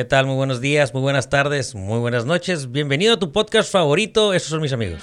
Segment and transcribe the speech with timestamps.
[0.00, 0.24] ¿Qué tal?
[0.24, 2.72] Muy buenos días, muy buenas tardes, muy buenas noches.
[2.72, 4.32] Bienvenido a tu podcast favorito.
[4.32, 5.02] Esos son mis amigos.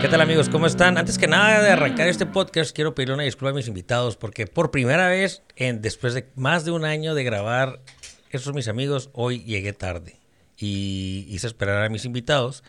[0.00, 0.48] ¿Qué tal amigos?
[0.48, 0.96] ¿Cómo están?
[0.96, 4.46] Antes que nada de arrancar este podcast, quiero pedirle una disculpa a mis invitados porque
[4.46, 7.80] por primera vez, en, después de más de un año de grabar
[8.30, 10.20] Esos son mis amigos, hoy llegué tarde
[10.56, 12.62] y hice esperar a mis invitados,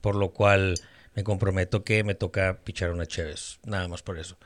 [0.00, 0.74] por lo cual
[1.14, 4.36] me comprometo que me toca pichar una Chévez, nada más por eso.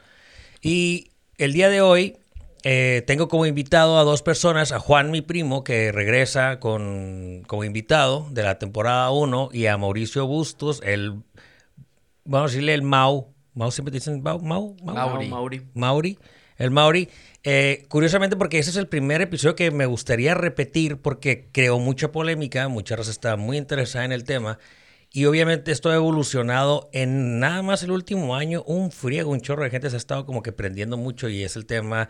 [0.65, 2.17] Y el día de hoy
[2.63, 7.65] eh, tengo como invitado a dos personas, a Juan, mi primo, que regresa con, como
[7.65, 11.23] invitado de la temporada 1, y a Mauricio Bustos, el,
[12.25, 15.29] vamos a decirle el Mau, Mau siempre dicen Mau, Mau, Mauri.
[15.29, 15.63] Mauri.
[15.75, 16.19] Mauri,
[16.57, 17.11] el Mauri.
[17.43, 22.11] Eh, curiosamente porque ese es el primer episodio que me gustaría repetir porque creó mucha
[22.11, 24.59] polémica, mucha raza está muy interesada en el tema.
[25.17, 29.63] Y obviamente esto ha evolucionado en nada más el último año, un friego, un chorro
[29.63, 32.09] de gente se ha estado como que prendiendo mucho y es el tema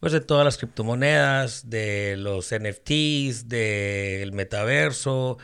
[0.00, 5.36] pues de todas las criptomonedas, de los NFTs, del metaverso.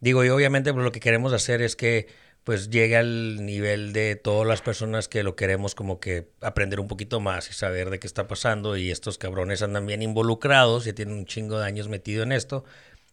[0.00, 2.08] Digo, y obviamente pues, lo que queremos hacer es que
[2.44, 6.88] pues llegue al nivel de todas las personas que lo queremos como que aprender un
[6.88, 10.92] poquito más y saber de qué está pasando y estos cabrones andan bien involucrados, ya
[10.92, 12.64] tienen un chingo de años metido en esto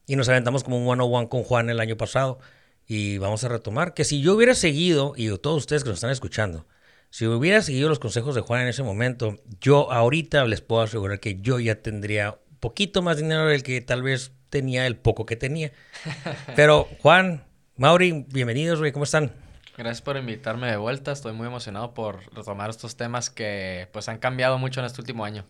[0.07, 2.39] y nos aventamos como un one on one con Juan el año pasado
[2.87, 6.11] y vamos a retomar que si yo hubiera seguido, y todos ustedes que nos están
[6.11, 6.67] escuchando,
[7.09, 11.19] si hubiera seguido los consejos de Juan en ese momento, yo ahorita les puedo asegurar
[11.19, 15.25] que yo ya tendría un poquito más dinero del que tal vez tenía el poco
[15.25, 15.71] que tenía.
[16.55, 17.45] Pero Juan,
[17.77, 19.31] Mauri, bienvenidos, güey, ¿cómo están?
[19.77, 24.19] Gracias por invitarme de vuelta, estoy muy emocionado por retomar estos temas que pues han
[24.19, 25.45] cambiado mucho en este último año.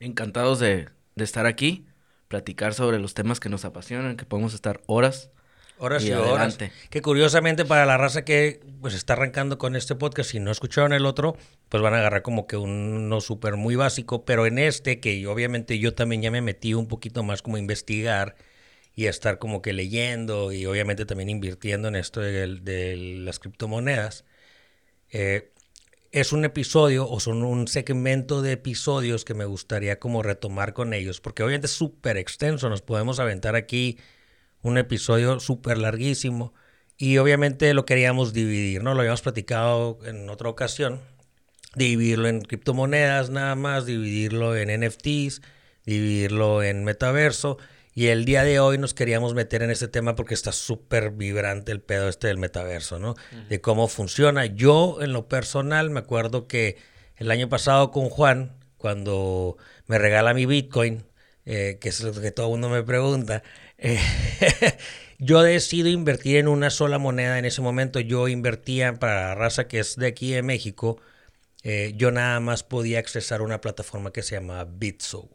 [0.00, 1.86] Encantados de, de estar aquí,
[2.28, 5.30] platicar sobre los temas que nos apasionan, que podemos estar horas
[5.82, 6.58] Horas y, horas.
[6.90, 10.92] Que curiosamente para la raza que pues está arrancando con este podcast, si no escucharon
[10.92, 11.36] el otro,
[11.68, 15.80] pues van a agarrar como que uno súper muy básico, pero en este, que obviamente
[15.80, 18.36] yo también ya me metí un poquito más como a investigar
[18.94, 24.24] y a estar como que leyendo y obviamente también invirtiendo en esto de, las criptomonedas,
[25.10, 25.50] eh,
[26.12, 30.94] es un episodio o son un segmento de episodios que me gustaría como retomar con
[30.94, 33.98] ellos, porque obviamente es súper extenso, nos podemos aventar aquí
[34.62, 36.54] un episodio súper larguísimo
[36.96, 38.94] y obviamente lo queríamos dividir, ¿no?
[38.94, 41.00] Lo habíamos platicado en otra ocasión,
[41.74, 45.42] dividirlo en criptomonedas nada más, dividirlo en NFTs,
[45.84, 47.58] dividirlo en metaverso.
[47.94, 51.72] Y el día de hoy nos queríamos meter en este tema porque está súper vibrante
[51.72, 53.16] el pedo este del metaverso, ¿no?
[53.48, 54.46] De cómo funciona.
[54.46, 56.78] Yo, en lo personal, me acuerdo que
[57.16, 61.04] el año pasado con Juan, cuando me regala mi Bitcoin,
[61.44, 63.42] eh, que es lo que todo el mundo me pregunta,
[65.18, 68.00] yo decido invertir en una sola moneda en ese momento.
[68.00, 71.00] Yo invertía para la raza que es de aquí de México.
[71.62, 75.30] Eh, yo nada más podía accesar una plataforma que se llama Bitso.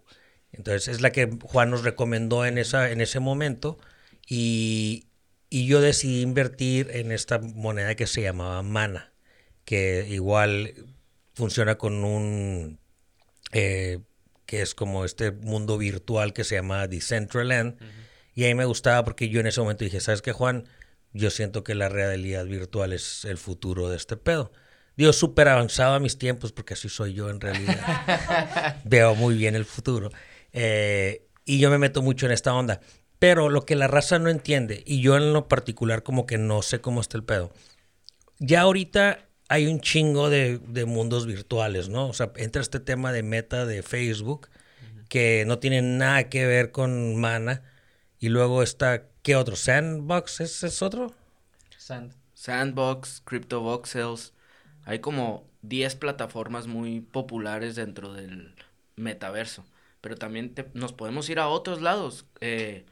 [0.51, 3.79] Entonces es la que Juan nos recomendó en, esa, en ese momento.
[4.27, 5.07] Y,
[5.49, 9.13] y yo decidí invertir en esta moneda que se llamaba Mana,
[9.65, 10.73] que igual
[11.33, 12.79] funciona con un
[13.51, 13.99] eh,
[14.45, 17.77] que es como este mundo virtual que se llama Decentraland.
[18.37, 20.65] Y a mí me gustaba porque yo en ese momento dije, ¿sabes qué, Juan?
[21.11, 24.51] Yo siento que la realidad virtual es el futuro de este pedo.
[24.95, 28.75] Digo, súper avanzado a mis tiempos, porque así soy yo en realidad.
[28.85, 30.11] Veo muy bien el futuro.
[30.53, 32.79] Eh, y yo me meto mucho en esta onda.
[33.17, 36.61] Pero lo que la raza no entiende, y yo en lo particular como que no
[36.61, 37.51] sé cómo está el pedo,
[38.37, 39.17] ya ahorita
[39.49, 42.07] hay un chingo de, mundos virtuales, ¿no?
[42.07, 44.49] O sea, entra este tema de meta de Facebook,
[45.09, 47.63] que no tiene nada que ver con Mana
[48.19, 49.55] y luego está, ¿qué otro?
[49.55, 51.13] ¿Sandbox ¿Ese es otro?
[51.77, 52.13] Sand.
[52.33, 54.33] Sandbox, CryptoVoxels.
[54.83, 58.55] Hay como 10 plataformas muy populares dentro del
[58.95, 59.65] metaverso.
[60.01, 62.25] Pero también nos podemos ir a otros lados.
[62.41, 62.85] Eh,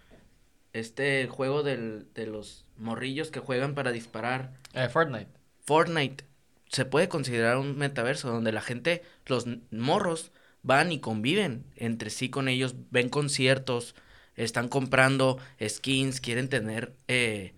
[0.74, 4.54] este juego del, de los morrillos que juegan para disparar.
[4.74, 5.32] Eh, Fortnite.
[5.66, 6.26] Fortnite.
[6.70, 10.32] Se puede considerar un metaverso donde la gente, los morros,
[10.64, 13.96] van y conviven entre sí con ellos, ven conciertos,
[14.36, 17.54] están comprando skins, quieren tener eh,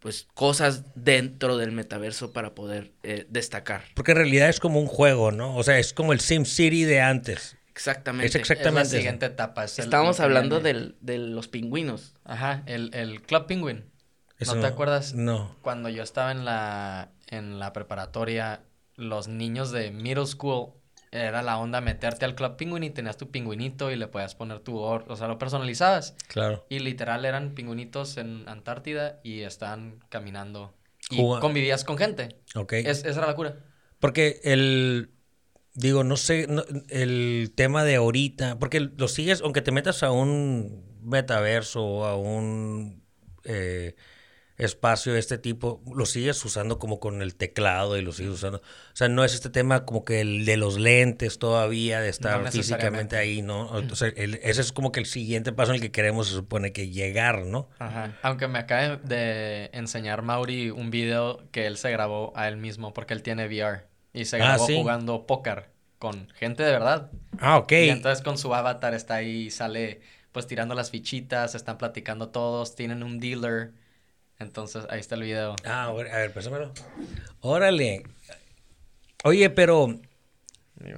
[0.00, 3.84] pues cosas dentro del metaverso para poder eh, destacar.
[3.94, 5.56] Porque en realidad es como un juego, ¿no?
[5.56, 7.56] O sea, es como el Sim City de antes.
[7.70, 8.26] Exactamente.
[8.28, 8.90] Es exactamente.
[8.90, 9.64] la siguiente etapa.
[9.64, 12.14] Estamos hablando del, de los pingüinos.
[12.24, 13.84] Ajá, el, el Club Penguin.
[14.46, 15.14] ¿No, te acuerdas?
[15.14, 15.56] No.
[15.62, 18.60] Cuando yo estaba en la, en la preparatoria,
[18.96, 20.74] los niños de middle school
[21.14, 24.58] era la onda meterte al Club Penguin y tenías tu pingüinito y le podías poner
[24.58, 26.16] tu or, o sea, lo personalizabas.
[26.26, 26.66] Claro.
[26.68, 30.74] Y literal eran pingüinitos en Antártida y estaban caminando
[31.10, 32.36] y convivías con gente.
[32.56, 32.72] Ok.
[32.74, 33.56] Es, esa era la cura.
[34.00, 35.10] Porque el
[35.74, 36.46] digo, no sé,
[36.88, 42.16] el tema de ahorita, porque lo sigues, aunque te metas a un metaverso o a
[42.16, 43.02] un
[43.44, 43.94] eh,
[44.56, 48.58] espacio de este tipo, lo sigues usando como con el teclado y lo sigues usando.
[48.58, 52.50] O sea, no es este tema como que el de los lentes todavía, de estar
[52.52, 53.78] físicamente ahí, ¿no?
[53.78, 56.90] Entonces, ese es como que el siguiente paso en el que queremos, se supone que
[56.90, 57.68] llegar, ¿no?
[57.78, 58.16] Ajá.
[58.22, 62.92] Aunque me acaba de enseñar Mauri un video que él se grabó a él mismo
[62.92, 67.10] porque él tiene VR y se ah, grabó jugando póker con gente de verdad.
[67.38, 67.72] Ah, ok.
[67.72, 70.00] Y entonces con su avatar está ahí, sale
[70.32, 73.72] pues tirando las fichitas, están platicando todos, tienen un dealer
[74.38, 75.56] entonces, ahí está el video.
[75.64, 76.72] Ah, a ver, pásamelo.
[77.40, 78.02] Órale.
[79.24, 80.00] Oye, pero...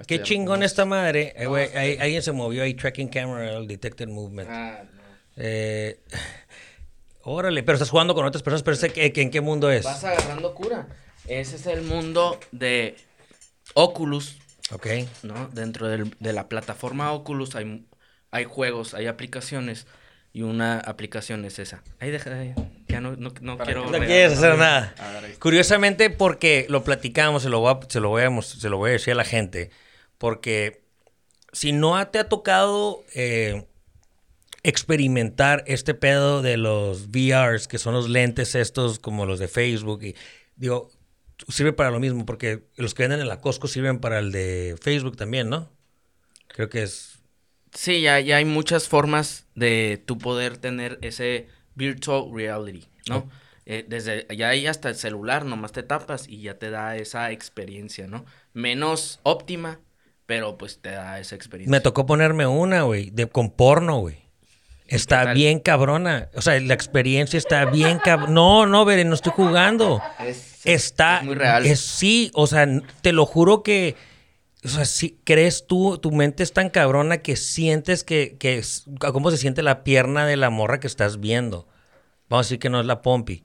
[0.06, 1.34] Qué chingón esta madre.
[1.36, 4.48] Eh, alguien se movió ahí, tracking camera, el detected movement.
[4.50, 5.02] Ah, no.
[5.36, 6.00] Eh,
[7.22, 9.84] órale, pero estás jugando con otras personas, pero ese, ¿en qué mundo es?
[9.84, 10.88] Vas agarrando cura.
[11.26, 12.96] Ese es el mundo de
[13.74, 14.38] Oculus.
[14.72, 14.86] Ok.
[15.22, 15.48] ¿no?
[15.48, 17.86] Dentro de la plataforma Oculus hay,
[18.30, 19.86] hay juegos, hay aplicaciones
[20.36, 21.82] y una aplicación es esa.
[21.98, 22.30] Ahí deja,
[22.88, 23.90] ya no, no, no quiero...
[23.90, 24.94] No quieres hacer nada.
[25.38, 28.90] Curiosamente porque lo platicamos, se lo, voy a, se, lo voy a, se lo voy
[28.90, 29.70] a decir a la gente,
[30.18, 30.82] porque
[31.52, 33.64] si no te ha tocado eh,
[34.62, 40.02] experimentar este pedo de los VRs, que son los lentes estos como los de Facebook,
[40.02, 40.16] y
[40.56, 40.90] digo,
[41.48, 44.76] sirve para lo mismo, porque los que venden en la Costco sirven para el de
[44.82, 45.72] Facebook también, ¿no?
[46.48, 47.15] Creo que es
[47.72, 53.28] Sí, ya, ya hay muchas formas de tú poder tener ese virtual reality, ¿no?
[53.66, 57.32] Eh, desde ya hay hasta el celular, nomás te tapas y ya te da esa
[57.32, 58.24] experiencia, ¿no?
[58.52, 59.80] Menos óptima,
[60.24, 61.70] pero pues te da esa experiencia.
[61.70, 64.26] Me tocó ponerme una, güey, de con porno, güey.
[64.88, 66.28] Está bien cabrona.
[66.34, 68.32] O sea, la experiencia está bien cabrona.
[68.32, 70.00] No, no, veré, no estoy jugando.
[70.64, 71.22] está.
[71.22, 71.66] muy real.
[71.66, 72.68] Es, sí, o sea,
[73.00, 73.96] te lo juro que
[74.66, 78.62] o sea, si crees tú, tu mente es tan cabrona que sientes que, que
[78.98, 81.68] cómo se siente la pierna de la morra que estás viendo.
[82.28, 83.44] Vamos a decir que no es la pompi.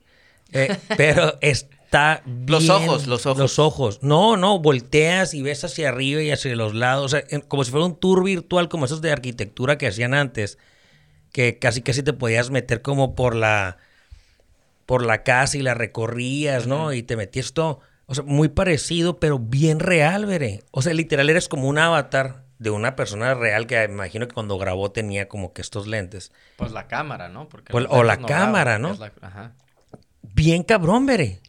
[0.51, 3.38] Eh, pero está bien, Los ojos, los ojos.
[3.39, 4.00] Los ojos.
[4.01, 7.06] No, no, volteas y ves hacia arriba y hacia los lados.
[7.06, 10.57] O sea, como si fuera un tour virtual como esos de arquitectura que hacían antes.
[11.31, 13.77] Que casi casi te podías meter como por la
[14.85, 16.91] por la casa y la recorrías, ¿no?
[16.91, 17.79] Y te metías todo.
[18.12, 20.66] O sea, muy parecido, pero bien real, veré.
[20.72, 24.34] O sea, literal eres como un avatar de una persona real que me imagino que
[24.34, 26.34] cuando grabó tenía como que estos lentes.
[26.58, 27.48] Pues la cámara, ¿no?
[27.48, 28.98] Porque pues, o la cámara, ¿no?
[29.22, 29.56] Ajá.
[30.24, 31.40] Bien cabrón, veré.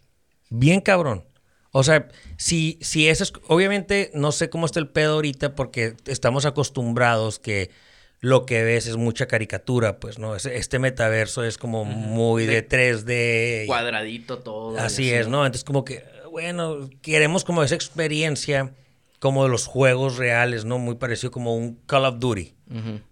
[0.51, 1.25] Bien cabrón.
[1.73, 2.07] O sea,
[2.37, 3.33] si, si eso es...
[3.49, 7.73] Obviamente no sé cómo está el pedo ahorita porque estamos acostumbrados que
[8.21, 10.37] lo que ves es mucha caricatura, pues, ¿no?
[10.37, 13.67] Este metaverso es como muy de, 3D.
[13.67, 14.79] Cuadradito todo.
[14.79, 15.45] Así, es, ¿no?
[15.45, 18.73] Entonces como que bueno, queremos como esa experiencia
[19.19, 20.79] como de los juegos reales, ¿no?
[20.79, 22.55] Muy parecido como un Call of Duty,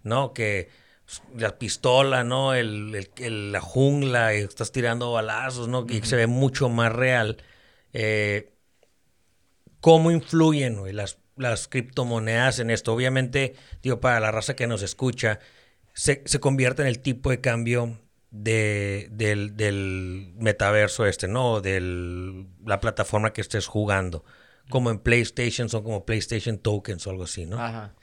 [0.01, 0.33] ¿no?
[0.33, 0.69] Que
[1.05, 2.55] pues, la pistola, ¿no?
[2.55, 2.91] El,
[3.51, 5.85] la jungla, y estás tirando balazos, ¿no?
[5.85, 7.37] Que se ve mucho más real.
[7.93, 8.55] Eh,
[9.81, 12.91] ¿Cómo influyen las, las criptomonedas en esto?
[12.91, 13.53] Obviamente,
[13.83, 15.37] digo, para la raza que nos escucha,
[15.93, 17.99] se, se convierte en el tipo de cambio
[18.31, 21.61] de, del, metaverso este, ¿no?
[21.61, 24.23] De la plataforma que estés jugando.
[24.69, 27.59] Como en PlayStation, son como PlayStation Tokens o algo así, ¿no?
[27.59, 27.93] Ajá.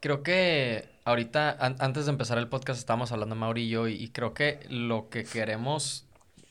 [0.00, 4.34] Creo que ahorita, antes de empezar el podcast, estábamos hablando Mauri y yo, y, creo
[4.34, 6.06] que lo que queremos,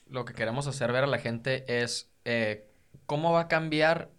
[0.06, 2.68] lo que queremos hacer ver a la gente es eh,
[3.06, 4.10] cómo va a cambiar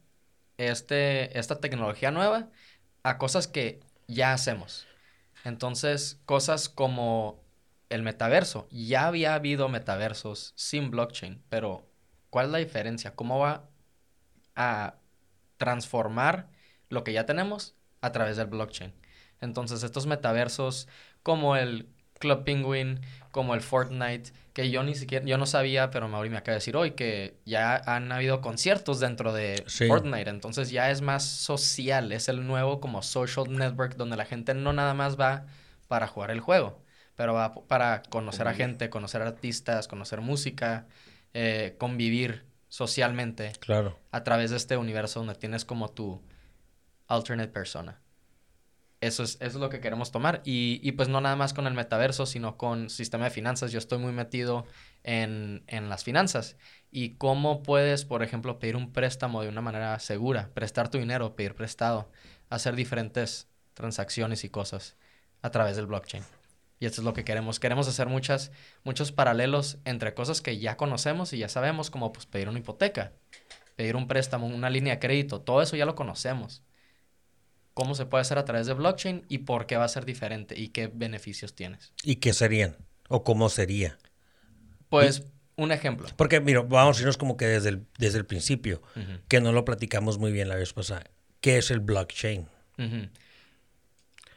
[0.57, 2.49] este, esta tecnología nueva
[3.03, 4.85] a cosas que ya hacemos.
[5.43, 7.40] Entonces, cosas como
[7.91, 8.67] el metaverso.
[8.71, 11.87] Ya había habido metaversos sin blockchain, pero
[12.29, 13.15] ¿cuál es la diferencia?
[13.15, 13.69] ¿Cómo va
[14.55, 14.95] a
[15.57, 16.49] transformar
[16.89, 18.93] lo que ya tenemos a través del blockchain?
[19.41, 20.87] Entonces, estos metaversos
[21.23, 21.87] como el
[22.21, 26.37] Club Penguin, como el Fortnite, que yo ni siquiera, yo no sabía, pero Mauri me
[26.37, 31.01] acaba de decir hoy que ya han habido conciertos dentro de Fortnite, entonces ya es
[31.01, 35.45] más social, es el nuevo como social network donde la gente no nada más va
[35.87, 36.80] para jugar el juego,
[37.21, 40.87] pero va para conocer a gente, conocer artistas, conocer música,
[41.35, 43.51] eh, convivir socialmente.
[43.59, 43.99] Claro.
[44.09, 46.19] A través de este universo donde tienes como tu
[47.05, 48.01] alternate persona.
[49.01, 50.41] Eso es, eso es lo que queremos tomar.
[50.45, 53.71] Y, y, pues no nada más con el metaverso, sino con sistema de finanzas.
[53.71, 54.65] Yo estoy muy metido
[55.03, 56.57] en, en las finanzas.
[56.89, 61.35] Y cómo puedes, por ejemplo, pedir un préstamo de una manera segura, prestar tu dinero,
[61.35, 62.09] pedir prestado,
[62.49, 64.95] hacer diferentes transacciones y cosas
[65.43, 66.23] a través del blockchain.
[66.81, 67.61] Y esto es lo que queremos.
[67.61, 68.51] Queremos hacer muchas,
[68.83, 73.13] muchos paralelos entre cosas que ya conocemos y ya sabemos, como pues, pedir una hipoteca,
[73.77, 75.41] pedir un préstamo, una línea de crédito.
[75.41, 76.63] Todo eso ya lo conocemos.
[77.73, 80.59] cómo se puede hacer a través de blockchain y por qué va a ser diferente
[80.59, 81.93] y qué beneficios tienes.
[82.03, 82.77] ¿Y qué serían?
[83.07, 83.97] ¿O cómo sería?
[84.89, 85.23] Pues
[85.55, 86.07] un ejemplo.
[86.15, 88.81] Porque, mira, vamos a irnos como que desde el, desde el principio,
[89.27, 91.03] que no lo platicamos muy bien la vez pasada.
[91.39, 92.47] ¿Qué es el blockchain?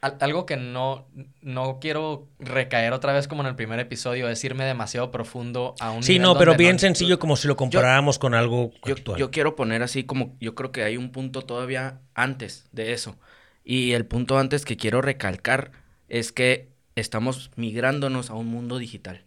[0.04, 1.06] Algo que no,
[1.40, 5.90] no quiero recaer otra vez como en el primer episodio, es irme demasiado profundo a
[5.90, 6.02] un...
[6.02, 9.82] Sí, no, pero bien sencillo como si lo comparáramos con algo yo, Yo quiero poner
[9.82, 13.16] así como, yo creo que hay un punto todavía antes de eso.
[13.64, 15.72] Y el punto antes que quiero recalcar
[16.08, 19.24] es que estamos migrándonos a un mundo digital.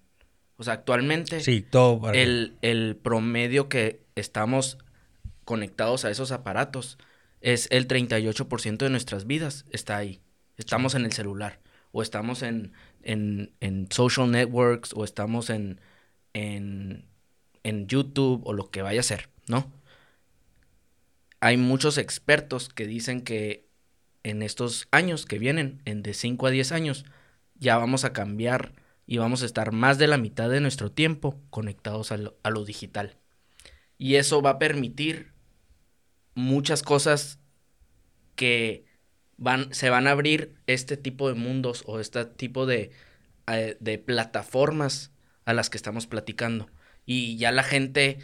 [0.58, 4.78] O sea, actualmente sí, todo el, el promedio que estamos
[5.44, 6.98] conectados a esos aparatos
[7.42, 10.22] es el 38% de nuestras vidas está ahí.
[10.58, 11.60] Estamos en el celular,
[11.92, 12.74] o estamos en,
[13.04, 15.80] en, en social networks, o estamos en,
[16.34, 17.06] en,
[17.64, 19.72] en YouTube, o lo que vaya a ser, ¿no?
[21.40, 23.68] Hay muchos expertos que dicen que
[24.24, 27.06] en estos años que vienen, en de 5 a 10 años,
[27.56, 28.74] ya vamos a cambiar
[29.06, 32.50] y vamos a estar más de la mitad de nuestro tiempo conectados a lo, a
[32.50, 33.18] lo digital.
[34.00, 35.32] Y eso va a permitir
[36.34, 37.40] muchas cosas
[38.36, 38.87] que
[39.38, 42.92] van, se van a abrir este tipo de mundos o este tipo de,
[43.48, 45.12] eh, de plataformas
[45.46, 46.70] a las que estamos platicando.
[47.06, 48.20] Y ya la gente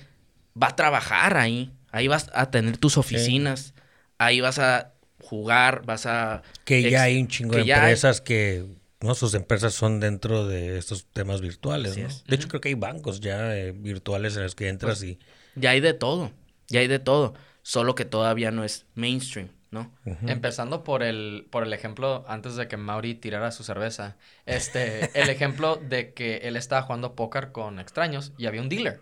[0.62, 1.72] va a trabajar ahí.
[1.92, 3.74] Ahí vas a tener tus oficinas.
[4.18, 6.42] Ahí vas a jugar, vas a...
[6.66, 8.66] Que ya hay un chingo de empresas que...
[9.00, 9.16] ¿no?
[9.16, 12.08] Sus empresas son dentro de estos temas virtuales, ¿no?
[12.28, 15.20] De hecho, creo que hay bancos ya eh, virtuales en los que entras pues, y...
[15.56, 16.32] Ya hay de todo.
[16.68, 17.34] Ya hay de todo.
[17.62, 19.50] Solo que todavía no es mainstream.
[19.74, 19.92] ¿No?
[20.06, 24.16] Empezando por el, por el ejemplo, antes de que Mauri tirara su cerveza,
[24.46, 29.02] este, el ejemplo de que él estaba jugando póker con extraños y había un dealer.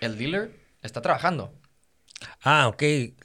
[0.00, 0.50] El dealer
[0.82, 1.54] está trabajando.
[2.42, 2.82] Ah, ok.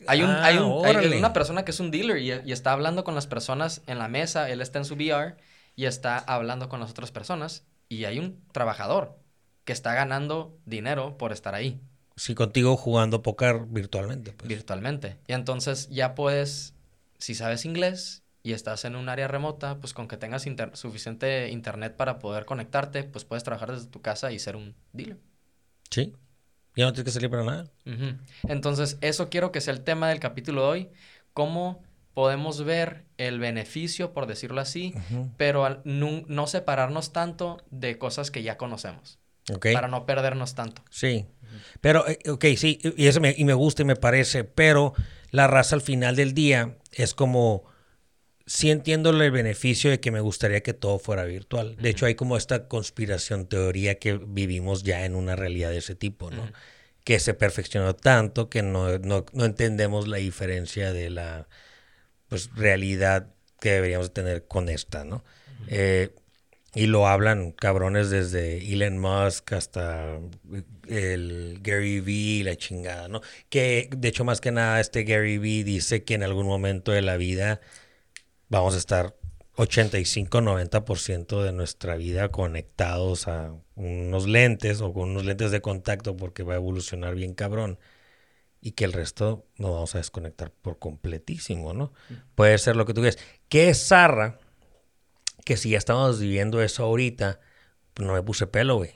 [0.08, 3.16] Hay, un, ah, hay, una persona que es un dealer y, y, está hablando con
[3.16, 5.38] las personas en la mesa, él está en su VR
[5.76, 9.18] y está hablando con las otras personas y hay un trabajador
[9.66, 11.82] que está ganando dinero por estar ahí.
[12.22, 14.32] Sí, contigo jugando póker virtualmente.
[14.32, 14.48] Pues.
[14.48, 15.18] Virtualmente.
[15.26, 16.76] Y entonces ya puedes,
[17.18, 21.96] si sabes inglés y estás en un área remota, pues con que tengas suficiente internet
[21.98, 25.18] para poder conectarte, pues puedes trabajar desde tu casa y ser un dealer.
[25.90, 26.14] Sí.
[26.76, 27.72] Ya no tienes que salir para nada.
[28.44, 30.90] Entonces, eso quiero que sea el tema del capítulo de hoy.
[31.34, 31.82] Cómo
[32.14, 34.94] podemos ver el beneficio, por decirlo así,
[35.38, 39.18] pero no, no, separarnos tanto de cosas que ya conocemos.
[39.74, 40.84] Para no perdernos tanto.
[40.92, 41.26] Sí.
[41.82, 44.94] Pero, eh, ok, sí, y, eso me, y me gusta y me parece, pero
[45.32, 47.64] la raza al final del día es como,
[48.46, 51.76] sí entiendo el beneficio de que me gustaría que todo fuera virtual.
[51.78, 55.96] De hecho, hay como esta conspiración, teoría que vivimos ya en una realidad de ese
[55.96, 56.52] tipo, ¿no?
[57.04, 61.48] Que se perfeccionó tanto que no, no, no, entendemos la diferencia de la
[62.28, 65.24] pues, realidad que deberíamos tener con esta, ¿no?
[65.68, 66.14] eh,
[66.74, 70.20] y lo hablan cabrones desde Elon Musk hasta
[70.88, 73.22] el Gary Vee y la chingada, ¿no?
[73.50, 77.02] Que de hecho más que nada este Gary Vee dice que en algún momento de
[77.02, 77.60] la vida
[78.50, 79.16] vamos a estar
[79.58, 86.44] 85-90% de nuestra vida conectados a unos lentes o con unos lentes de contacto porque
[86.44, 87.80] va a evolucionar bien cabrón
[88.62, 91.92] y que el resto nos vamos a desconectar por completísimo, ¿no?
[92.36, 93.20] Puede ser lo que tú quieras.
[93.50, 94.40] ¿Qué es zarra?
[95.52, 97.42] Que si ya estamos viviendo eso ahorita,
[97.94, 98.92] pues no me puse pelo, güey.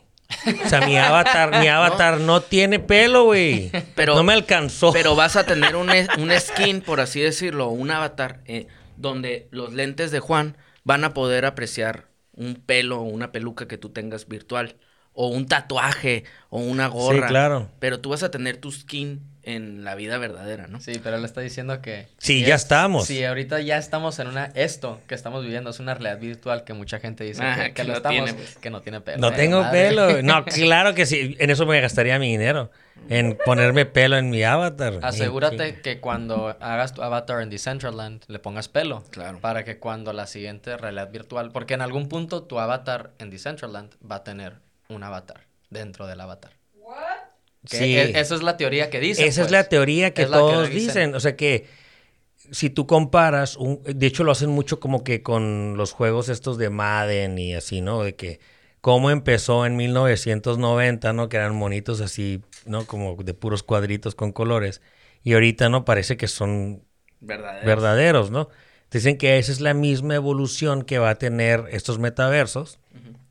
[0.64, 3.74] O sea, mi avatar, mi avatar no, tiene pelo, güey.
[3.94, 4.94] Pero, no me alcanzó.
[4.94, 9.74] Pero vas a tener un, un skin, por así decirlo, un avatar, eh, donde los
[9.74, 14.26] lentes de Juan van a poder apreciar un pelo o una peluca que tú tengas
[14.30, 14.78] virtual.
[15.12, 17.28] O un tatuaje, o una gorra.
[17.28, 17.70] Sí, claro.
[17.80, 20.80] Pero tú vas a tener tu skin en la vida verdadera, ¿no?
[20.80, 22.08] Sí, pero él está diciendo que...
[22.18, 23.06] Sí, ya estamos.
[23.06, 24.46] Sí, ahorita ya estamos en una...
[24.56, 27.94] Esto que estamos viviendo es una realidad virtual que mucha gente dice que, que, no
[27.94, 28.56] estamos, tiene, pues.
[28.58, 29.20] que no tiene pelo.
[29.20, 30.22] No tengo pelo.
[30.24, 31.36] No, claro que sí.
[31.40, 32.72] En eso me gastaría mi dinero.
[33.08, 35.00] En ponerme pelo en mi avatar.
[35.04, 39.04] Asegúrate que cuando hagas tu avatar en Decentraland le pongas pelo.
[39.12, 39.40] Claro.
[39.40, 41.52] Para que cuando la siguiente realidad virtual...
[41.52, 44.54] Porque en algún punto tu avatar en Decentraland va a tener
[44.90, 46.52] un avatar dentro del avatar.
[47.66, 47.96] Sí.
[47.98, 49.28] E, esa es la teoría que dicen.
[49.28, 49.70] Esa es la pues.
[49.70, 51.16] teoría que todos dicen.
[51.16, 51.68] O sea que
[52.52, 56.58] si tú comparas, un, de hecho lo hacen mucho como que con los juegos estos
[56.58, 58.04] de Madden y así, ¿no?
[58.04, 58.40] De que
[58.82, 61.30] cómo empezó en 1990, ¿no?
[61.30, 62.86] Que eran monitos así, ¿no?
[62.86, 64.82] Como de puros cuadritos con colores.
[65.24, 65.86] Y ahorita, ¿no?
[65.86, 66.84] Parece que son
[67.20, 68.50] verdaderos, verdaderos ¿no?
[68.92, 72.80] Dicen que esa es la misma evolución que va a tener estos metaversos.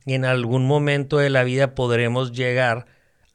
[0.05, 2.85] Y en algún momento de la vida podremos llegar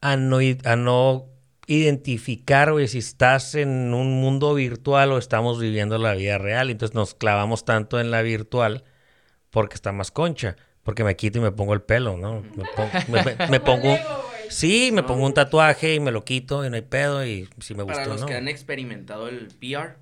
[0.01, 1.31] a no, a no
[1.67, 6.69] identificar, güey, si estás en un mundo virtual o estamos viviendo la vida real.
[6.69, 8.83] Entonces nos clavamos tanto en la virtual
[9.51, 10.55] porque está más concha.
[10.83, 12.43] Porque me quito y me pongo el pelo, ¿no?
[13.49, 13.95] Me, pongo...
[14.49, 17.75] Sí, me pongo un tatuaje y me lo quito y no hay pedo y si
[17.75, 19.95] me gusta Para los que han experimentado el VR,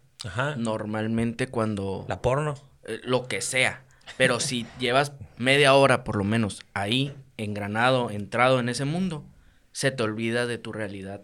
[0.58, 2.06] normalmente cuando...
[2.08, 2.56] La porno.
[2.86, 3.84] Eh, lo que sea.
[4.18, 9.24] Pero si llevas media hora por lo menos ahí, engranado, entrado en ese mundo,
[9.72, 11.22] se te olvida de tu realidad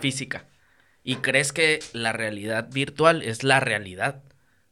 [0.00, 0.46] física.
[1.02, 4.22] Y crees que la realidad virtual es la realidad.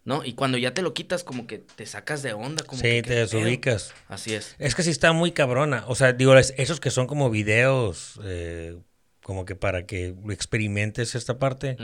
[0.09, 0.25] ¿no?
[0.25, 3.15] Y cuando ya te lo quitas, como que te sacas de onda, como sí, te
[3.15, 3.93] desubicas.
[4.09, 4.57] Así es.
[4.59, 5.85] Es que sí está muy cabrona.
[5.87, 8.79] O sea, digo, esos que son como videos, eh,
[9.23, 11.77] como que para que experimentes esta parte,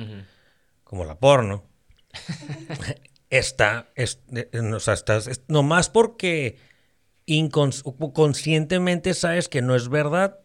[0.85, 1.69] como la porno,
[3.29, 4.21] está, es,
[4.73, 6.57] o sea, estás, nomás porque
[7.27, 10.41] inconscientemente sabes que no es verdad,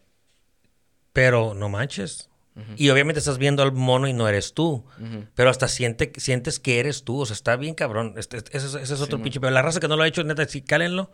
[1.13, 2.29] pero no manches.
[2.75, 4.85] Y obviamente estás viendo al mono y no eres tú.
[5.33, 7.21] Pero hasta siente, sientes que eres tú.
[7.21, 8.15] O sea, está bien cabrón.
[8.17, 10.45] Este, este, ese, es otro pinche Pero La raza que no lo ha hecho, neta,
[10.45, 11.09] sí, cálenlo.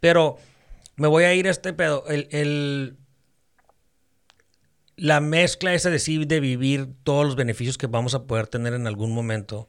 [0.00, 0.38] Pero
[0.96, 2.04] me voy a ir a este pedo.
[2.08, 2.96] El,
[4.96, 8.72] la mezcla esa de sí, de vivir todos los beneficios que vamos a poder tener
[8.72, 9.68] en algún momento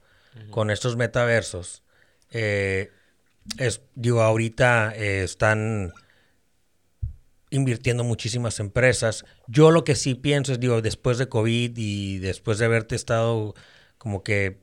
[0.52, 1.84] con estos metaversos.
[2.32, 2.92] Eh,
[3.58, 5.92] es, digo, ahorita eh, están
[7.50, 9.26] invirtiendo muchísimas empresas.
[9.48, 13.54] Yo lo que sí pienso es, digo, después de COVID y después de haberte estado
[13.98, 14.60] como que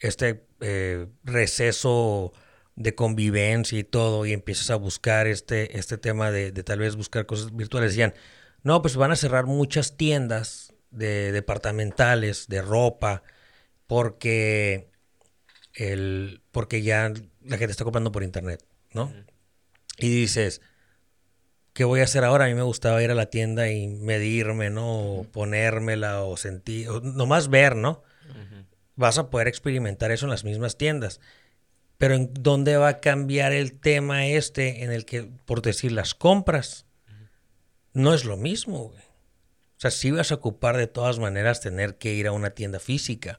[0.00, 2.32] este eh, receso
[2.76, 7.26] de convivencia y todo, y empiezas a buscar este, este tema de, tal vez buscar
[7.26, 8.14] cosas virtuales, decían,
[8.62, 13.22] no, pues van a cerrar muchas tiendas de departamentales, de ropa,
[13.86, 14.90] porque,
[15.74, 17.12] el, porque ya
[17.42, 18.64] la gente está comprando por internet,
[18.94, 19.12] ¿no?
[19.98, 20.62] Y dices,
[21.80, 22.44] ¿qué voy a hacer ahora?
[22.44, 25.20] A mí me gustaba ir a la tienda y medirme, ¿no?
[25.20, 28.02] O ponérmela o sentir, o nomás ver, ¿no?
[28.96, 31.20] Vas a poder experimentar eso en las mismas tiendas.
[31.96, 36.14] Pero ¿en dónde va a cambiar el tema este en el que, por decir, las
[36.14, 36.84] compras?
[37.94, 39.00] No es lo mismo, güey.
[39.00, 42.78] O sea, sí vas a ocupar de todas maneras tener que ir a una tienda
[42.78, 43.38] física.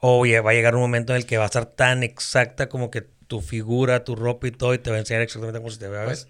[0.00, 2.90] O va a llegar un momento en el que va a estar tan exacta como
[2.90, 5.78] que tu figura, tu ropa y todo, y te va a enseñar exactamente cómo se
[5.78, 6.02] te ve.
[6.06, 6.28] Pues,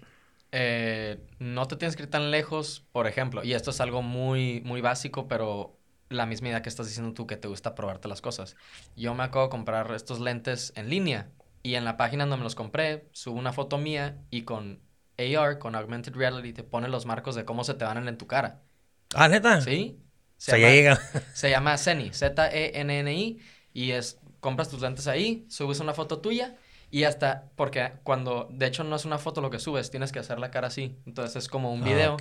[0.51, 4.61] eh, no te tienes que ir tan lejos, por ejemplo, y esto es algo muy,
[4.61, 5.77] muy básico, pero
[6.09, 8.55] la misma idea que estás diciendo tú, que te gusta probarte las cosas.
[8.95, 11.29] Yo me acabo de comprar estos lentes en línea
[11.61, 14.79] y en la página donde me los compré, subo una foto mía y con
[15.17, 18.25] AR, con Augmented Reality, te pone los marcos de cómo se te van en tu
[18.25, 18.61] cara.
[19.13, 19.61] Ah, neta.
[19.61, 19.99] Sí.
[20.39, 20.95] Se, llama, llega.
[21.33, 23.41] se llama Zeni, Z-E-N-N-I,
[23.73, 26.55] y es, compras tus lentes ahí, subes una foto tuya
[26.91, 30.19] y hasta, porque cuando, de hecho no es una foto lo que subes, tienes que
[30.19, 30.97] hacer la cara así.
[31.05, 32.17] Entonces es como un ah, video.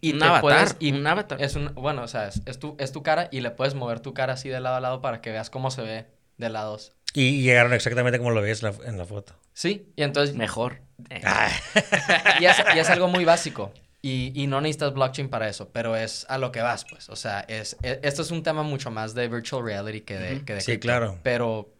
[0.00, 1.40] Y un avatar, y un avatar.
[1.40, 4.12] Es un, bueno, o sea, es, tu, es tu cara y le puedes mover tu
[4.12, 6.06] cara así de lado a lado para que veas cómo se ve
[6.36, 6.92] de lados.
[7.14, 9.34] Y llegaron exactamente como lo ves en la foto.
[9.54, 10.36] Sí, y entonces...
[10.36, 10.82] Mejor.
[11.24, 11.48] Ah.
[12.40, 13.72] y, es, y, es, algo muy básico.
[14.02, 17.08] Y, y, no necesitas blockchain para eso, pero es a lo que vas, pues.
[17.08, 20.44] O sea, es, e, esto es un tema mucho más de virtual reality que de...
[20.44, 21.18] que de sí, claro.
[21.22, 21.75] Pero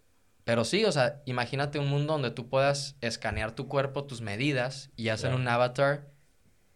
[0.47, 4.91] pero sí, o sea, imagínate un mundo donde tú puedas escanear tu cuerpo, tus medidas
[4.95, 6.07] y hacer un avatar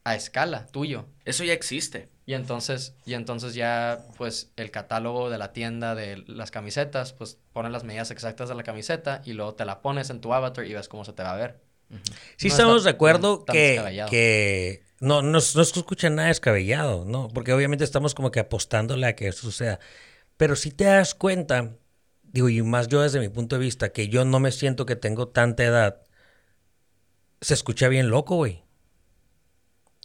[0.04, 1.06] a escala tuyo.
[1.24, 2.10] Eso ya existe.
[2.26, 7.38] Y entonces, y entonces ya, pues, el catálogo de la tienda de las camisetas, pues,
[7.54, 10.66] ponen las medidas exactas de la camiseta y luego te la pones en tu avatar
[10.66, 11.62] y ves cómo se te va a ver.
[12.36, 17.30] Sí estamos de acuerdo que, que no, no, no se escucha nada descabellado, ¿no?
[17.30, 19.80] Porque obviamente estamos como que apostándole a que eso suceda.
[20.36, 21.78] Pero si te das cuenta
[22.32, 24.96] digo, y más yo desde mi punto de vista, que yo no me siento que
[24.96, 26.02] tengo tanta edad,
[27.42, 28.64] se escucha bien loco, güey.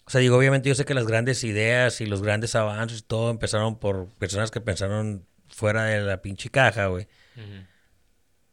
[0.06, 3.02] O sea, digo, obviamente yo sé que las grandes ideas y los grandes avances y
[3.02, 7.08] todo empezaron por personas que pensaron fuera de la pinche caja, güey.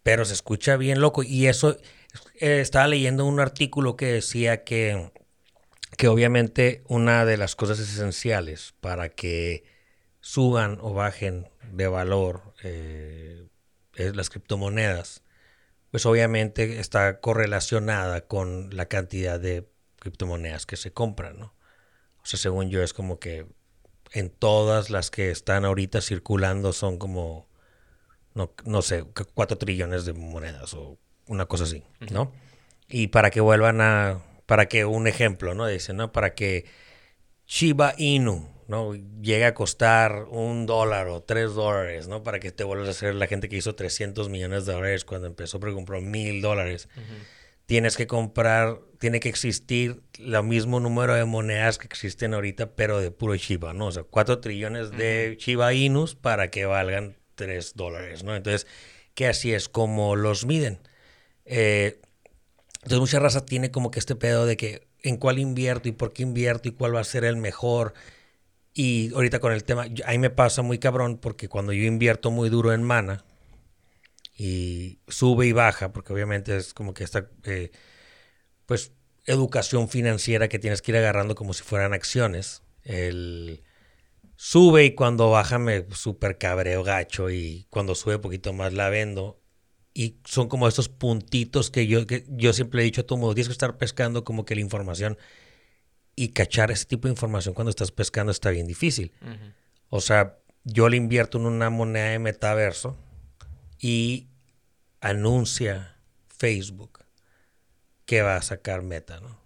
[0.01, 1.21] Pero se escucha bien loco.
[1.21, 1.77] Y eso,
[2.39, 5.11] eh, estaba leyendo un artículo que decía que,
[5.95, 9.63] que obviamente una de las cosas esenciales para que
[10.21, 13.47] suban o bajen de valor eh,
[13.95, 15.23] las criptomonedas,
[15.91, 21.53] pues obviamente está correlacionada con la cantidad de criptomonedas que se compran, ¿no?
[22.23, 23.45] O sea, según yo es como que
[24.11, 27.47] en todas las que están ahorita circulando son como,
[28.33, 32.31] no, no sé, 4 trillones de monedas o una cosa así, ¿no?
[32.87, 35.67] Y para que vuelvan a, para que un ejemplo, ¿no?
[35.67, 36.11] Dicen, ¿no?
[36.11, 36.65] Para que
[37.47, 38.93] Shiba Inu, ¿no?
[39.21, 42.23] Llega a costar un dólar o tres dólares, ¿no?
[42.23, 45.27] Para que te vuelvas a hacer la gente que hizo 300 millones de dólares cuando
[45.27, 46.89] empezó, pero compró mil dólares.
[47.65, 52.99] tienes que comprar, tiene que existir el mismo número de monedas que existen ahorita, pero
[52.99, 53.87] de puro Shiba, ¿no?
[53.87, 58.35] O sea, 4 trillones de Shiba Inus para que valgan 3 dólares, ¿no?
[58.35, 58.67] Entonces,
[59.15, 60.79] que así es como los miden.
[61.45, 61.99] Eh,
[62.83, 66.13] entonces, mucha raza tiene como que este pedo de que en cuál invierto y por
[66.13, 67.93] qué invierto y cuál va a ser el mejor.
[68.73, 72.49] Y ahorita con el tema, ahí me pasa muy cabrón porque cuando yo invierto muy
[72.49, 73.23] duro en mana
[74.35, 77.71] y sube y baja, porque obviamente es como que esta, eh,
[78.65, 78.91] pues,
[79.25, 82.63] educación financiera que tienes que ir agarrando como si fueran acciones.
[82.83, 83.63] El
[84.35, 89.39] sube y cuando baja me super cabreo gacho y cuando sube poquito más la vendo
[89.93, 93.35] y son como estos puntitos que yo, que yo siempre he dicho a todo mundo,
[93.35, 95.17] tienes que estar pescando como que la información
[96.15, 99.13] y cachar ese tipo de información cuando estás pescando está bien difícil.
[99.89, 102.97] O sea, yo le invierto en una moneda de metaverso
[103.79, 104.27] y
[105.01, 105.97] anuncia
[106.29, 106.99] Facebook
[108.05, 109.41] que va a sacar Meta, ¿no?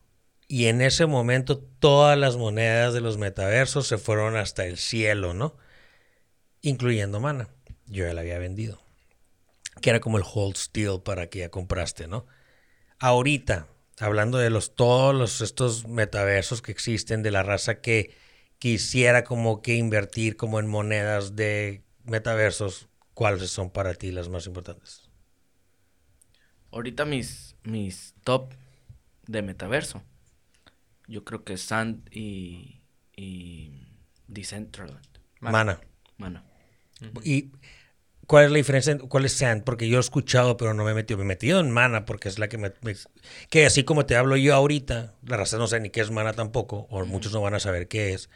[0.47, 5.33] Y en ese momento todas las monedas de los metaversos se fueron hasta el cielo,
[5.33, 5.57] ¿no?
[6.61, 7.49] Incluyendo Mana.
[7.85, 8.87] Yo ya la había vendido
[9.81, 12.25] que era como el hold still para que ya compraste, ¿no?
[12.99, 13.67] Ahorita,
[13.99, 18.15] hablando de los todos los, estos metaversos que existen de la raza que
[18.59, 24.45] quisiera como que invertir como en monedas de metaversos, ¿cuáles son para ti las más
[24.47, 25.09] importantes?
[26.71, 28.53] Ahorita mis, mis top
[29.25, 30.03] de metaverso.
[31.07, 32.81] Yo creo que Sand y,
[33.15, 33.87] y
[34.27, 35.05] Decentraland.
[35.39, 35.79] Mana.
[36.17, 36.43] Mana.
[37.23, 37.51] Y
[38.27, 38.97] ¿Cuál es la diferencia?
[38.97, 39.63] ¿Cuál es Sand?
[39.63, 41.17] Porque yo he escuchado, pero no me he metido.
[41.17, 42.73] Me he metido en Mana porque es la que me,
[43.49, 46.33] Que así como te hablo yo ahorita, la raza no sé ni qué es Mana
[46.33, 48.29] tampoco, o muchos no van a saber qué es.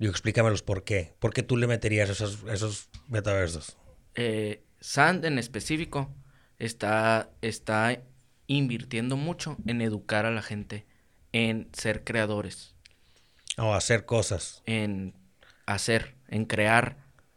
[0.00, 1.14] Yo explícamelos por qué.
[1.20, 3.76] ¿Por qué tú le meterías esos, esos metaversos?
[4.16, 6.12] Eh, Sand en específico
[6.58, 8.02] está, está
[8.48, 10.86] invirtiendo mucho en educar a la gente,
[11.32, 12.74] en ser creadores.
[13.58, 14.62] O hacer cosas.
[14.66, 15.14] En
[15.66, 16.96] hacer, en crear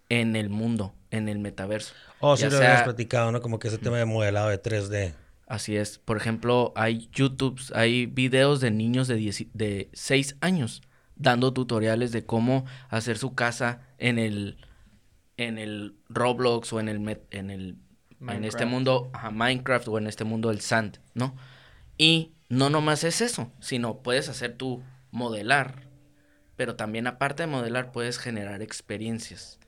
[0.09, 1.93] en el mundo en el metaverso.
[2.19, 3.39] Oh, sí, lo habíamos platicado, ¿no?
[3.39, 5.13] Como que ese tema de modelado de 3D.
[5.45, 5.99] Así es.
[5.99, 10.81] Por ejemplo, hay YouTubes, hay videos de niños de, de 6 años
[11.15, 14.57] dando tutoriales de cómo hacer su casa en el,
[15.37, 17.77] en el Roblox o en el, en el
[18.27, 21.35] en este mundo Minecraft o en este mundo del Sand, ¿no?
[21.97, 25.83] Y no nomás es eso, sino puedes hacer tu modelar,
[26.55, 29.59] pero también aparte de modelar puedes generar experiencias.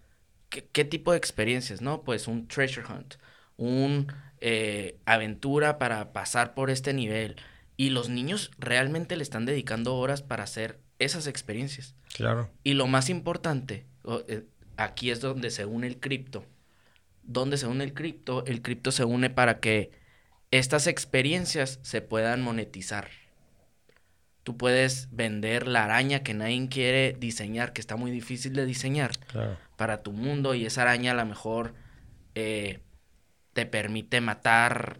[0.49, 2.03] ¿Qué, tipo de experiencias, no?
[2.03, 3.15] Pues un treasure hunt,
[3.57, 7.35] un eh, aventura para pasar por este nivel.
[7.77, 11.95] Y los niños realmente le están dedicando horas para hacer esas experiencias.
[12.13, 12.49] Claro.
[12.63, 13.85] Y lo más importante,
[14.27, 14.45] eh,
[14.77, 16.45] aquí es donde se une el cripto.
[17.23, 19.91] Donde se une el cripto, el cripto se une para que
[20.51, 23.09] estas experiencias se puedan monetizar.
[24.43, 29.11] Tú puedes vender la araña que nadie quiere diseñar, que está muy difícil de diseñar
[29.75, 31.73] para tu mundo y esa araña a lo mejor
[32.35, 32.79] eh,
[33.53, 34.99] te permite matar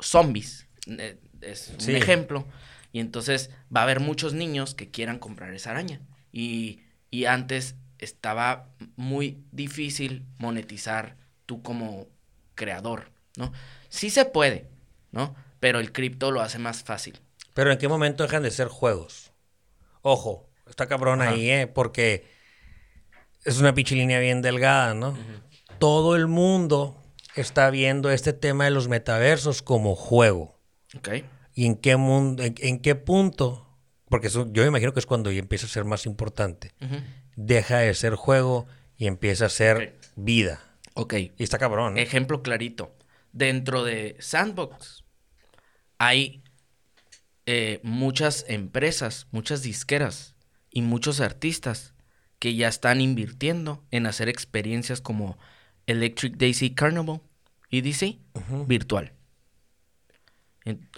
[0.00, 0.66] zombies.
[0.86, 2.46] Eh, es un ejemplo.
[2.92, 6.00] Y entonces va a haber muchos niños que quieran comprar esa araña.
[6.32, 11.16] Y, y antes estaba muy difícil monetizar
[11.46, 12.08] tú como
[12.54, 13.52] creador, ¿no?
[13.88, 14.68] Sí se puede,
[15.12, 15.34] ¿no?
[15.60, 17.20] Pero el cripto lo hace más fácil.
[17.54, 19.32] Pero ¿en qué momento dejan de ser juegos?
[20.02, 21.66] Ojo, está cabrón ahí, ¿eh?
[21.66, 22.26] Porque
[23.44, 25.16] es una línea bien delgada, ¿no?
[25.78, 27.02] Todo el mundo
[27.34, 30.58] está viendo este tema de los metaversos como juego.
[30.96, 31.08] Ok.
[31.54, 33.66] ¿Y en qué, mundo, en, qué punto?
[34.08, 36.72] Porque yo me imagino que es cuando ya empieza a ser más importante.
[37.36, 40.60] Deja de ser juego y empieza a ser vida.
[40.94, 41.14] Ok.
[41.14, 41.98] Y está cabrón.
[41.98, 42.96] Ejemplo clarito.
[43.32, 45.04] Dentro de Sandbox
[45.98, 46.42] hay
[47.46, 50.34] eh, muchas empresas, muchas disqueras
[50.70, 51.94] y muchos artistas
[52.38, 55.38] que ya están invirtiendo en hacer experiencias como
[55.86, 57.20] Electric Daisy Carnival,
[57.70, 58.18] EDC,
[58.66, 59.12] virtual.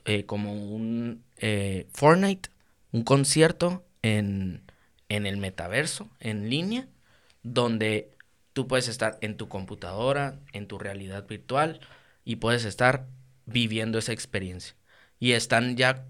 [0.05, 2.51] Eh, como un eh, Fortnite,
[2.93, 4.63] un concierto en,
[5.09, 6.89] en el metaverso, en línea,
[7.43, 8.11] donde
[8.53, 11.81] tú puedes estar en tu computadora, en tu realidad virtual,
[12.25, 13.07] y puedes estar
[13.47, 14.75] viviendo esa experiencia.
[15.19, 16.07] Y están ya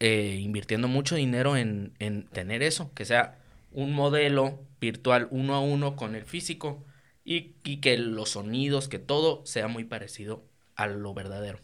[0.00, 1.92] eh, invirtiendo mucho dinero en,
[2.32, 3.38] tener eso, que sea
[3.72, 6.84] un modelo virtual uno a uno con el físico
[7.24, 10.42] y, que los sonidos, que todo sea muy parecido
[10.74, 11.60] a lo verdadero.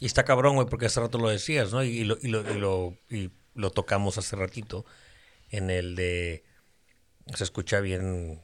[0.00, 1.82] Y está cabrón, güey, porque hace rato lo decías, ¿no?
[1.82, 4.84] Y, lo, y, lo, y, lo, tocamos hace ratito
[5.50, 6.44] en el de...
[7.34, 8.40] Se escucha bien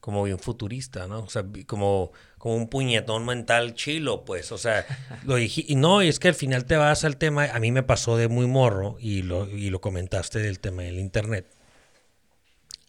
[0.00, 1.20] como bien futurista, ¿no?
[1.20, 4.52] O sea, como, como un puñetón mental chilo, pues.
[4.52, 4.84] O sea,
[5.24, 7.72] lo dije, y no, y es que al final te vas al tema, a mí
[7.72, 11.46] me pasó de muy morro, y lo, y lo comentaste del tema del internet.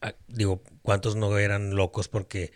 [0.06, 2.52] Ah, digo, ¿cuántos no eran locos porque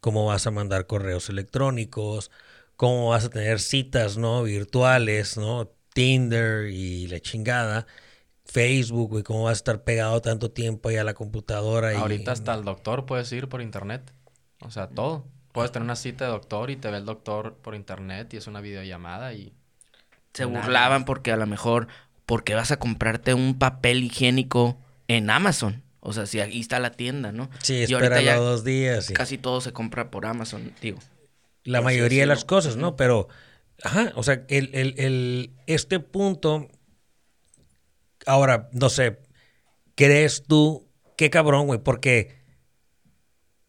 [0.00, 2.30] cómo vas a mandar correos electrónicos?
[2.76, 4.42] ¿Cómo vas a tener citas, ¿no?
[4.42, 5.70] Virtuales, ¿no?
[5.94, 7.86] Tinder y la chingada.
[8.44, 11.98] Facebook, güey, cómo vas a estar pegado tanto tiempo ahí a la computadora.
[11.98, 14.12] Ahorita hasta el doctor puedes ir por internet.
[14.60, 15.26] O sea, todo.
[15.52, 18.46] Puedes tener una cita de doctor y te ve el doctor por internet y es
[18.46, 19.54] una videollamada y...
[20.34, 21.88] Se burlaban porque a lo mejor,
[22.26, 25.82] porque vas a comprarte un papel higiénico en Amazon.
[26.00, 27.50] O sea, si ahí está la tienda, ¿no?
[27.62, 29.10] Sí, espera ya dos días.
[29.14, 30.98] Casi todo se compra por Amazon, digo.
[31.64, 32.96] La mayoría de las cosas, ¿no?
[32.96, 33.28] Pero,
[33.82, 36.68] ajá, o sea, el, el, el, este punto
[38.26, 39.18] Ahora, no sé,
[39.94, 41.80] ¿crees tú qué cabrón, güey?
[41.80, 42.36] Porque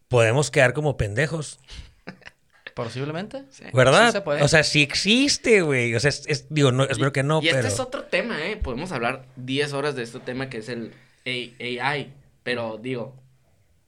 [0.08, 1.60] podemos quedar como pendejos.
[2.76, 3.44] Posiblemente.
[3.74, 4.24] ¿Verdad?
[4.42, 5.94] O sea, sí existe, güey.
[5.96, 8.58] O sea, es, digo, no, espero que no, y este es otro tema, ¿eh?
[8.58, 10.94] Podemos hablar 10 horas de este tema que es el
[11.26, 12.14] AI.
[12.44, 13.22] Pero, digo,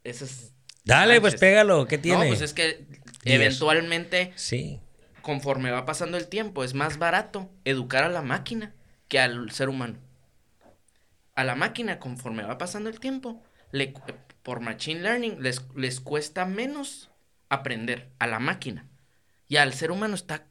[0.04, 0.54] eso es...
[0.86, 1.88] Dale, pues pégalo.
[1.88, 2.24] ¿Qué tiene?
[2.24, 2.86] No, pues es que
[3.24, 4.34] eventualmente...
[4.36, 4.80] Sí.
[5.22, 8.76] Conforme va pasando el tiempo, es más barato educar a la máquina
[9.08, 9.98] que al ser humano
[11.36, 13.94] a la máquina conforme va pasando el tiempo, le,
[14.44, 17.10] por machine learning les, les cuesta menos
[17.50, 18.88] aprender a la máquina.
[19.48, 20.46] Y al ser humano está...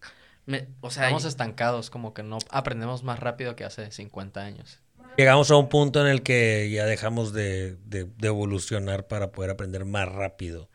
[0.81, 4.81] o sea, Estamos estancados, como que no aprendemos más rápido que hace 50 años.
[5.17, 9.85] Llegamos a un punto en el que ya dejamos de, de, evolucionar para poder aprender
[9.85, 10.69] más rápido.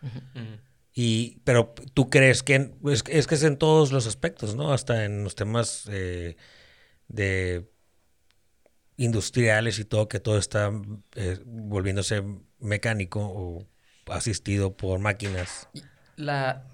[0.94, 4.74] Y, pero tú crees que es, que es en todos los aspectos, ¿no?
[4.74, 6.38] Hasta en los temas eh,
[7.08, 7.70] de
[8.98, 10.72] industriales y todo, que todo está
[11.16, 12.24] eh, volviéndose
[12.60, 13.68] mecánico o
[14.12, 15.70] asistido por máquinas.
[16.16, 16.66] La,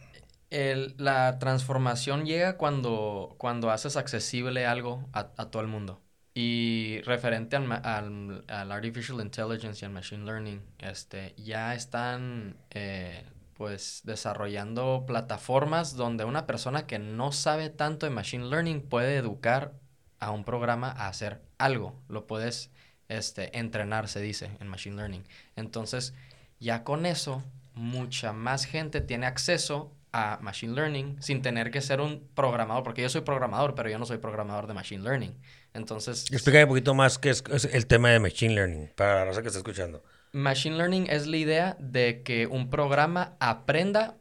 [0.98, 6.03] la transformación llega cuando, cuando haces accesible algo a, todo el mundo.
[6.36, 14.02] Y referente al, al, Artificial Intelligence y al Machine Learning, este, ya están eh, pues
[14.04, 19.74] desarrollando plataformas donde una persona que no sabe tanto de Machine Learning puede educar
[20.20, 22.02] a un programa a hacer algo.
[22.08, 22.72] Lo puedes
[23.10, 25.24] este, entrenar, se dice, en Machine Learning.
[25.56, 26.16] Entonces,
[26.60, 27.44] ya con eso,
[27.76, 33.02] mucha más gente tiene acceso a Machine Learning sin tener que ser un programador, porque
[33.02, 35.36] yo soy programador, pero yo no soy programador de Machine Learning.
[35.74, 36.32] Entonces...
[36.32, 39.48] Explícame un poquito más qué es, el tema de Machine Learning, para la raza que
[39.48, 40.04] está escuchando.
[40.32, 44.16] Machine Learning es la idea de que un programa aprenda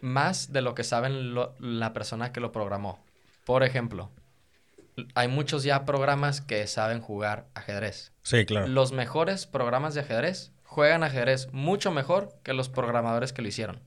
[0.00, 2.98] más de lo que sabe la persona que lo programó.
[3.44, 4.10] Por ejemplo,
[5.14, 8.12] hay muchos ya programas que saben jugar ajedrez.
[8.22, 8.66] Sí, claro.
[8.66, 13.80] Los mejores programas de ajedrez juegan ajedrez mucho mejor que los programadores que lo hicieron.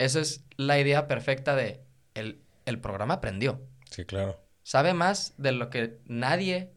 [0.00, 1.82] Esa es la idea perfecta de
[2.14, 3.60] el, el programa aprendió.
[3.90, 4.40] Sí, claro.
[4.62, 6.72] Sabe más de lo que nadie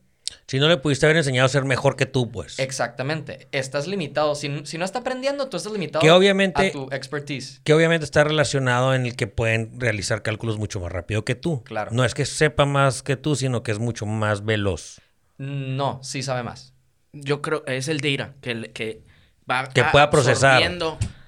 [0.48, 2.60] si no le pudiste haber enseñado a ser mejor que tú, pues.
[2.60, 3.48] Exactamente.
[3.52, 4.36] Estás limitado.
[4.36, 7.62] Si, no está aprendiendo, tú estás limitado que obviamente, a tu expertise.
[7.64, 11.64] Que obviamente está relacionado en el que pueden realizar cálculos mucho más rápido que tú.
[11.64, 11.92] Claro.
[11.94, 15.00] No es que sepa más que tú, sino que es mucho más veloz.
[15.38, 16.74] No, sí sabe más.
[17.14, 19.04] Yo creo es el data que, que
[19.50, 20.64] va que pueda procesar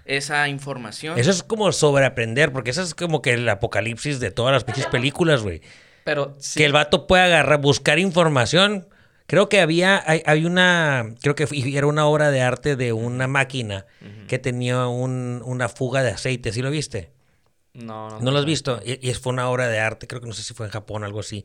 [0.06, 1.18] esa información.
[1.20, 4.86] Eso es como sobreaprender, porque eso es como que el apocalipsis de todas las pinches
[4.88, 5.62] películas, güey.
[6.04, 8.88] Pero Que el vato pueda agarrar, buscar información
[9.28, 13.88] Creo que había, hay, una, creo que era una obra de arte de una máquina
[14.28, 17.12] que tenía un, una fuga de aceite, ¿sí lo viste?
[17.74, 18.20] No, no.
[18.20, 18.80] ¿No lo has visto?
[18.86, 21.06] Y, fue una obra de arte, creo que no sé si fue en Japón o
[21.08, 21.44] algo así.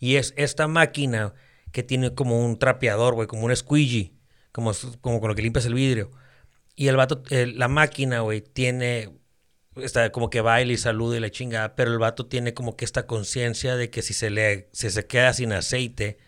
[0.00, 1.34] Y es esta máquina
[1.70, 4.14] que tiene como un trapeador, güey, como un squeegee,
[4.50, 6.10] como, como con lo que limpias el vidrio.
[6.78, 9.10] Y el vato, la máquina, güey, tiene,
[9.74, 12.84] está como que baila y saluda y la chingada, pero el vato tiene como que
[12.84, 16.18] esta conciencia de que si se le, si se queda sin aceite,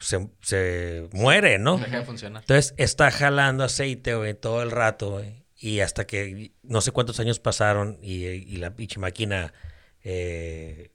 [0.00, 1.78] se, se muere, ¿no?
[1.78, 2.42] Deja de funcionar.
[2.42, 5.46] Entonces está jalando aceite, güey, todo el rato, güey.
[5.56, 9.54] Y hasta que no sé cuántos años pasaron y, y la pinche máquina,
[10.02, 10.90] eh,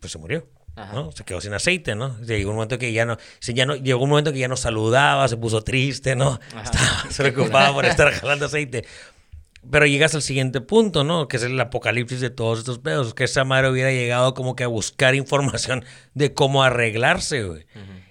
[0.00, 0.48] pues se murió.
[0.76, 1.12] ¿No?
[1.12, 2.18] Se quedó sin aceite, ¿no?
[2.20, 5.28] Llegó un momento que ya no, ya no, llegó un momento que ya no saludaba,
[5.28, 6.40] se puso triste, ¿no?
[6.62, 8.84] Estaba, se preocupaba por estar jalando aceite.
[9.70, 11.28] Pero llegas al siguiente punto, ¿no?
[11.28, 13.14] Que es el apocalipsis de todos estos pedos.
[13.14, 17.66] Que esa madre hubiera llegado como que a buscar información de cómo arreglarse, güey.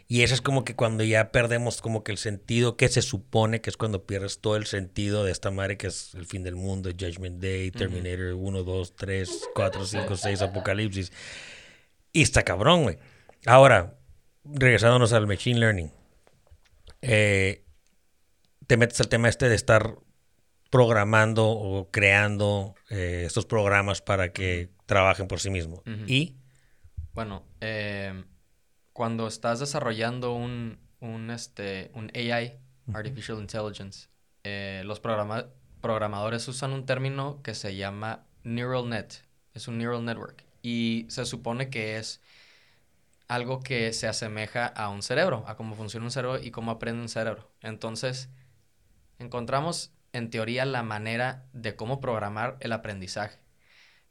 [0.08, 3.62] Y eso es como que cuando ya perdemos como que el sentido que se supone
[3.62, 6.58] que es cuando pierdes todo el sentido de esta madre que es el fin del
[6.58, 11.14] mundo, Judgment Day, Terminator 1, 2, 3, 4, 5, 6, Apocalipsis.
[12.14, 12.98] Y está cabrón, güey.
[13.46, 13.98] Ahora,
[14.44, 15.92] regresándonos al Machine Learning.
[17.02, 17.66] Eh,
[18.68, 19.98] te metes al tema este de estar
[20.70, 25.82] programando o creando eh, estos programas para que trabajen por sí mismos.
[26.08, 26.38] Y...
[27.14, 28.24] Bueno, eh,
[28.94, 32.58] cuando estás desarrollando un, un, este, un AI,
[32.94, 34.08] Artificial Intelligence,
[34.44, 39.26] eh, los programadores usan un término que se llama Neural Net.
[39.54, 40.46] Es un Neural Network.
[40.62, 42.22] Y se supone que es
[43.28, 47.02] algo que se asemeja a un cerebro, a cómo funciona un cerebro y cómo aprende
[47.02, 47.50] un cerebro.
[47.62, 48.30] Entonces,
[49.20, 53.40] encontramos en teoría la manera de cómo programar el aprendizaje.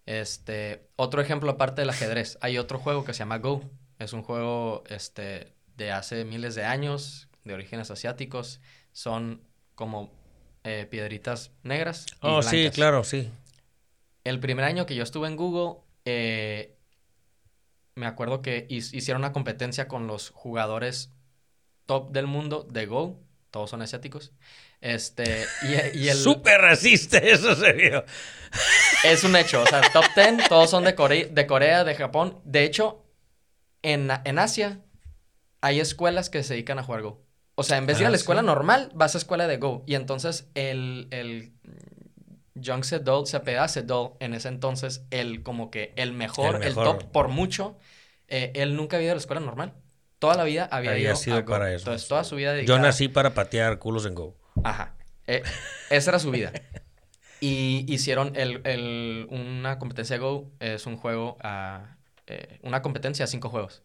[0.06, 3.62] Este, otro ejemplo aparte del ajedrez, hay otro juego que se llama Go.
[3.98, 8.60] Es un juego este, de hace miles de años, de orígenes asiáticos.
[8.92, 9.42] Son
[9.74, 10.10] como
[10.64, 12.06] eh, piedritas negras.
[12.20, 13.30] oh, sí, claro, sí.
[14.24, 15.80] El primer año que yo estuve en Google,
[16.12, 16.76] eh,
[17.94, 21.12] me acuerdo que hicieron una competencia con los jugadores
[21.86, 23.20] top del mundo de Go.
[23.50, 24.32] Todos son asiáticos.
[24.80, 25.44] Este,
[25.94, 26.16] y, el...
[26.16, 28.04] Súper racista, eso se vio.
[29.04, 32.40] Es un hecho, o sea, top 10, todos son de, Corea, de Corea, de Japón.
[32.44, 33.04] De hecho,
[33.82, 34.80] en, en Asia
[35.60, 37.24] hay escuelas que se dedican a jugar Go.
[37.54, 39.58] O sea, en vez de ir a la ah, escuela normal, vas a escuela de
[39.58, 39.84] Go.
[39.86, 41.52] Y entonces el, el
[42.54, 47.04] Young Sedol se apela Sedol en ese entonces, el como que el mejor, el, top
[47.10, 47.78] por mucho.
[48.28, 49.74] Eh, él nunca había ido a la escuela normal.
[50.18, 51.84] Toda la vida había, ido sido a para eso.
[51.84, 54.36] Entonces, toda su vida Yo nací para patear culos en Go.
[54.62, 54.94] Ajá.
[55.26, 55.42] Eh,
[55.90, 56.52] esa era su vida.
[57.40, 60.52] Y hicieron el, el, una competencia de Go.
[60.60, 61.96] Es un juego a...
[62.26, 63.82] Eh, una competencia a cinco juegos.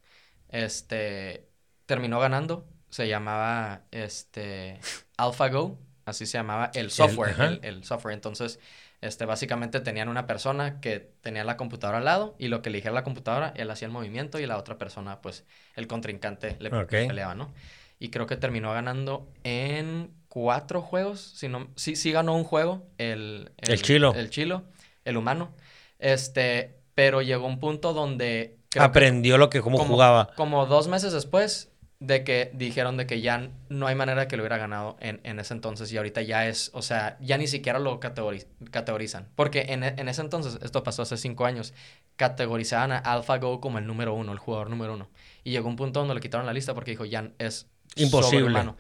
[0.50, 1.48] Este...
[1.86, 2.68] Terminó ganando.
[2.90, 4.80] Se llamaba, este...
[5.18, 5.80] AlphaGo.
[6.06, 7.60] Así se llamaba el software.
[7.64, 8.14] El, software.
[8.14, 8.60] Entonces,
[9.02, 12.78] este, básicamente tenían una persona que tenía la computadora al lado y lo que le
[12.78, 16.70] dijera la computadora, él hacía el movimiento y la otra persona, pues, el contrincante le
[16.70, 17.52] peleaba, ¿no?
[17.98, 22.86] Y creo que terminó ganando en cuatro juegos, si no, sí, sí ganó un juego,
[23.00, 24.14] el, el, chilo.
[24.14, 24.64] El chilo,
[25.06, 25.56] el humano.
[25.98, 28.58] Este, pero llegó un punto donde...
[28.78, 30.34] Aprendió lo que, cómo jugaba.
[30.36, 34.36] Como dos meses después de que dijeron de que ya no hay manera de que
[34.36, 37.48] lo hubiera ganado en, en ese entonces y ahorita ya es, o sea, ya ni
[37.48, 39.30] siquiera lo categorizan.
[39.36, 41.74] Porque en, en, ese entonces, esto pasó hace cinco años,
[42.18, 45.10] categorizaban a AlphaGo como el número uno, el jugador número uno.
[45.44, 48.74] Y llegó un punto donde le quitaron la lista porque dijo, ya es imposible.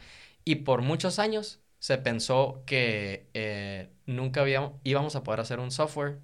[0.43, 5.71] Y por muchos años se pensó que eh, nunca habíamos, íbamos a poder hacer un
[5.71, 6.19] software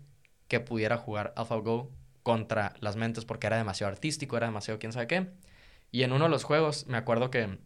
[0.47, 1.89] que pudiera jugar AlphaGo
[2.23, 5.27] contra las mentes porque era demasiado artístico, era demasiado quién sabe qué.
[5.91, 7.57] Y en uno de los juegos, me acuerdo que,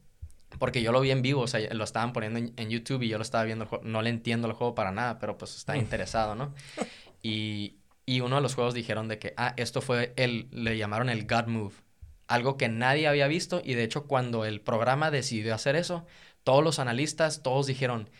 [0.59, 3.17] porque yo lo vi en vivo, o sea, lo estaban poniendo en, YouTube y yo
[3.17, 6.53] lo estaba viendo, no le entiendo el juego para nada, pero pues estaba interesado, ¿no?
[7.27, 11.09] Y, y uno de los juegos dijeron de que, ah, esto fue el, le llamaron
[11.09, 11.73] el God Move,
[12.27, 16.05] algo que nadie había visto y de hecho cuando el programa decidió hacer eso,
[16.43, 18.11] todos los analistas, todos dijeron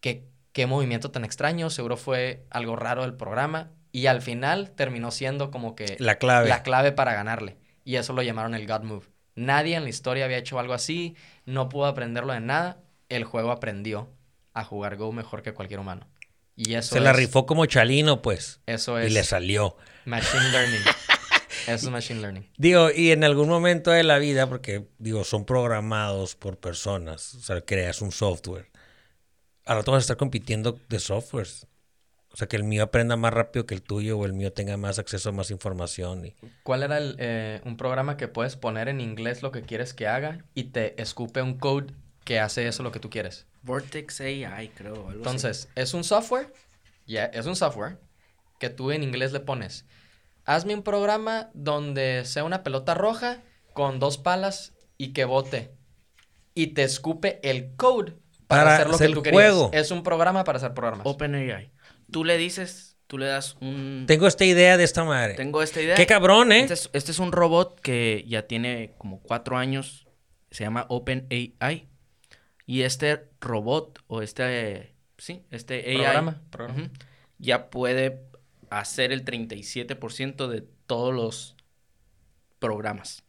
[0.00, 5.10] que qué movimiento tan extraño, seguro fue algo raro del programa y al final terminó
[5.10, 6.48] siendo como que la clave.
[6.48, 9.06] La clave para ganarle y eso lo llamaron el God Move.
[9.34, 11.16] Nadie en la historia había hecho algo así,
[11.46, 14.08] no pudo aprenderlo de nada, el juego aprendió
[14.54, 16.06] a jugar Go mejor que cualquier humano.
[16.56, 18.60] Y eso Se la rifó como Chalino, pues.
[18.66, 19.10] Eso es.
[19.10, 19.76] Y le salió.
[20.04, 20.80] Machine Learning.
[21.66, 22.48] Eso es Machine Learning.
[22.56, 27.40] Digo, y en algún momento de la vida, porque digo, son programados por personas, o
[27.40, 28.70] sea, creas un software.
[29.66, 31.66] Ahora tú vas a estar compitiendo de softwares.
[32.32, 34.76] O sea, que el mío aprenda más rápido que el tuyo o el mío tenga
[34.76, 36.26] más acceso a más información.
[36.26, 36.34] Y...
[36.62, 40.06] ¿Cuál era el, eh, un programa que puedes poner en inglés lo que quieres que
[40.06, 41.92] haga y te escupe un code
[42.24, 43.46] que hace eso lo que tú quieres?
[43.62, 45.10] Vortex AI, creo.
[45.12, 46.52] Entonces, es un software,
[47.06, 47.98] ya, es un software
[48.58, 49.84] que tú en inglés le pones
[50.50, 53.38] hazme un programa donde sea una pelota roja
[53.72, 55.72] con dos palas y que bote.
[56.54, 58.16] Y te escupe el code
[58.46, 59.54] para, hacer lo que tú querías.
[59.72, 61.06] Es un programa para hacer programas.
[61.06, 61.70] OpenAI.
[62.10, 64.04] Tú le dices, tú le das un...
[64.06, 65.34] Tengo esta idea de esta madre.
[65.34, 65.94] Tengo esta idea.
[65.94, 66.60] Qué cabrón, ¿eh?
[66.60, 70.06] Este es, este es un robot que ya tiene como cuatro años.
[70.50, 71.88] Se llama OpenAI.
[72.66, 74.94] Y este robot o este...
[75.18, 76.34] Sí, este AI...
[76.50, 76.90] Programa.
[77.38, 78.22] ya puede
[78.70, 81.56] hacer el 37% de todos los
[82.58, 83.24] programas.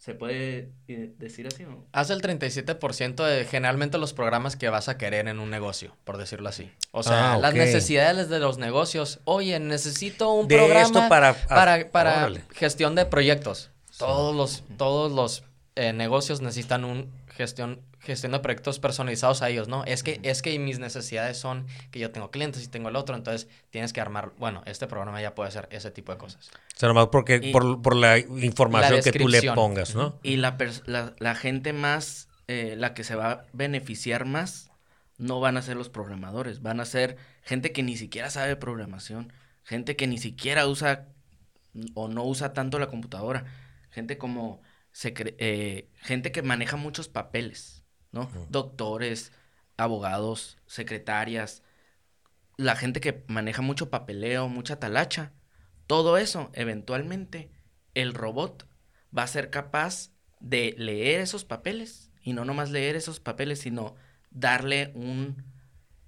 [0.00, 1.86] ¿Se puede eh, decir así o no?
[1.92, 6.16] Hace el 37% de generalmente los programas que vas a querer en un negocio, por
[6.16, 6.72] decirlo así.
[6.90, 9.20] O sea, ah, las necesidades de los negocios.
[9.24, 13.72] Oye, necesito un programa para, para, para gestión de proyectos.
[13.98, 15.44] Todos los, todos los
[15.76, 19.84] eh, negocios necesitan un gestión gestión de proyectos personalizados a ellos, ¿no?
[19.84, 23.14] Es que, es que mis necesidades son que yo tengo clientes y tengo el otro,
[23.14, 26.50] entonces tienes que armar, bueno, este programa ya puede hacer ese tipo de cosas.
[26.74, 30.18] O sea, nomás porque, por, la información que tú le pongas, ¿no?
[30.22, 34.70] Y la, la, gente más, eh, la que se va a beneficiar más
[35.18, 39.32] no van a ser los programadores, van a ser gente que ni siquiera sabe programación,
[39.64, 41.08] gente que ni siquiera usa
[41.94, 43.44] o no usa tanto la computadora,
[43.90, 44.62] gente como
[45.04, 47.79] eh, gente que maneja muchos papeles,
[48.12, 48.30] ¿no?
[48.48, 49.32] Doctores,
[49.76, 51.62] abogados, secretarias,
[52.56, 55.32] la gente que maneja mucho papeleo, mucha talacha,
[55.86, 57.50] todo eso, eventualmente,
[57.94, 58.68] el robot
[59.16, 63.94] va a ser capaz de leer esos papeles y no nomás leer esos papeles, sino
[64.30, 65.44] darle un,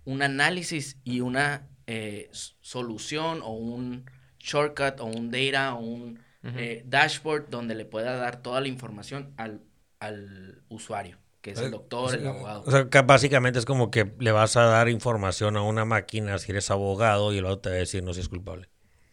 [0.05, 4.05] un análisis y una eh, solución o un
[4.39, 9.33] shortcut o un data o un eh, dashboard donde le pueda dar toda la información
[9.37, 9.63] al,
[10.01, 12.63] al usuario, que es el doctor, el abogado.
[12.65, 16.39] O sea, que básicamente es como que le vas a dar información a una máquina
[16.39, 18.69] si eres abogado y el otro te va a decir no si es culpable.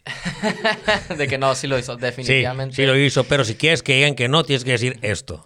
[1.18, 2.76] de que no, sí lo hizo, definitivamente.
[2.76, 5.44] Sí, sí, lo hizo, pero si quieres que digan que no, tienes que decir esto.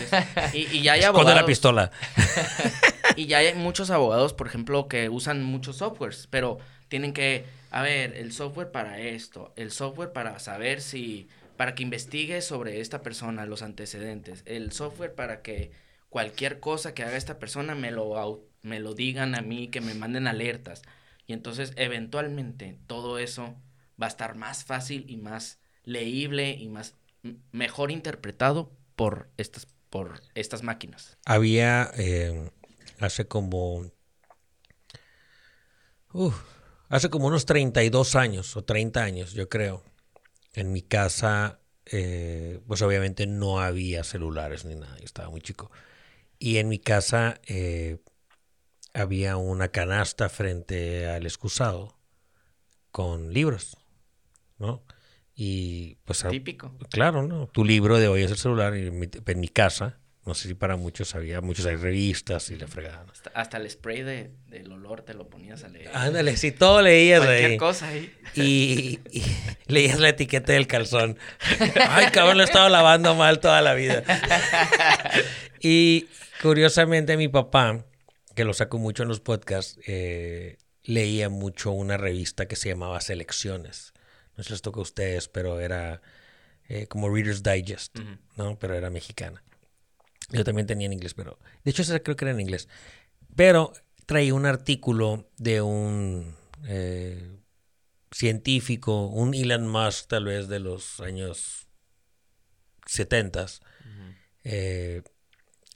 [0.52, 1.34] y, ya hay abogados.
[1.34, 1.90] la pistola.
[3.16, 6.58] y ya hay muchos abogados, por ejemplo, que usan muchos softwares, pero
[6.88, 11.82] tienen que, a ver, el software para esto, el software para saber si, para que
[11.82, 15.70] investigue sobre esta persona, los antecedentes, el software para que
[16.12, 19.94] cualquier cosa que haga esta persona me lo, me lo digan a mí, que me
[19.94, 20.82] manden alertas.
[21.26, 23.56] Y entonces, eventualmente, todo eso
[24.00, 26.96] va a estar más fácil y más leíble y más
[27.50, 31.16] mejor interpretado por estas, por estas máquinas.
[31.24, 32.50] Había eh,
[33.00, 33.90] hace como...
[36.90, 39.82] hace como unos 32 años o 30 años, yo creo.
[40.52, 45.70] En mi casa, eh, pues obviamente no había celulares ni nada, yo estaba muy chico.
[46.42, 47.98] Y en mi casa eh,
[48.94, 51.96] había una canasta frente al excusado
[52.90, 53.76] con libros.
[54.58, 54.82] ¿no?
[55.36, 56.26] Y pues...
[56.28, 56.76] Típico.
[56.90, 57.46] Claro, ¿no?
[57.46, 60.74] Tu libro de hoy es el celular y en mi, casa, no sé si para
[60.74, 63.06] muchos había, muchos hay revistas y le fregaban.
[63.34, 65.90] Hasta, el spray de, del olor te lo ponías a leer.
[65.94, 68.12] Ándale, si todo leías Cualquier cosa ahí.
[68.34, 68.98] Y,
[69.68, 71.16] leías la etiqueta del calzón.
[71.88, 74.02] Ay, cabrón, lo he estado lavando mal toda la vida.
[75.64, 76.08] Y
[76.42, 77.86] curiosamente mi papá,
[78.34, 83.00] que lo saco mucho en los podcasts, eh, leía mucho una revista que se llamaba
[83.00, 83.92] Selecciones
[84.36, 86.00] no se les toca a ustedes, pero era
[86.68, 87.98] eh, como Reader's Digest,
[88.36, 88.58] ¿no?
[88.58, 89.42] Pero era mexicana.
[90.30, 91.38] Yo también tenía en inglés, pero...
[91.64, 92.68] De hecho, esa creo que era en inglés.
[93.36, 93.72] Pero
[94.06, 96.34] traía un artículo de un
[96.64, 97.36] eh,
[98.10, 101.66] científico, un Elon Musk tal vez de los años
[102.86, 103.46] 70
[104.44, 105.02] eh,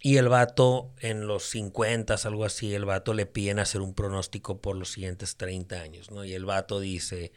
[0.06, 4.60] y el vato en los 50, algo así, el vato le piden hacer un pronóstico
[4.60, 6.24] por los siguientes 30 años, ¿no?
[6.24, 7.32] Y el vato dice,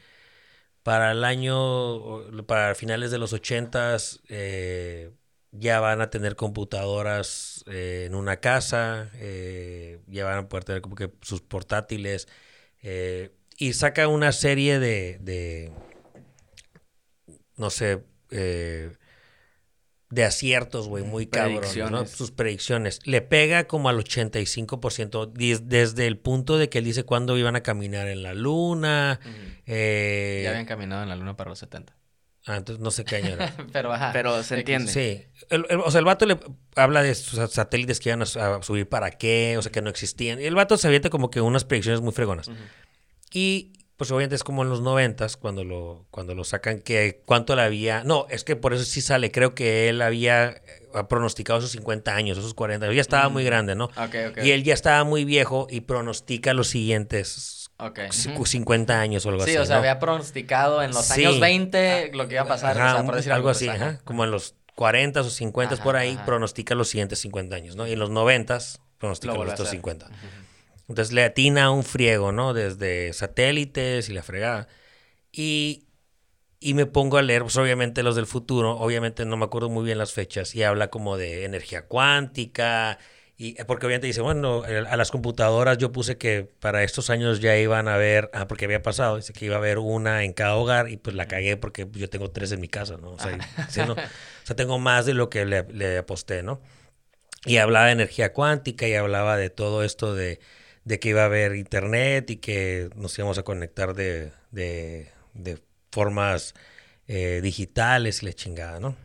[0.83, 5.11] para el año, para finales de los ochentas, eh,
[5.51, 10.81] ya van a tener computadoras eh, en una casa, eh, ya van a poder tener
[10.83, 12.27] como que sus portátiles.
[13.57, 15.71] y saca una serie de, de
[17.57, 18.03] no sé,
[20.09, 22.05] de aciertos, güey, muy cabrón, ¿no?
[22.05, 22.99] Sus predicciones.
[23.05, 25.31] Le pega como al 85%,
[25.61, 29.19] desde el punto de que él dice cuándo iban a caminar en la luna.
[29.65, 31.95] Eh, ya habían caminado en la luna para los 70.
[32.45, 33.53] Ah, entonces no sé qué año era.
[33.71, 34.91] Pero Pero se entiende.
[34.91, 35.25] Sí.
[35.51, 36.39] o sea, el vato le
[36.75, 40.41] habla de sus satélites que iban a, subir para qué, o sea, que no existían.
[40.41, 42.49] Y el vato se avienta como que unas predicciones muy fregonas.
[43.31, 47.57] Y pues obviamente es como en los noventas cuando lo, cuando lo sacan que cuánto
[47.57, 51.59] le había, no, es que por eso sí sale, creo que él había eh, pronosticado
[51.59, 53.45] esos 50 años, esos 40, ya estaba muy mm.
[53.45, 53.89] grande, ¿no?
[54.41, 57.71] Y él ya estaba muy viejo y pronostica los siguientes
[58.09, 59.51] 50 años o algo así.
[59.51, 63.15] Sí, o sea, había pronosticado en los años 20 lo que iba a pasar, por
[63.15, 63.67] decir algo, así,
[64.05, 67.85] como en los 40 o 50 por ahí, pronostica los siguientes 50 años, ¿no?
[67.85, 68.59] Y en los 90
[68.97, 70.09] pronostica los otros 50.
[70.89, 72.53] Entonces le atina un friego, ¿no?
[72.53, 74.67] Desde satélites y la fregada.
[75.31, 75.85] Y,
[76.59, 79.85] y me pongo a leer, pues obviamente los del futuro, obviamente no me acuerdo muy
[79.85, 82.97] bien las fechas, y habla como de energía cuántica,
[83.37, 87.55] y porque obviamente dice, bueno, a las computadoras yo puse que para estos años ya
[87.57, 90.55] iban a haber, ah, porque había pasado, dice que iba a haber una en cada
[90.55, 93.11] hogar, y pues la cagué porque yo tengo tres en mi casa, ¿no?
[93.11, 93.37] O sea,
[93.93, 93.95] o
[94.43, 96.61] sea tengo más de lo que le, le aposté, ¿no?
[97.45, 100.39] Y hablaba de energía cuántica y hablaba de todo esto de
[100.89, 105.07] de que iba a haber internet y que nos íbamos a conectar de, de,
[105.91, 106.55] formas
[107.07, 108.95] eh, digitales y la chingada, ¿no?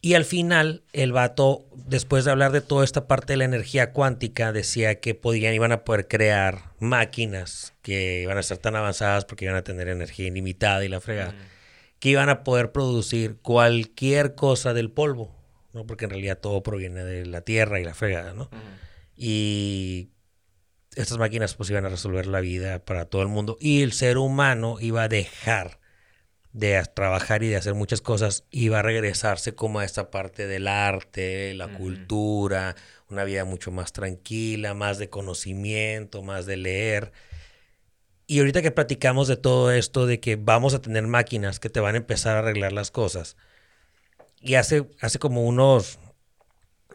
[0.00, 3.92] Y al final, el vato, después de hablar de toda esta parte de la energía
[3.92, 9.26] cuántica, decía que podían, iban a poder crear máquinas que iban a ser tan avanzadas
[9.26, 11.34] porque iban a tener energía ilimitada y la fregada,
[11.98, 15.36] que iban a poder producir cualquier cosa del polvo,
[15.74, 15.84] ¿no?
[15.84, 18.48] Porque en realidad todo proviene de la tierra y la fregada, ¿no?
[19.16, 20.12] Y
[21.00, 24.18] estas máquinas pues iban a resolver la vida para todo el mundo y el ser
[24.18, 25.78] humano iba a dejar
[26.52, 30.66] de trabajar y de hacer muchas cosas, iba a regresarse como a esta parte del
[30.66, 32.74] arte, la cultura,
[33.08, 37.12] una vida mucho más tranquila, más de conocimiento, más de leer.
[38.26, 41.80] Y ahorita que platicamos de todo esto, de que vamos a tener máquinas que te
[41.80, 43.36] van a empezar a arreglar las cosas,
[44.40, 45.98] y hace, hace como unos,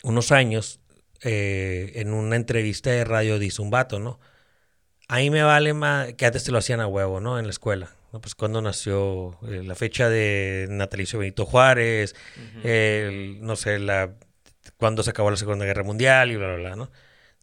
[0.03, 0.79] unos años,
[1.23, 4.19] eh, en una entrevista de radio dice un vato, ¿no?
[5.07, 7.39] Ahí me vale más, que antes te lo hacían a huevo, ¿no?
[7.39, 7.91] En la escuela.
[8.11, 8.21] ¿no?
[8.21, 12.15] Pues cuando nació, eh, la fecha de natalicio Benito Juárez,
[13.41, 14.15] no sé, la,
[14.77, 16.91] cuando se acabó la Segunda Guerra Mundial y bla, bla, bla, ¿no?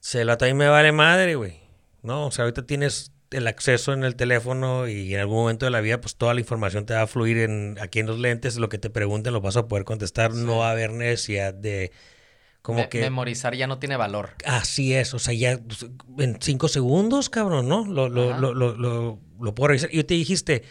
[0.00, 1.60] Se lo ahí me vale madre, güey.
[2.02, 2.26] ¿No?
[2.26, 5.80] O sea, ahorita tienes el acceso en el teléfono y en algún momento de la
[5.80, 8.68] vida, pues toda la información te va a fluir en, aquí en los lentes, lo
[8.68, 11.92] que te pregunten lo vas a poder contestar, no va a haber necesidad de
[12.62, 13.00] como que...
[13.00, 14.34] Memorizar ya no tiene valor.
[14.44, 15.60] Así es, o sea, ya
[16.18, 17.84] en cinco segundos, cabrón, ¿no?
[17.86, 19.90] Lo, lo, lo, lo, lo, puedo revisar.
[19.92, 20.64] Y te dijiste,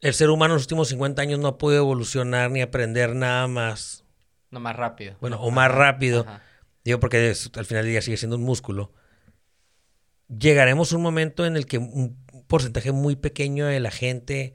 [0.00, 3.46] el ser humano en los últimos 50 años no ha podido evolucionar ni aprender nada
[3.48, 4.04] más.
[4.50, 5.16] No, más rápido.
[5.20, 6.26] Bueno, o más rápido.
[6.84, 8.92] Digo, porque al final del día sigue siendo un músculo
[10.38, 12.16] llegaremos a un momento en el que un
[12.46, 14.54] porcentaje muy pequeño de la gente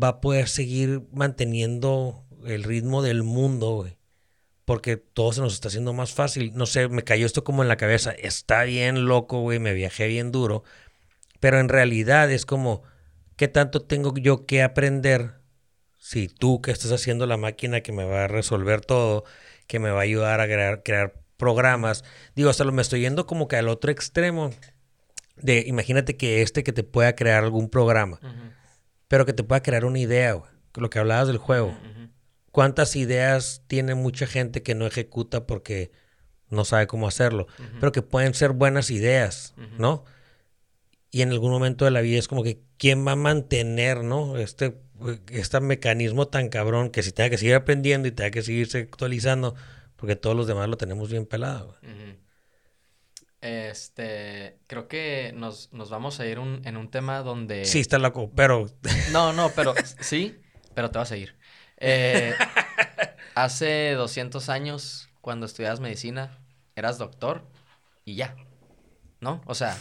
[0.00, 3.98] va a poder seguir manteniendo el ritmo del mundo, güey.
[4.66, 6.52] Porque todo se nos está haciendo más fácil.
[6.54, 8.10] No sé, me cayó esto como en la cabeza.
[8.10, 10.62] Está bien loco, güey, me viajé bien duro.
[11.40, 12.82] Pero en realidad es como,
[13.36, 15.36] ¿qué tanto tengo yo que aprender
[15.98, 19.24] si tú que estás haciendo la máquina que me va a resolver todo,
[19.66, 22.04] que me va a ayudar a crear, crear programas.
[22.34, 24.50] Digo, hasta lo me estoy yendo como que al otro extremo.
[25.36, 28.20] De imagínate que este que te pueda crear algún programa,
[29.08, 30.50] pero que te pueda crear una idea, güey.
[30.74, 31.76] Lo que hablabas del juego.
[32.56, 35.92] ¿Cuántas ideas tiene mucha gente que no ejecuta porque
[36.48, 37.48] no sabe cómo hacerlo?
[37.80, 40.06] Pero que pueden ser buenas ideas, ¿no?
[41.10, 44.38] Y en algún momento de la vida es como que, ¿quién va a mantener, ¿no?
[44.38, 44.74] Este,
[45.28, 49.54] este mecanismo tan cabrón que si tenga que seguir aprendiendo y tenga que seguirse actualizando,
[49.96, 51.76] porque todos los demás lo tenemos bien pelado.
[53.42, 57.66] Este, creo que nos, vamos a ir en un tema donde...
[57.66, 58.66] Sí, está loco, pero...
[59.12, 60.38] No, no, pero sí,
[60.74, 61.36] pero te vas a ir.
[61.78, 62.34] Eh,
[63.34, 66.38] hace 200 años, cuando estudiabas medicina,
[66.74, 67.46] eras doctor
[68.04, 68.36] y ya,
[69.20, 69.42] ¿no?
[69.46, 69.76] O sea,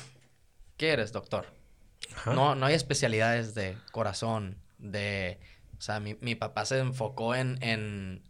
[0.77, 1.53] ¿qué eres, doctor?
[2.25, 5.39] No, no hay especialidades de corazón, de...
[5.77, 8.23] O sea, mi, mi papá se enfocó en, en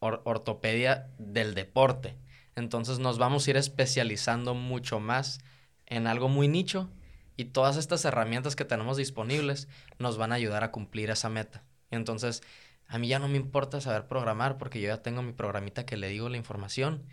[0.00, 2.16] ortopedia del deporte.
[2.56, 5.40] Entonces nos vamos a ir especializando mucho más
[5.86, 6.90] en algo muy nicho
[7.36, 11.64] y todas estas herramientas que tenemos disponibles nos van a ayudar a cumplir esa meta.
[11.90, 12.42] Entonces,
[12.86, 15.96] a mí ya no me importa saber programar porque yo ya tengo mi programita que
[15.96, 17.04] le digo la información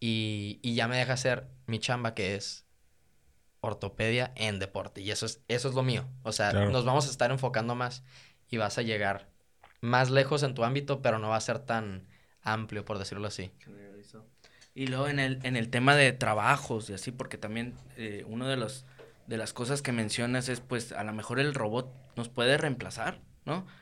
[0.00, 2.64] y, ya me deja hacer mi chamba que es
[3.60, 5.00] ortopedia en deporte.
[5.00, 6.08] Y eso es, eso es lo mío.
[6.22, 8.04] O sea, nos vamos a estar enfocando más
[8.48, 9.28] y vas a llegar
[9.80, 12.06] más lejos en tu ámbito, pero no va a ser tan
[12.42, 13.50] amplio, por decirlo así.
[14.74, 18.46] Y luego en el, en el tema de trabajos y así, porque también eh, uno
[18.46, 18.84] de los
[19.28, 23.20] de las cosas que mencionas es pues a lo mejor el robot nos puede reemplazar,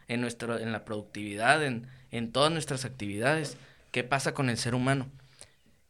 [0.08, 3.56] En en la productividad, en, en todas nuestras actividades.
[3.90, 5.08] ¿Qué pasa con el ser humano?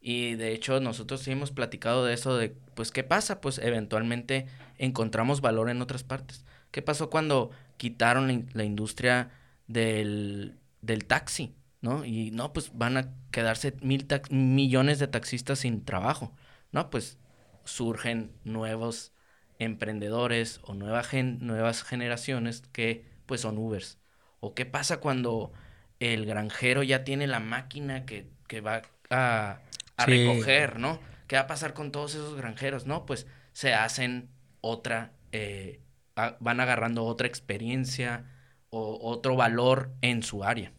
[0.00, 4.46] Y de hecho nosotros sí hemos platicado de eso, de pues qué pasa, pues eventualmente
[4.78, 6.44] encontramos valor en otras partes.
[6.70, 9.30] ¿Qué pasó cuando quitaron la, industria
[9.66, 11.54] del, del taxi?
[11.80, 12.04] ¿no?
[12.04, 16.32] Y no, pues van a quedarse mil millones de taxistas sin trabajo,
[16.72, 16.90] ¿no?
[16.90, 17.18] Pues
[17.64, 19.12] surgen nuevos
[19.58, 21.02] emprendedores o nueva
[21.40, 23.98] nuevas generaciones que pues son Ubers.
[24.40, 25.52] ¿O qué pasa cuando
[26.00, 28.26] el granjero ya tiene la máquina que,
[28.60, 29.60] va a,
[29.98, 31.00] recoger, ¿no?
[31.26, 32.86] ¿Qué va a pasar con todos esos granjeros?
[32.86, 35.80] No, pues se hacen otra, eh,
[36.14, 38.24] van agarrando otra experiencia
[38.70, 40.72] o otro valor en su área.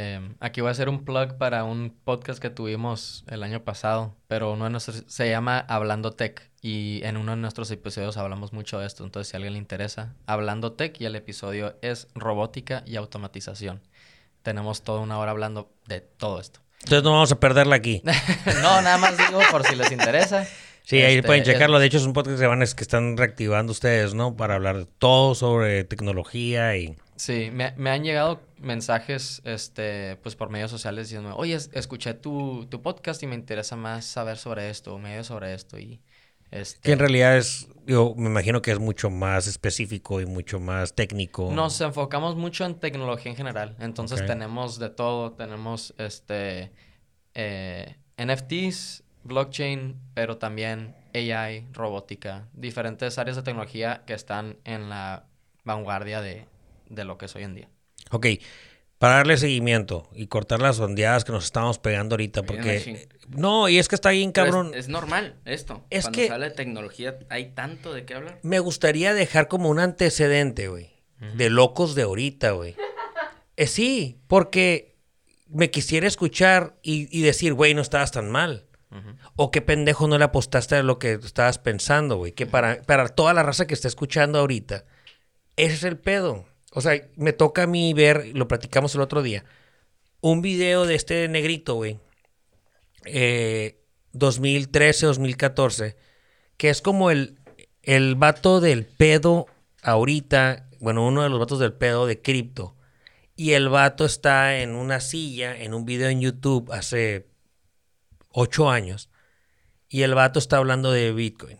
[0.00, 4.14] Em, aquí voy a hacer un plug para un podcast que tuvimos el año pasado,
[4.28, 8.52] pero uno de nuestros, se llama Hablando Tech y en uno de nuestros episodios hablamos
[8.52, 12.06] mucho de esto, entonces si a alguien le interesa, Hablando Tech y el episodio es
[12.14, 13.80] robótica y automatización.
[14.44, 16.60] Tenemos toda una hora hablando de todo esto.
[16.84, 18.00] Entonces no vamos a perderla aquí.
[18.62, 20.46] no, nada más digo por si les interesa.
[20.84, 21.80] Sí, ahí pueden este, checarlo.
[21.80, 24.36] De hecho, es un podcast que, van, que están reactivando ustedes, ¿no?
[24.36, 26.96] Para hablar de todo sobre tecnología y...
[27.18, 32.66] Sí, me, me, han llegado mensajes, este, pues por medios sociales diciendo, oye, escuché tu,
[32.70, 36.00] tu, podcast y me interesa más saber sobre esto, o medio sobre esto y...
[36.52, 36.80] Este...
[36.80, 40.94] Que en realidad es, yo me imagino que es mucho más específico y mucho más
[40.94, 41.50] técnico.
[41.52, 46.70] Nos enfocamos mucho en tecnología en general, entonces tenemos de todo, tenemos este,
[47.34, 55.26] eh, NFTs, blockchain, pero también AI, robótica, diferentes áreas de tecnología que están en la
[55.64, 56.46] vanguardia de,
[56.88, 57.68] de lo que es hoy en día.
[58.10, 58.26] Ok,
[58.98, 63.08] para darle seguimiento y cortar las ondeadas que nos estamos pegando ahorita, porque...
[63.28, 64.72] No, y es que está bien cabrón.
[64.74, 65.84] Es, normal esto.
[65.90, 66.28] Es Cuando que...
[66.28, 68.40] sale tecnología hay tanto de qué hablar.
[68.42, 70.90] Me gustaría dejar como un antecedente, güey,
[71.34, 72.74] de locos de ahorita, güey.
[73.56, 74.96] Eh, sí, porque
[75.48, 78.64] me quisiera escuchar y, decir, güey, no estabas tan mal.
[79.36, 82.32] O qué pendejo no le apostaste a lo que estabas pensando, güey.
[82.32, 84.86] Que para, para toda la raza que está escuchando ahorita,
[85.56, 86.46] ese es el pedo.
[86.72, 89.44] O sea, me toca a mí ver, lo platicamos el otro día,
[90.20, 91.98] un video de este negrito, güey.
[94.12, 95.96] 2013, eh, 2014,
[96.56, 97.38] que es como el,
[97.82, 99.46] el vato del pedo
[99.82, 102.76] ahorita, bueno, uno de los vatos del pedo de cripto.
[103.36, 107.28] Y el vato está en una silla, en un video en YouTube hace
[108.30, 109.10] ocho años.
[109.88, 111.58] Y el vato está hablando de Bitcoin.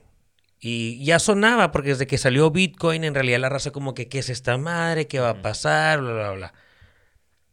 [0.61, 4.19] Y ya sonaba, porque desde que salió Bitcoin, en realidad la raza como que, ¿qué
[4.19, 5.07] es esta madre?
[5.07, 6.01] ¿Qué va a pasar?
[6.01, 6.55] Bla, bla, bla.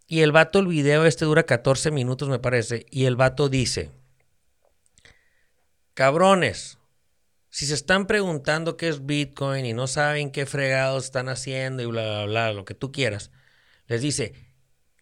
[0.08, 2.86] Y el vato, el video este dura 14 minutos, me parece.
[2.90, 3.92] Y el vato dice,
[5.94, 6.80] cabrones,
[7.50, 11.86] si se están preguntando qué es Bitcoin y no saben qué fregados están haciendo y
[11.86, 13.32] bla, bla, bla, lo que tú quieras,
[13.88, 14.34] les dice,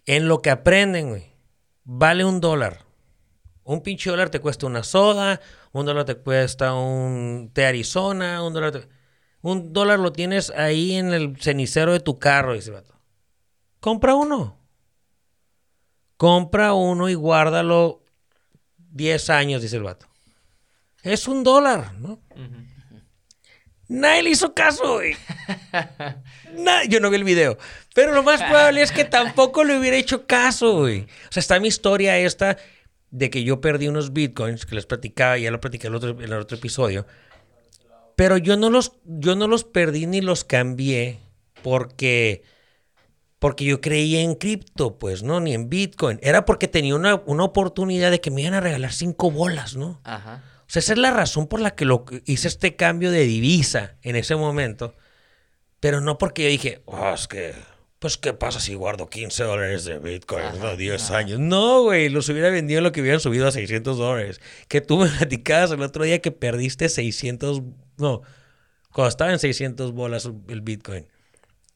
[0.05, 1.33] en lo que aprenden, güey,
[1.83, 2.85] vale un dólar.
[3.63, 5.39] Un pinche dólar te cuesta una soda,
[5.73, 8.87] un dólar te cuesta un té Arizona, un dólar
[9.41, 12.95] Un dólar lo tienes ahí en el cenicero de tu carro, dice el vato.
[13.79, 14.57] Compra uno.
[16.15, 18.03] Compra uno y guárdalo
[18.77, 20.07] 10 años, dice el vato.
[21.01, 22.21] Es un dólar, ¿no?
[23.87, 25.15] Nadie le hizo caso, güey.
[26.87, 27.57] yo no vi el video.
[27.95, 31.01] Pero lo más probable es que tampoco le hubiera hecho caso, güey.
[31.01, 32.57] O sea, está mi historia esta
[33.13, 36.09] de que yo perdí unos bitcoins que les platicaba, ya lo platicé en el otro,
[36.09, 37.05] en el otro episodio.
[38.15, 41.19] Pero yo no, los, yo no los perdí ni los cambié
[41.61, 42.41] porque,
[43.37, 45.39] porque yo creía en cripto, pues, ¿no?
[45.39, 46.19] Ni en bitcoin.
[46.23, 50.01] Era porque tenía una, una oportunidad de que me iban a regalar cinco bolas, ¿no?
[50.03, 50.43] Ajá.
[50.61, 53.97] O sea, esa es la razón por la que lo, hice este cambio de divisa
[54.01, 54.95] en ese momento.
[55.79, 57.53] Pero no porque yo dije, oh, es que
[58.03, 60.43] pues, ¿qué pasa si guardo 15 dólares de Bitcoin?
[60.59, 61.39] no, 10 años.
[61.39, 64.41] No, güey, los hubiera vendido en lo que hubieran subido a 600 dólares.
[64.67, 67.61] Que tú me platicabas el otro día que perdiste 600,
[67.95, 68.21] no,
[68.91, 71.07] cuando estaba en 600 bolas el Bitcoin.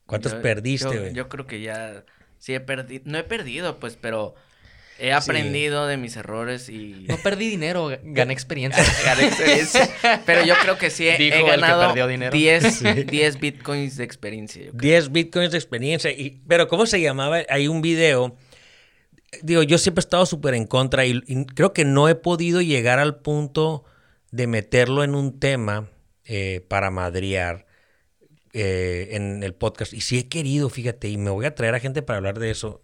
[0.04, 1.14] ¿Cuántos perdiste, güey?
[1.14, 2.04] yo creo que ya,
[2.36, 4.34] sí he perdido, no he perdido, pues, pero
[5.00, 7.06] He aprendido de mis errores y...
[7.08, 8.84] No perdí dinero, gané experiencia.
[9.04, 9.88] gané experiencia.
[10.26, 14.70] Pero yo creo que sí he, ganado 10, bitcoins de experiencia.
[14.72, 16.10] 10 bitcoins de experiencia.
[16.10, 17.38] Y, pero ¿cómo se llamaba?
[17.48, 18.36] Hay un video...
[19.42, 21.20] Digo, yo siempre he estado súper en contra y,
[21.54, 23.84] creo que no he podido llegar al punto
[24.32, 25.90] de meterlo en un tema
[26.24, 27.66] eh, para madriar
[28.52, 29.92] eh, en el podcast.
[29.92, 32.50] Y sí he querido, fíjate, y me voy a traer a gente para hablar de
[32.50, 32.82] eso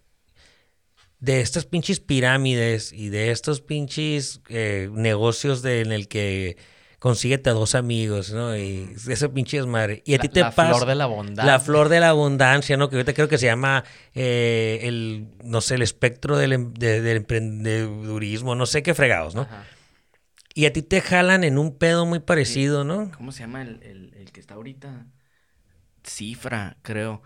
[1.25, 6.55] de estas pinches pirámides y de estos pinches eh, negocios de, en el que
[6.99, 8.55] consíguete a dos amigos, ¿no?
[8.55, 10.03] Y ese pinche es madre.
[10.05, 10.65] Y a ti te pasa.
[10.65, 11.45] La flor de la abundancia.
[11.45, 12.89] La flor de la abundancia, ¿no?
[12.89, 17.17] Que ahorita creo que se llama eh, el, no sé, el espectro del, em, del
[17.17, 19.47] emprendedurismo, no sé qué fregados, ¿no?
[20.53, 23.11] Y a ti te jalan en un pedo muy parecido, ¿no?
[23.17, 25.07] ¿Cómo se llama el, el que está ahorita?
[26.03, 27.23] Cifra, creo.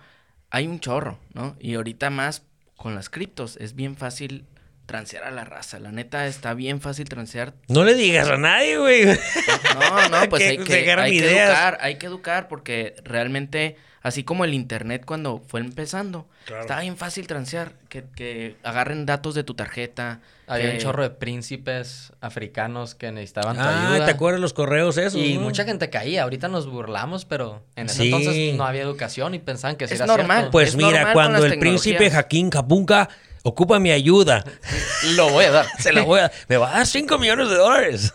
[0.51, 1.57] Hay un chorro, ¿no?
[1.59, 2.48] Y ahorita más
[2.79, 4.45] con las criptos es bien fácil
[4.85, 5.79] transear a la raza.
[5.79, 7.53] La neta está bien fácil transear.
[7.67, 9.05] No le digas a nadie, güey.
[9.05, 15.03] No, no, pues hay, que, educar, hay que educar porque realmente, así como el internet
[15.05, 16.25] cuando fue empezando,
[16.61, 20.19] estaba bien fácil transear, que, que agarren datos de tu tarjeta.
[20.47, 24.05] Había un chorro de príncipes africanos que necesitaban tu ah, ayuda.
[24.05, 25.21] ¿te acuerdas los correos esos?
[25.21, 26.23] Y mucha gente caía.
[26.23, 30.07] Ahorita nos burlamos, pero en ese entonces no había educación y pensaban que es era
[30.07, 30.49] normal.
[30.51, 33.09] Pues mira, cuando el príncipe Jaquín Capunca
[33.43, 34.43] ocupa mi ayuda.
[35.15, 35.65] Lo voy a dar.
[35.79, 38.13] Se lo voy a Me va a dar 5 millones de dólares.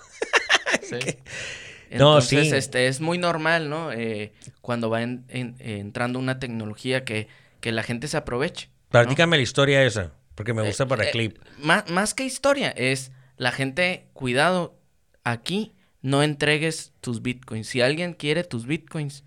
[0.83, 0.99] sí.
[1.99, 2.37] no, sí.
[2.37, 3.93] este, es muy normal, ¿no?
[3.93, 7.29] Eh, cuando va entrando una tecnología que,
[7.61, 8.69] que la gente se aproveche.
[8.91, 10.13] Platícame la historia esa.
[10.35, 11.39] Porque me gusta para el eh, clip.
[11.59, 14.77] Más, más que historia, es la gente, cuidado,
[15.23, 17.69] aquí no entregues tus bitcoins.
[17.69, 19.25] Si alguien quiere tus bitcoins,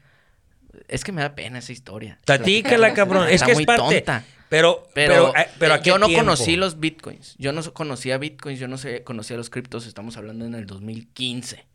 [0.88, 2.20] es que me da pena esa historia.
[2.26, 3.28] Platícala, cabrón.
[3.30, 4.01] es que es parte.
[4.01, 4.26] Tonta.
[4.49, 7.36] Pero, pero, pero, eh, yo no conocí los bitcoins.
[7.38, 9.86] Yo no conocía bitcoins, yo no sé, conocía los criptos.
[9.86, 11.65] Estamos hablando en el 2015.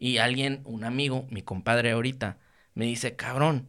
[0.00, 2.38] Y alguien, un amigo, mi compadre ahorita,
[2.74, 3.68] me dice, cabrón,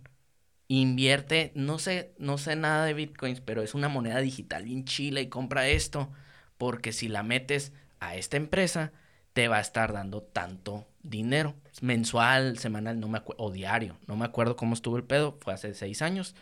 [0.69, 5.19] invierte, no sé, no sé nada de bitcoins, pero es una moneda digital bien chila
[5.19, 6.09] y compra esto,
[6.57, 8.93] porque si la metes a esta empresa,
[9.33, 11.53] te va a estar dando tanto dinero.
[11.81, 13.97] Mensual, semanal, no me acuerdo, o diario.
[14.07, 16.35] No me acuerdo cómo estuvo el pedo, fue hace seis años.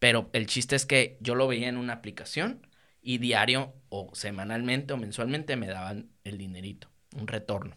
[0.00, 2.66] Pero el chiste es que yo lo veía en una aplicación
[3.00, 7.76] y diario o semanalmente o mensualmente me daban el dinerito, un retorno.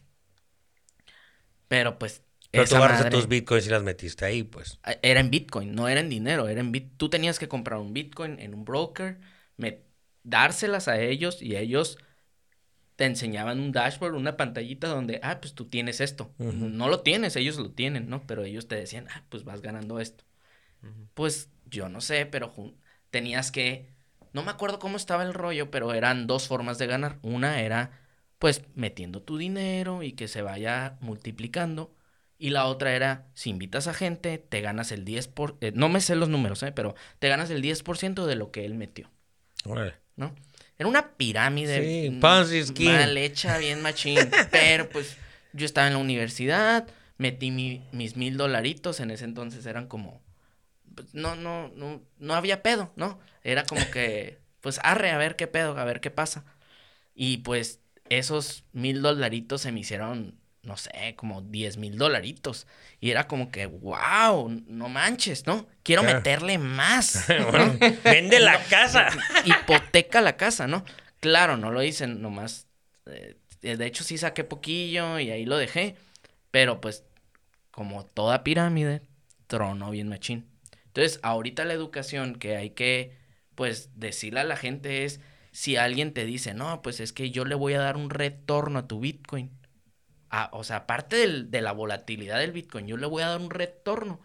[1.68, 2.24] Pero pues...
[2.52, 4.80] Pero tú agarraste tus bitcoins y las metiste ahí, pues.
[5.02, 6.94] Era en bitcoin, no era en dinero, era en bit.
[6.98, 9.20] Tú tenías que comprar un bitcoin en un broker,
[9.58, 9.82] me...
[10.24, 11.98] dárselas a ellos y ellos
[12.96, 16.34] te enseñaban un dashboard, una pantallita donde, ah, pues tú tienes esto.
[16.38, 18.26] No lo tienes, ellos lo tienen, ¿no?
[18.26, 20.24] Pero ellos te decían, ah, pues vas ganando esto.
[21.14, 22.54] Pues yo no sé, pero
[23.12, 23.90] tenías que,
[24.34, 27.20] no me acuerdo cómo estaba el rollo, pero eran dos formas de ganar.
[27.22, 27.92] Una era,
[28.40, 31.94] pues, metiendo tu dinero y que se vaya multiplicando.
[32.40, 35.90] Y la otra era, si invitas a gente, te ganas el 10%, por, eh, no
[35.90, 36.72] me sé los números, ¿eh?
[36.72, 39.10] pero te ganas el 10% de lo que él metió.
[40.16, 40.34] ¿No?
[40.78, 42.12] Era una pirámide
[42.86, 44.20] mal hecha, bien machín.
[44.52, 45.18] pero pues
[45.54, 50.22] yo estaba en la universidad, metí mis mil dolaritos, en ese entonces eran como,
[50.94, 53.20] pues, no, no, no, no había pedo, ¿no?
[53.44, 56.46] Era como que, pues arre, a ver qué pedo, a ver qué pasa.
[57.16, 57.80] Y pues
[58.10, 62.68] esos mil dolaritos se me hicieron, no sé, como diez mil dolaritos.
[63.00, 67.26] Y era como que, wow, no manches, ¿no?Quiero meterle más.
[68.04, 69.10] vende la casa.
[69.46, 70.84] Hipoteca la casa, ¿no?
[71.20, 72.68] Claro, no lo hice nomás.
[73.06, 75.96] Eh, de hecho, sí saqué poquillo y ahí lo dejé.
[76.52, 77.04] Pero pues,
[77.72, 79.02] como toda pirámide,
[79.48, 80.48] trono bien machín.
[80.86, 83.16] Entonces, ahorita la educación que hay que,
[83.56, 85.20] pues, decirle a la gente es,
[85.58, 88.78] si alguien te dice, no, pues es que yo le voy a dar un retorno
[88.78, 89.50] a tu Bitcoin.
[90.30, 93.50] Ah, o sea, aparte de la volatilidad del Bitcoin, yo le voy a dar un
[93.50, 94.22] retorno.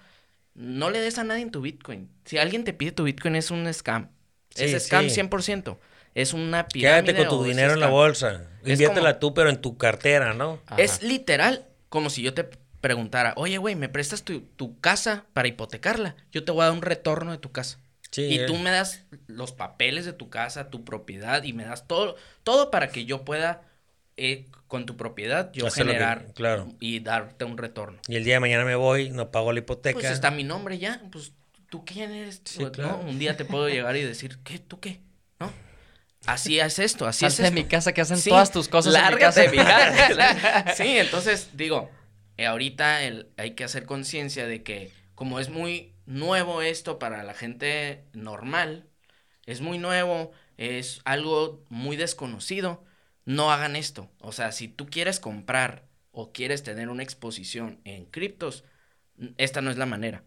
[0.55, 2.11] No le des a nadie en tu Bitcoin.
[2.26, 4.11] Si alguien te pide tu Bitcoin es un scam.
[4.57, 5.78] es scam 100%.
[6.14, 7.14] Es una pirámide.
[7.14, 8.47] Quédate con tu dinero en la bolsa.
[8.66, 10.61] Inviértela tú, pero en tu cartera, ¿no?
[10.76, 12.45] Es literal como si yo te
[12.83, 16.14] preguntara, oye, güey, ¿me prestas tu, tu, casa para hipotecarla?
[16.30, 17.78] Yo te voy a dar un retorno de tu casa.
[18.16, 18.58] Y tú eh.
[18.58, 22.88] me das los papeles de tu casa, tu propiedad, y me das todo, todo para
[22.88, 23.62] que yo pueda
[24.16, 26.26] eh, con tu propiedad yo generar
[26.80, 28.00] y darte un retorno.
[28.08, 29.98] Y el día de mañana me voy, no pago la hipoteca.
[29.98, 31.32] Pues está mi nombre ya, pues
[31.70, 34.58] tú quién eres, pues, Un día te puedo llegar y decir, ¿qué?
[34.58, 35.00] ¿Tú qué?
[35.40, 35.50] ¿No?
[36.26, 39.20] Así es esto, así es de mi casa que hacen todas tus cosas en mi
[39.20, 39.50] casa.
[39.50, 40.74] mi casa.
[40.76, 41.90] sí, entonces digo,
[42.36, 42.98] eh, ahorita
[43.36, 48.86] hay que hacer conciencia de que como es muy nuevo esto para la gente normal,
[49.46, 52.84] es muy nuevo, es algo muy desconocido,
[53.24, 54.10] no hagan esto.
[54.20, 58.64] O sea, si tú quieres comprar o quieres tener una exposición en criptos,
[59.38, 60.24] esta no es la manera.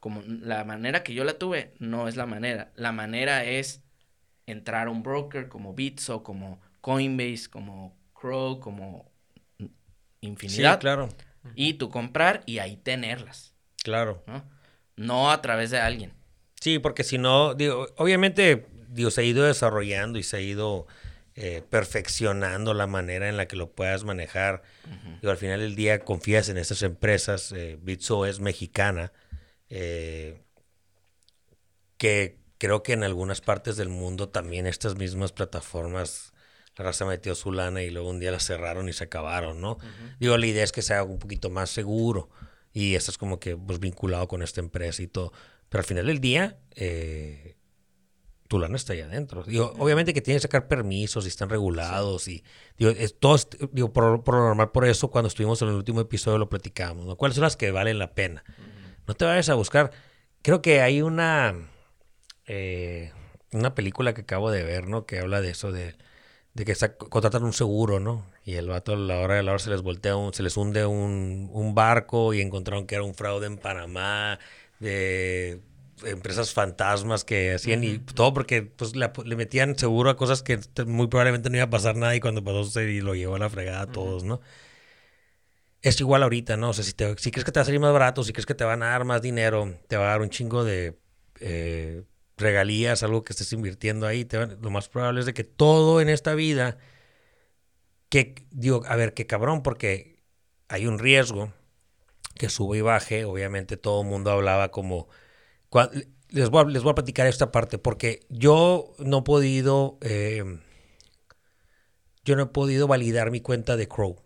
[0.00, 2.72] Como la manera que yo la tuve, no es la manera.
[2.74, 3.82] La manera es
[4.46, 9.10] entrar a un broker como Bitso, como Coinbase, como Crow, como
[10.20, 10.74] infinidad.
[10.74, 11.08] Sí, claro.
[11.54, 13.54] Y tú comprar y ahí tenerlas.
[13.82, 14.22] Claro.
[14.26, 14.44] ¿no?
[15.00, 16.12] No a través de alguien.
[16.60, 20.86] Sí, porque si no, digo, obviamente, Dios se ha ido desarrollando y se ha ido
[21.34, 24.62] eh, perfeccionando la manera en la que lo puedas manejar.
[25.22, 27.50] y al final del día confías en estas empresas.
[27.52, 29.10] Eh, Bitso es mexicana,
[29.70, 30.42] eh,
[31.96, 36.34] que creo que en algunas partes del mundo también estas mismas plataformas,
[36.76, 39.78] la raza metió su lana y luego un día la cerraron y se acabaron, ¿no?
[40.18, 42.28] Digo, la idea es que sea un poquito más seguro
[42.72, 45.32] y esto es como que pues, vinculado con esta empresa y todo.
[45.68, 47.56] Pero al final del día, eh,
[48.48, 49.44] tu lana está ahí adentro.
[49.44, 52.42] Digo, obviamente que tienes que sacar permisos y están regulados y
[52.76, 53.16] digo, es,
[53.70, 57.16] digo por, lo normal, por eso cuando estuvimos en el último episodio lo platicamos, ¿no?
[57.16, 58.42] ¿Cuáles son las que valen la pena?
[59.06, 59.92] No te vayas a buscar.
[60.42, 61.54] Creo que hay una,
[62.46, 63.12] eh,
[63.52, 65.06] una película que acabo de ver, ¿no?
[65.06, 65.94] Que habla de eso, de,
[66.60, 66.74] de que
[67.08, 68.26] contratan un seguro, ¿no?
[68.44, 70.56] Y el vato a la hora de la hora se les voltea, un, se les
[70.56, 74.38] hunde un, un barco y encontraron que era un fraude en Panamá
[74.78, 75.62] de
[76.04, 81.08] empresas fantasmas que hacían y todo porque pues le, metían seguro a cosas que muy
[81.08, 83.82] probablemente no iba a pasar nada y cuando pasó se lo llevó a la fregada
[83.82, 84.40] a todos, ¿no?
[85.82, 86.70] Es igual ahorita, ¿no?
[86.70, 88.44] O sea, si, te, si crees que te va a salir más barato, si crees
[88.44, 90.98] que te van a dar más dinero, te va a dar un chingo de
[91.40, 92.02] eh,
[92.40, 94.26] regalías, algo que estés invirtiendo ahí,
[94.60, 96.78] lo más probable es de que todo en esta vida,
[98.08, 100.22] que digo, a ver, qué cabrón, porque
[100.68, 101.52] hay un riesgo
[102.34, 105.08] que sube y baje, obviamente todo el mundo hablaba como
[106.30, 110.58] les voy, a, les voy a platicar esta parte porque yo no he podido, eh,
[112.24, 114.16] yo no he podido validar mi cuenta de Crow.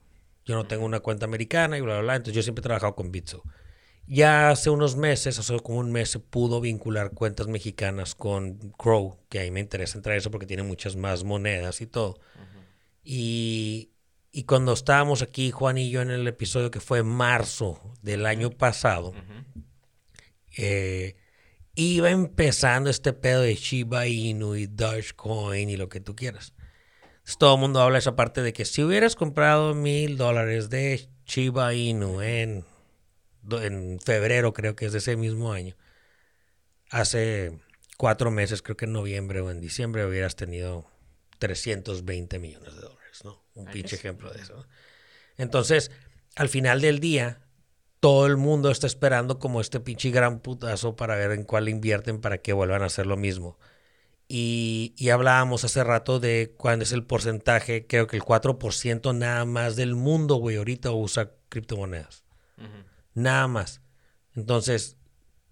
[0.45, 2.17] Yo no tengo una cuenta americana y bla, bla, bla.
[2.17, 3.43] Entonces yo siempre he trabajado con Bitso.
[4.07, 9.19] Ya hace unos meses, hace como un mes, se pudo vincular cuentas mexicanas con Crow,
[9.29, 12.21] que a mí me interesa entrar eso porque tiene muchas más monedas y todo.
[13.03, 13.91] y,
[14.31, 18.51] Y cuando estábamos aquí, Juan y yo, en el episodio que fue marzo del año
[18.51, 19.13] pasado,
[20.57, 21.17] eh,
[21.75, 26.53] iba empezando este pedo de Shiba Inu y Dogecoin y lo que tú quieras.
[27.39, 31.75] todo el mundo habla esa parte de que si hubieras comprado mil dólares de Shiba
[31.75, 32.65] Inu en,
[33.51, 35.76] en febrero, creo que es de ese mismo año,
[36.90, 37.59] hace
[37.97, 40.86] cuatro meses, creo que en noviembre o en diciembre, hubieras tenido
[41.38, 43.42] 320 millones de dólares, ¿no?
[43.55, 44.66] Un pinche ejemplo de eso.
[45.36, 45.90] Entonces,
[46.36, 47.40] al final del día,
[48.01, 52.20] todo el mundo está esperando como este pinche gran putazo para ver en cuál invierten
[52.20, 53.59] para que vuelvan a hacer lo mismo.
[54.26, 59.76] Y, hablábamos hace rato de cuál es el porcentaje, creo que el 4% nada más
[59.76, 62.24] del mundo, güey, ahorita usa criptomonedas.
[63.15, 63.81] Nada más.
[64.35, 64.97] Entonces,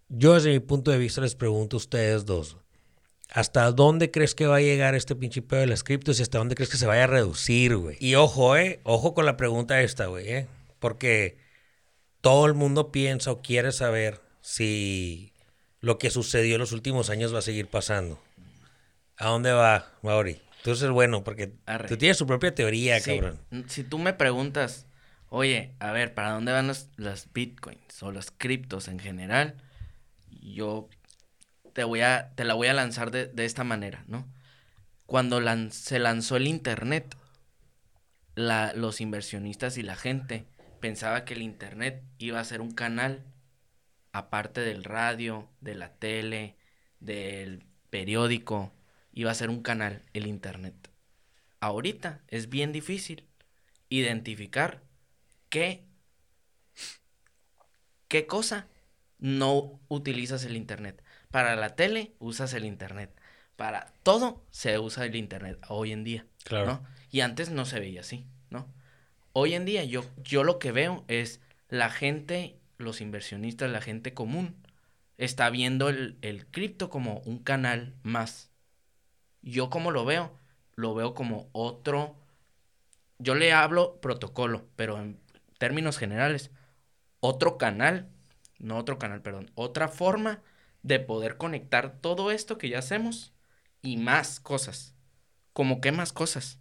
[0.08, 2.58] yo desde mi punto de vista les pregunto a ustedes dos,
[3.30, 6.38] ¿hasta dónde crees que va a llegar este pinche pedo de las criptos y hasta
[6.38, 7.96] dónde crees que se vaya a reducir, güey?
[8.00, 10.46] Y ojo, eh, ojo con la pregunta esta, güey, eh,
[10.80, 11.38] porque
[12.20, 15.32] todo el mundo piensa o quiere saber si
[15.80, 18.20] lo que sucedió en los últimos años va a seguir pasando.
[19.16, 20.40] ¿A dónde va, Mauri?
[20.62, 21.52] Tú eres bueno, porque
[21.88, 23.38] tú tienes tu propia teoría, cabrón.
[23.66, 24.86] Si tú me preguntas,
[25.32, 29.56] oye, a ver, ¿para dónde van las bitcoins o las criptos en general?
[30.30, 30.90] Yo
[31.72, 34.28] te voy a, te la voy a lanzar de, de esta manera, ¿no?
[35.06, 37.16] Cuando se lanzó el internet,
[38.34, 40.46] los inversionistas y la gente
[40.80, 43.24] pensaba que el Internet iba a ser un canal
[44.12, 46.56] aparte del radio, de la tele,
[47.00, 48.72] del periódico,
[49.12, 50.90] iba a ser un canal el Internet.
[51.60, 53.28] Ahorita es bien difícil
[53.88, 54.82] identificar
[55.52, 55.84] qué,
[58.08, 58.68] qué cosa
[59.18, 61.04] no utilizas el Internet.
[61.30, 63.10] Para la tele usas el Internet.
[63.56, 66.24] Para todo se usa el Internet hoy en día.
[66.44, 66.82] Claro.
[67.10, 68.66] Y antes no se veía así, ¿no?
[69.34, 74.14] hoy en día yo, yo lo que veo es la gente, los inversionistas, la gente
[74.14, 74.56] común,
[75.18, 78.50] está viendo el, el cripto como un canal más.
[79.42, 80.32] Yo como lo veo,
[80.76, 82.16] lo veo como otro,
[83.18, 85.21] yo le hablo protocolo, pero en
[85.62, 86.50] términos generales,
[87.20, 88.08] otro canal,
[88.58, 90.42] no otro canal, perdón, otra forma
[90.82, 93.32] de poder conectar todo esto que ya hacemos
[93.80, 94.96] y más cosas.
[95.52, 96.58] ¿Como qué más cosas?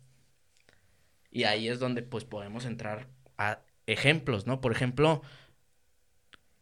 [1.32, 3.08] Y ahí es donde pues podemos entrar
[3.40, 4.62] a ejemplos, ¿no?
[4.62, 5.24] Por ejemplo,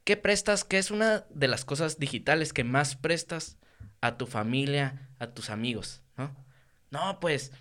[0.05, 0.63] ¿qué prestas?
[0.63, 3.57] ¿Qué es una de las cosas digitales que más prestas
[3.99, 6.33] a tu familia, a tus amigos, ¿no?
[6.89, 7.51] No, pues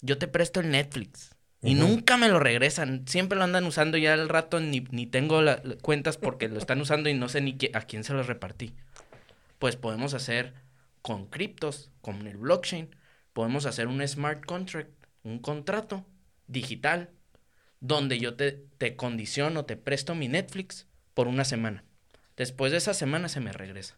[0.00, 1.33] yo te presto el Netflix.
[1.64, 3.06] Y nunca me lo regresan.
[3.08, 6.80] Siempre lo andan usando ya al rato ni, ni tengo las cuentas porque lo están
[6.80, 8.74] usando y no sé ni a quién se los repartí.
[9.58, 10.52] Pues podemos hacer
[11.00, 12.94] con criptos, con el blockchain,
[13.32, 14.90] podemos hacer un smart contract,
[15.22, 16.06] un contrato
[16.46, 17.10] digital
[17.80, 21.84] donde yo te, te condiciono, te presto mi Netflix por una semana.
[22.36, 23.96] Después de esa semana se me regresa.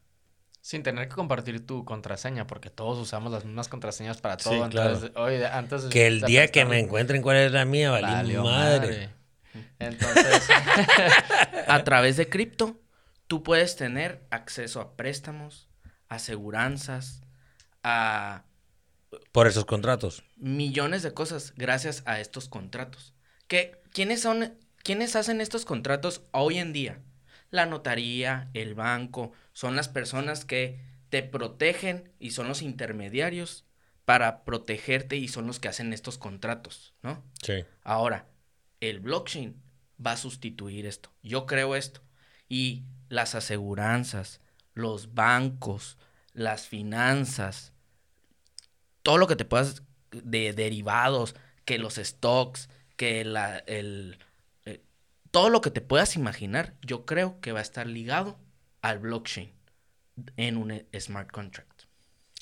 [0.66, 4.64] Sin tener que compartir tu contraseña, porque todos usamos las mismas contraseñas para todo.
[4.64, 9.10] Entonces, oye, antes que el día que me encuentren cuál es la mía, vale madre.
[9.78, 10.48] Entonces,
[11.68, 12.80] a través de cripto,
[13.28, 15.68] tú puedes tener acceso a préstamos,
[16.08, 17.22] aseguranzas,
[17.84, 18.42] a
[19.30, 20.24] por esos contratos.
[20.34, 23.14] Millones de cosas gracias a estos contratos.
[23.46, 26.98] ¿Qué, ¿Quiénes son, quiénes hacen estos contratos hoy en día?
[27.52, 30.78] La notaría, el banco, son las personas que
[31.08, 33.64] te protegen y son los intermediarios
[34.04, 37.24] para protegerte y son los que hacen estos contratos, ¿no?
[37.42, 37.64] Sí.
[37.82, 38.26] Ahora,
[38.80, 39.56] el blockchain
[40.04, 41.10] va a sustituir esto.
[41.22, 42.02] Yo creo esto.
[42.50, 44.42] Y las aseguranzas,
[44.74, 45.96] los bancos,
[46.34, 47.72] las finanzas,
[49.02, 51.34] todo lo que te puedas de derivados,
[51.64, 54.18] que los stocks, que la, el,
[54.66, 54.82] eh,
[55.30, 58.36] todo lo que te puedas imaginar, yo creo que va a estar ligado
[58.82, 59.52] al blockchain
[60.36, 61.82] en un smart contract.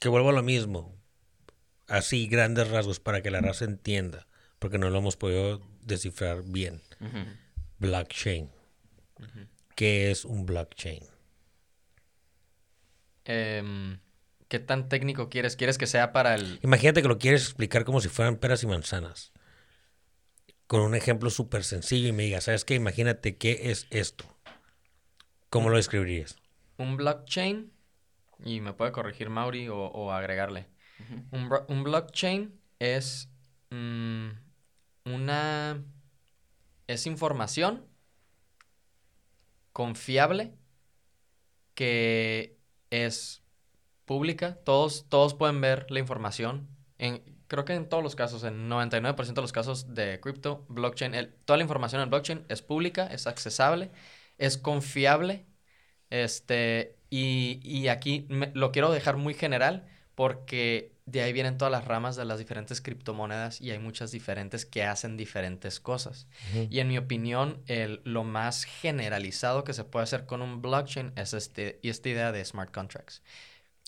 [0.00, 0.94] Que vuelvo a lo mismo,
[1.86, 4.26] así grandes rasgos para que la raza entienda,
[4.58, 6.82] porque no lo hemos podido descifrar bien.
[7.78, 8.50] Blockchain.
[9.74, 11.02] ¿Qué es un blockchain?
[13.24, 13.98] Eh,
[14.48, 15.56] ¿Qué tan técnico quieres?
[15.56, 16.60] ¿Quieres que sea para el...?
[16.62, 19.32] Imagínate que lo quieres explicar como si fueran peras y manzanas.
[20.66, 22.74] Con un ejemplo súper sencillo y me digas, ¿sabes qué?
[22.74, 24.33] Imagínate qué es esto.
[25.54, 26.36] ¿Cómo lo describirías?
[26.78, 27.72] Un blockchain,
[28.44, 30.66] y me puede corregir Mauri o, agregarle.
[31.30, 33.30] un, blockchain es
[33.70, 34.30] mm,
[35.04, 35.80] una...
[36.88, 37.86] es información
[39.72, 40.56] confiable
[41.76, 42.58] que
[42.90, 43.40] es
[44.06, 46.66] pública, todos, todos pueden ver la información.
[46.98, 51.32] En, creo que en todos los casos, en 99% de los casos de cripto, blockchain,
[51.44, 53.92] toda la información en blockchain es pública, es accesible,
[54.38, 55.46] es confiable.
[56.10, 62.16] Este, y, aquí lo quiero dejar muy general porque de ahí vienen todas las ramas
[62.16, 66.26] de las diferentes criptomonedas y hay muchas diferentes que hacen diferentes cosas.
[66.70, 71.12] Y en mi opinión, el, lo más generalizado que se puede hacer con un blockchain
[71.16, 73.22] es este, esta idea de smart contracts.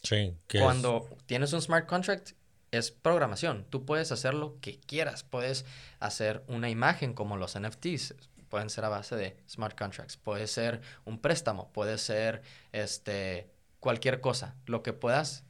[0.02, 2.32] Sí, Cuando tienes un smart contract,
[2.70, 3.66] es programación.
[3.70, 5.24] Tú puedes hacer lo que quieras.
[5.24, 5.64] Puedes
[6.00, 8.14] hacer una imagen como los NFTs.
[8.48, 10.16] Pueden ser a base de smart contracts.
[10.16, 11.72] Puede ser un préstamo.
[11.72, 12.42] Puede ser
[12.72, 14.54] este, cualquier cosa.
[14.66, 15.44] Lo que puedas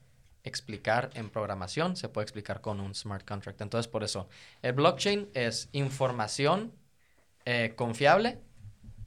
[0.44, 3.60] explicar en programación se puede explicar con un smart contract.
[3.60, 4.28] Entonces, por eso,
[4.62, 6.72] el blockchain es información
[7.44, 8.38] eh, confiable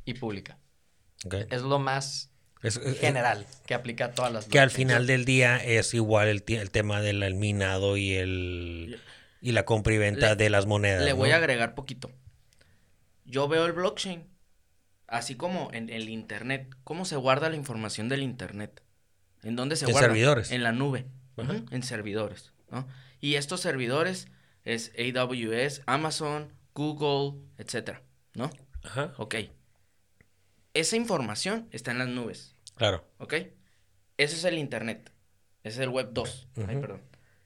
[0.05, 0.57] y pública.
[1.49, 2.29] Es lo más
[2.99, 6.71] general que aplica a todas las Que al final del día es igual el, el
[6.71, 8.99] tema del minado y el
[9.41, 11.03] y la compra y venta de las monedas.
[11.03, 12.11] Le voy a agregar poquito.
[13.29, 14.27] Yo veo el blockchain,
[15.07, 16.75] así como en el internet.
[16.83, 18.83] ¿Cómo se guarda la información del internet?
[19.43, 20.07] ¿En dónde se guarda?
[20.07, 20.51] En servidores.
[20.51, 21.05] En la nube
[21.71, 22.87] en servidores, ¿no?
[23.19, 24.27] Y estos servidores
[24.63, 28.03] es AWS, Amazon, Google, etcétera,
[28.33, 28.49] ¿no?
[28.83, 29.13] Ajá.
[29.17, 29.35] Ok.
[30.73, 32.55] Esa información está en las nubes.
[32.75, 33.05] Claro.
[33.17, 33.33] ¿Ok?
[34.17, 35.11] Ese es el Internet.
[35.63, 36.49] Ese es el Web 2.
[36.67, 37.01] Ay, perdón.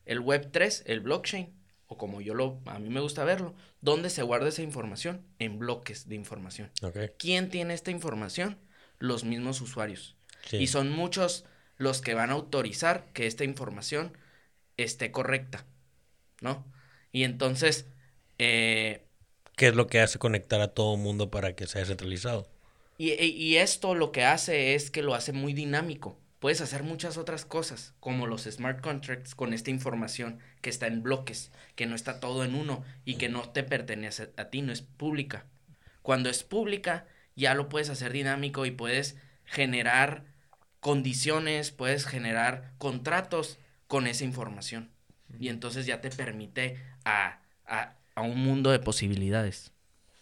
[0.06, 1.54] El Web 3, el blockchain,
[1.94, 5.26] o como yo lo, a mí me gusta verlo, ¿dónde se guarda esa información?
[5.40, 6.72] En bloques de información.
[6.82, 7.12] Okay.
[7.18, 8.58] ¿Quién tiene esta información?
[9.00, 10.16] Los mismos usuarios.
[10.52, 11.46] Y son muchos
[11.78, 14.18] los que van a autorizar que esta información
[14.78, 15.66] esté correcta,
[16.42, 16.66] ¿no?
[17.12, 17.86] Y entonces...
[18.40, 19.06] Eh,
[19.56, 22.50] ¿Qué es lo que hace conectar a todo el mundo para que sea centralizado?
[22.98, 26.20] Y, y, esto lo que hace es que lo hace muy dinámico.
[26.44, 31.02] Puedes hacer muchas otras cosas, como los smart contracts con esta información que está en
[31.02, 34.74] bloques, que no está todo en uno y que no te pertenece a ti, no
[34.74, 35.46] es pública.
[36.02, 39.16] Cuando es pública, ya lo puedes hacer dinámico y puedes
[39.46, 40.26] generar
[40.82, 44.92] condiciones, puedes generar contratos con esa información.
[45.40, 47.40] Y entonces ya te permite a,
[48.18, 49.72] un mundo de posibilidades.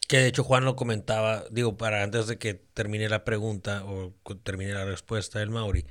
[0.08, 4.14] Que de hecho Juan lo comentaba, digo, para antes de que termine la pregunta o
[4.44, 5.84] termine la respuesta del Mauri,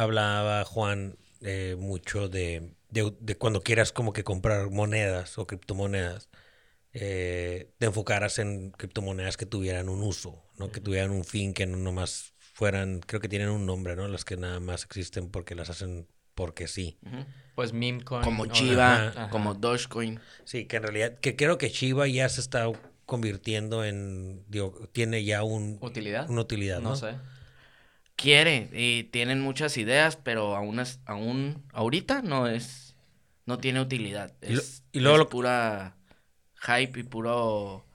[0.00, 6.28] hablaba Juan eh, mucho de, de, cuando quieras como que comprar monedas o criptomonedas,
[6.92, 10.70] eh, te enfocaras en criptomonedas que tuvieran un uso, ¿no?
[10.72, 14.08] que tuvieran un fin, que no nomás fueran, creo que tienen un nombre, ¿no?
[14.08, 16.98] Las que nada más existen porque las hacen porque sí.
[17.54, 18.22] Pues meme coin.
[18.22, 20.20] Como Chiva, como Dogecoin.
[20.44, 22.66] Sí, que en realidad, que creo que Chiva ya se está
[23.06, 25.78] convirtiendo en, digo, tiene ya un...
[25.80, 26.28] ¿Utilidad?
[26.30, 26.90] Una utilidad, ¿no?
[26.90, 27.14] No sé.
[28.20, 32.94] Quiere y tienen muchas ideas, pero aún, es, aún ahorita no es,
[33.46, 34.34] no tiene utilidad.
[34.42, 35.96] Es, y, luego pura
[36.56, 37.86] hype y puro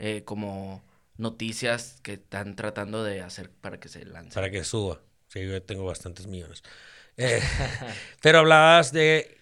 [0.00, 0.82] eh, como
[1.16, 4.34] noticias que están tratando de hacer para que se lance.
[4.34, 5.00] Para que suba.
[5.28, 6.62] Sí, yo tengo bastantes millones.
[7.16, 7.40] Eh,
[8.22, 9.38] pero hablabas de,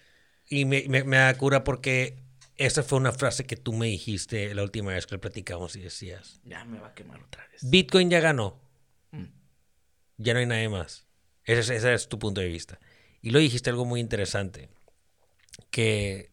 [0.47, 2.19] y me, da cura porque
[2.57, 6.39] esa fue una frase que tú me dijiste la última vez que platicamos y decías.
[6.43, 7.67] Ya me va a quemar otra vez.
[7.67, 8.66] Bitcoin ya ganó.
[10.17, 11.07] Ya no hay nadie más.
[11.43, 12.79] Ese, ese es tu punto de vista.
[13.21, 14.69] Y lo dijiste algo muy interesante,
[15.71, 16.31] que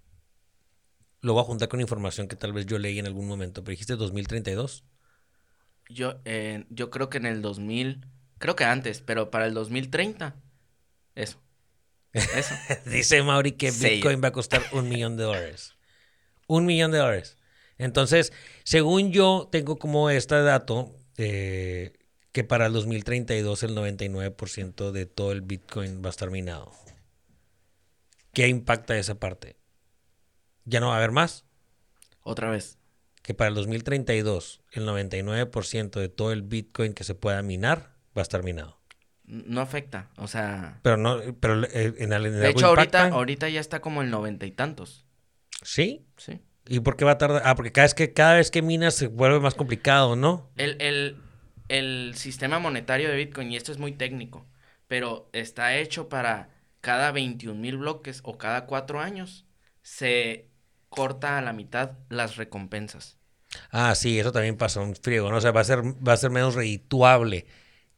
[1.20, 3.70] lo voy a juntar con información que tal vez yo leí en algún momento, pero
[3.70, 4.84] dijiste 2032.
[5.88, 8.06] Yo, eh, yo creo que en el 2000,
[8.38, 10.36] creo que antes, pero para el 2030,
[11.14, 11.40] eso.
[12.12, 12.54] Eso.
[12.86, 15.74] Dice Mauri que Bitcoin va a costar un millón de dólares.
[16.46, 17.36] Un millón de dólares.
[17.76, 18.32] Entonces,
[18.62, 21.92] según yo tengo como este dato, eh,
[22.34, 26.72] que para el 2032 el 99% de todo el Bitcoin va a estar minado.
[28.34, 29.56] ¿Qué impacta esa parte?
[30.66, 31.46] ¿Ya no va a haber más?
[32.20, 32.78] Otra vez
[33.24, 38.20] que para el 2032 el 99% de todo el Bitcoin que se pueda minar va
[38.20, 38.78] a estar minado.
[39.24, 40.80] No afecta, o sea...
[40.82, 44.44] Pero no, pero eh, en, el, De hecho, ahorita, ahorita ya está como el noventa
[44.44, 45.06] y tantos.
[45.62, 46.04] ¿Sí?
[46.18, 46.42] Sí.
[46.66, 47.42] ¿Y por qué va a tardar?
[47.46, 50.50] Ah, porque cada vez que, cada vez que minas se vuelve más complicado, ¿no?
[50.56, 51.16] El, el,
[51.68, 54.46] el sistema monetario de Bitcoin, y esto es muy técnico,
[54.88, 56.50] pero está hecho para
[56.80, 59.46] cada 21 mil bloques o cada cuatro años
[59.82, 60.48] se
[60.88, 63.18] corta a la mitad las recompensas.
[63.70, 65.36] Ah, sí, eso también pasa un friego, ¿no?
[65.36, 67.46] O sea, va a ser, va a ser menos redituable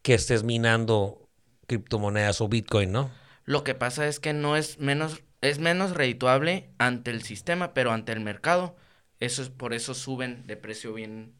[0.03, 1.29] que estés minando
[1.67, 3.11] criptomonedas o Bitcoin, ¿no?
[3.45, 7.93] Lo que pasa es que no es menos, es menos redituable ante el sistema, pero
[7.93, 8.77] ante el mercado.
[9.21, 11.35] Eso es, por eso suben de precio bien,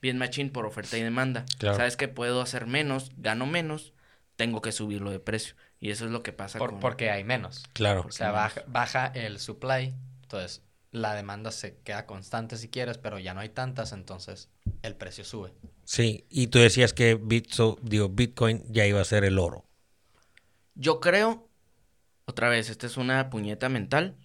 [0.00, 1.44] bien machín por oferta y demanda.
[1.60, 3.92] Sabes que puedo hacer menos, gano menos,
[4.36, 5.54] tengo que subirlo de precio.
[5.80, 7.64] Y eso es lo que pasa Porque hay menos.
[7.72, 8.04] Claro.
[8.06, 13.18] O sea, baja, baja el supply Entonces, la demanda se queda constante si quieres, pero
[13.18, 14.48] ya no hay tantas, entonces
[14.82, 15.52] el precio sube.
[15.84, 19.64] Sí, y tú decías que Bitcoin ya iba a ser el oro.
[20.74, 21.48] Yo creo,
[22.24, 24.16] otra vez, esta es una puñeta mental,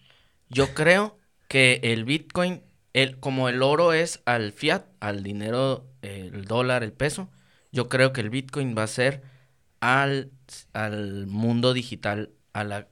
[0.49, 2.63] yo creo que el Bitcoin,
[2.93, 7.29] el, como el oro es al fiat, al dinero, el dólar, el peso,
[7.71, 9.23] yo creo que el Bitcoin va a ser
[9.79, 10.31] al,
[10.73, 12.87] al mundo digital, a la,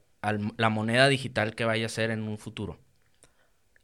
[0.56, 2.80] la moneda digital que vaya a ser en un futuro.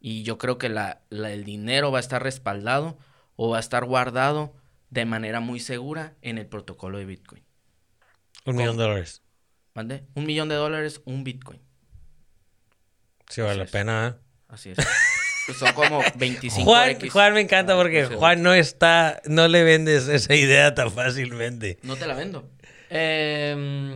[0.01, 2.97] Y yo creo que la, el dinero va a estar respaldado
[3.35, 4.53] o va a estar guardado
[4.89, 7.43] de manera muy segura en el protocolo de Bitcoin.
[8.45, 9.23] Un millón de dólares.
[9.73, 10.05] ¿Mande?
[10.15, 11.61] Un millón de dólares, un Bitcoin.
[13.29, 14.07] Sí, vale la pena.
[14.07, 14.21] ¿eh?
[14.47, 14.77] Así es.
[15.49, 20.07] Pues son como 25 Juan, Juan me encanta porque Juan no está, no le vendes
[20.07, 21.79] esa idea tan fácilmente.
[21.81, 22.47] No te la vendo.
[22.91, 23.95] Em,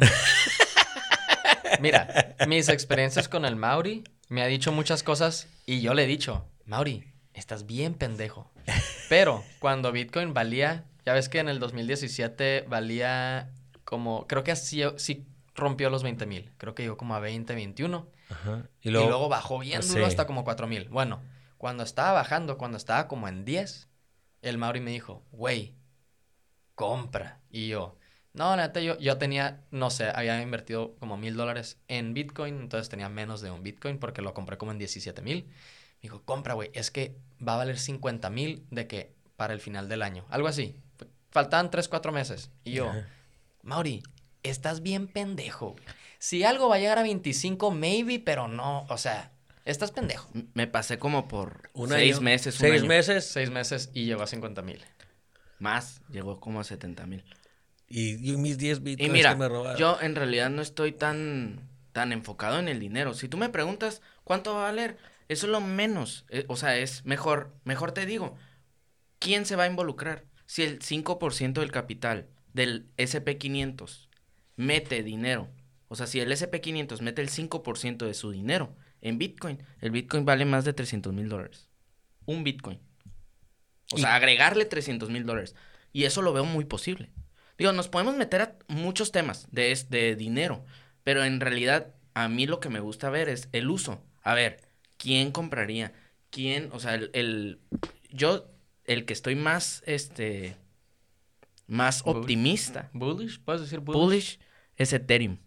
[1.79, 6.07] mira, mis experiencias con el Mauri me ha dicho muchas cosas y yo le he
[6.07, 7.03] dicho, Mauri,
[7.35, 8.51] estás bien pendejo.
[9.07, 13.51] Pero cuando Bitcoin valía, ya ves que en el 2017 valía
[13.83, 17.53] como, creo que así, sí rompió los 20 mil, creo que llegó como a 20,
[17.53, 18.07] 21.
[18.81, 20.89] Y, luego, bajó bien duro hasta como 4 mil.
[20.89, 21.21] Bueno,
[21.63, 23.87] cuando estaba bajando, cuando estaba como en 10,
[24.41, 25.77] el Mauri me dijo, güey,
[26.75, 27.39] compra.
[27.49, 27.97] Y yo,
[28.33, 32.89] no, neta, yo, yo tenía, no sé, había invertido como mil dólares en Bitcoin, entonces
[32.89, 35.45] tenía menos de un Bitcoin porque lo compré como en 17 mil.
[35.45, 39.61] Me dijo, compra, güey, es que va a valer 50 mil de que para el
[39.61, 40.25] final del año.
[40.31, 40.75] Algo así.
[41.31, 42.51] Faltaban 3, 4 meses.
[42.65, 42.91] Y yo,
[43.61, 44.03] Mauri,
[44.43, 45.77] estás bien pendejo.
[46.19, 49.32] Si algo va a llegar a 25, maybe, pero no, o sea,
[49.65, 50.29] estás pendejo.
[50.53, 52.55] Me pasé como por un seis meses.
[52.55, 53.25] seis meses.
[53.25, 54.83] Seis meses y llegó a 50 mil.
[55.59, 57.23] Más, llegó como a 70 mil.
[57.87, 59.77] Y, mis 10 bitcoins y mira, me robaron.
[59.77, 63.13] Yo en realidad no estoy tan, tan enfocado en el dinero.
[63.13, 64.97] Si tú me preguntas cuánto va a valer,
[65.27, 66.25] eso es lo menos.
[66.29, 68.35] Eh, o sea, es mejor, mejor te digo,
[69.19, 70.25] ¿quién se va a involucrar?
[70.45, 74.09] Si el 5% del capital del SP500
[74.55, 75.49] mete dinero,
[75.87, 80.23] o sea, si el SP500 mete el 5% de su dinero en Bitcoin, el Bitcoin
[80.23, 81.69] vale más de 300 mil dólares.
[82.25, 82.79] Un Bitcoin.
[83.91, 85.55] O sea, agregarle 300 mil dólares.
[85.91, 87.11] Y eso lo veo muy posible.
[87.57, 90.65] Digo, nos podemos meter a muchos temas de, de dinero,
[91.03, 94.01] pero en realidad a mí lo que me gusta ver es el uso.
[94.21, 94.61] A ver,
[94.97, 95.91] ¿quién compraría?
[96.29, 96.69] ¿Quién?
[96.71, 97.59] O sea, el,
[98.09, 98.49] yo,
[98.85, 100.55] el que estoy más, este,
[101.67, 102.89] más optimista.
[102.93, 104.01] Bullish, ¿puedes decir bullish?
[104.01, 104.39] Bullish
[104.77, 105.39] es Ethereum.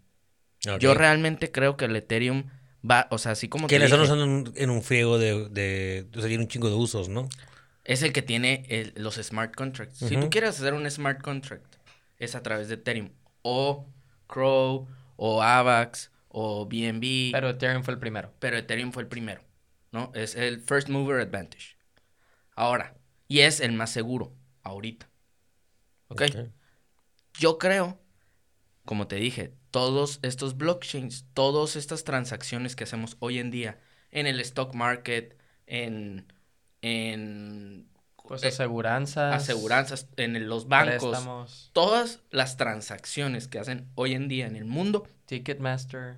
[0.79, 2.45] Yo realmente creo que el Ethereum
[2.89, 3.79] va, o sea, así como que...
[3.79, 7.09] le están usando en un friego de, de, o sea, tiene un chingo de usos,
[7.09, 7.29] ¿no?
[7.83, 9.99] Es el que tiene los smart contracts.
[9.99, 11.75] Si tú quieres hacer un smart contract
[12.19, 13.11] es a través de Ethereum.
[13.43, 13.87] O
[14.27, 17.31] Crow, o Avax, o BNB.
[17.31, 18.33] Pero Ethereum fue el primero.
[18.39, 19.41] Pero Ethereum fue el primero,
[19.91, 20.11] ¿no?
[20.13, 21.77] Es el first mover advantage.
[22.55, 22.95] Ahora,
[23.27, 25.09] y es el más seguro, ahorita.
[26.09, 26.23] ¿Ok?
[27.33, 27.99] Yo creo,
[28.83, 33.77] como te dije, todos estos blockchains, todas estas transacciones que hacemos hoy en día
[34.09, 36.33] en el stock market, en,
[36.81, 37.87] en
[38.27, 39.35] pues aseguranzas.
[39.35, 41.69] Aseguranzas en los bancos.
[41.73, 45.07] Todas las transacciones que hacen hoy en día en el mundo.
[45.27, 46.15] Ticketmaster.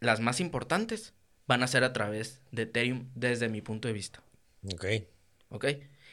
[0.00, 1.12] Las más importantes
[1.46, 4.22] van a ser a través de Ethereum desde mi punto de vista.
[4.72, 4.86] Ok.
[5.50, 5.66] Ok.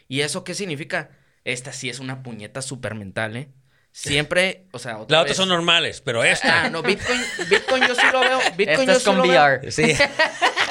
[0.10, 1.12] ¿Y eso qué significa?
[1.46, 3.50] Esta sí es una puñeta súper mental, ¿eh?
[3.94, 6.64] Siempre, o sea, Las otras son normales, pero esta.
[6.64, 7.20] Ah, no, Bitcoin,
[7.50, 8.39] Bitcoin yo sí lo veo.
[8.56, 9.60] Bitcoin yo sí con lo VR.
[9.60, 9.72] Veo.
[9.72, 9.84] Sí.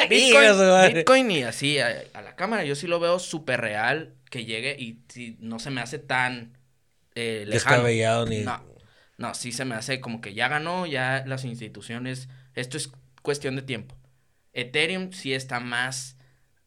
[0.08, 4.76] Bitcoin, Bitcoin y así a, la cámara, yo sí lo veo súper real que llegue
[4.78, 5.00] y
[5.38, 6.56] no se me hace tan
[7.14, 8.26] eh, lejano.
[8.26, 8.40] ni...
[8.40, 8.62] No,
[9.18, 12.90] no, sí se me hace como que ya ganó, ya las instituciones, esto es
[13.22, 13.96] cuestión de tiempo.
[14.52, 16.16] Ethereum sí está más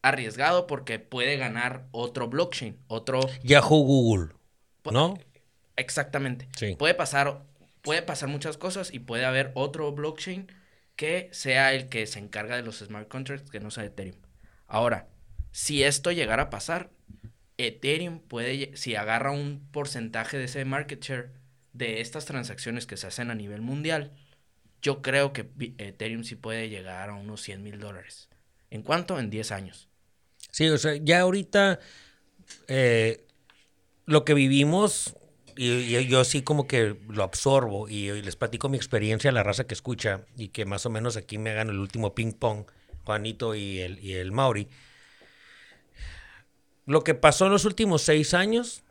[0.02, 3.20] arriesgado porque puede ganar otro blockchain, otro...
[3.42, 4.34] Yahoo Google,
[4.84, 5.18] ¿no?
[5.76, 6.48] Exactamente.
[6.56, 6.76] Sí.
[6.76, 7.42] Puede pasar,
[7.82, 10.50] puede pasar muchas cosas y puede haber otro blockchain
[10.96, 14.16] que sea el que se encarga de los smart contracts que no sea Ethereum.
[14.66, 15.08] Ahora,
[15.50, 16.90] si esto llegara a pasar,
[17.58, 21.30] Ethereum puede, si agarra un porcentaje de ese market share
[21.72, 24.12] de estas transacciones que se hacen a nivel mundial,
[24.82, 25.48] yo creo que
[25.78, 28.28] Ethereum sí puede llegar a unos 100 mil dólares.
[28.70, 29.18] ¿En cuánto?
[29.18, 29.88] En 10 años.
[30.50, 31.80] Sí, o sea, ya ahorita
[32.68, 33.24] eh,
[34.04, 35.16] lo que vivimos,
[35.56, 39.64] y, yo sí como que lo absorbo y, les platico mi experiencia a la raza
[39.64, 42.66] que escucha y que más o menos aquí me hagan el último ping pong,
[43.04, 44.68] Juanito y el, y el Mauri
[46.86, 48.82] lo que pasó en los últimos seis años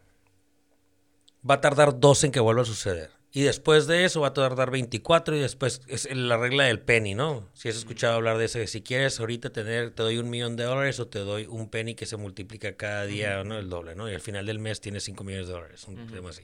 [1.48, 3.12] va a tardar dos en que vuelva a suceder.
[3.36, 7.16] Y después de eso va a tardar 24 y después es la regla del penny,
[7.16, 7.50] ¿no?
[7.56, 10.66] Si has escuchado hablar de eso, si quieres ahorita tener, te doy un millón de
[10.66, 13.58] dólares o te doy un penny que se multiplica cada día, ¿no?
[13.58, 14.08] El doble, ¿no?
[14.08, 16.44] Y al final del mes tienes 5 millones de dólares, un tema así.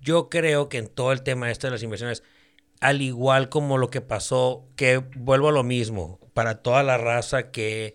[0.00, 2.22] Yo creo que en todo el tema este de las inversiones,
[2.80, 7.50] al igual como lo que pasó, que vuelvo a lo mismo, para toda la raza
[7.50, 7.94] que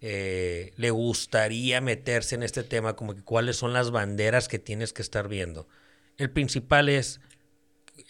[0.00, 4.94] eh, le gustaría meterse en este tema, como que cuáles son las banderas que tienes
[4.94, 5.68] que estar viendo.
[6.20, 7.18] El principal es,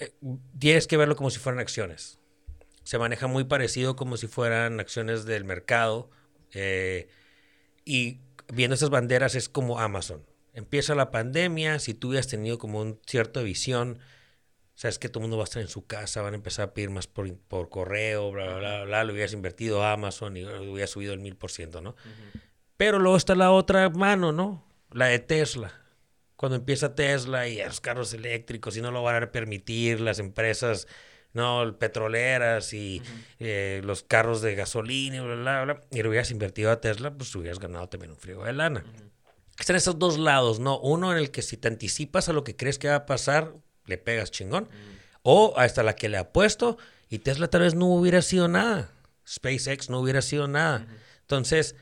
[0.00, 0.12] eh,
[0.58, 2.18] tienes que verlo como si fueran acciones.
[2.82, 6.10] Se maneja muy parecido como si fueran acciones del mercado.
[6.50, 7.08] Eh,
[7.84, 8.18] y
[8.52, 10.26] viendo esas banderas es como Amazon.
[10.54, 14.00] Empieza la pandemia, si tú hubieras tenido como un cierta visión,
[14.74, 16.74] sabes que todo el mundo va a estar en su casa, van a empezar a
[16.74, 20.40] pedir más por, por correo, bla, bla, bla, bla, lo hubieras invertido a Amazon y
[20.40, 21.94] lo hubieras subido el mil por ciento, ¿no?
[22.76, 24.66] Pero luego está la otra mano, ¿no?
[24.90, 25.79] La de Tesla.
[26.40, 30.88] Cuando empieza Tesla y los carros eléctricos y no lo van a permitir las empresas,
[31.34, 31.76] ¿no?
[31.78, 33.02] Petroleras y
[33.40, 37.12] eh, los carros de gasolina y bla, bla, bla, y lo hubieras invertido a Tesla,
[37.12, 38.86] pues hubieras ganado también un frío de lana.
[39.58, 40.80] Están esos dos lados, ¿no?
[40.80, 43.52] Uno en el que si te anticipas a lo que crees que va a pasar,
[43.84, 44.70] le pegas chingón.
[45.22, 46.78] O hasta la que le apuesto
[47.10, 48.90] y Tesla tal vez no hubiera sido nada.
[49.28, 50.86] SpaceX no hubiera sido nada.
[51.20, 51.76] Entonces,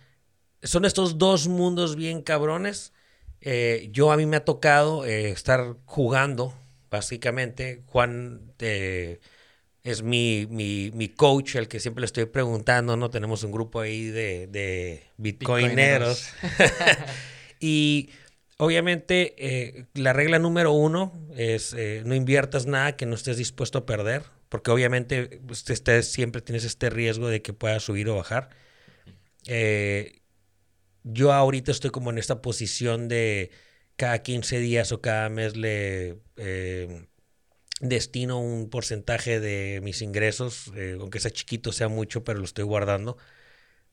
[0.64, 2.92] son estos dos mundos bien cabrones.
[3.40, 6.54] Eh, yo a mí me ha tocado eh, estar jugando,
[6.90, 7.82] básicamente.
[7.86, 9.20] Juan eh,
[9.84, 13.10] es mi, mi, coach, el que siempre le estoy preguntando, ¿no?
[13.10, 16.30] Tenemos un grupo ahí de, de bitcoineros.
[17.60, 18.10] y
[18.60, 23.86] Obviamente, eh, la regla número uno es no inviertas nada que no estés dispuesto a
[23.86, 28.50] perder, porque obviamente usted siempre tienes este riesgo de que pueda subir o bajar.
[29.46, 30.17] Eh,
[31.12, 33.50] yo ahorita estoy como en esta posición de
[33.96, 36.18] cada 15 días o cada mes le
[37.80, 43.16] destino un porcentaje de mis ingresos, aunque sea chiquito, sea mucho, pero lo estoy guardando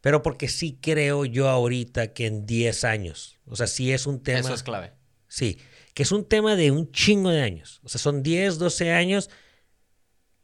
[0.06, 4.22] pero porque sí creo yo ahorita que en 10 años, o sea, sí es un
[4.22, 4.42] tema...
[4.42, 4.94] Eso es clave.
[5.28, 5.58] Sí,
[5.96, 7.82] que es un tema de un chingo de años.
[7.84, 9.32] O sea, son 10, 12 años,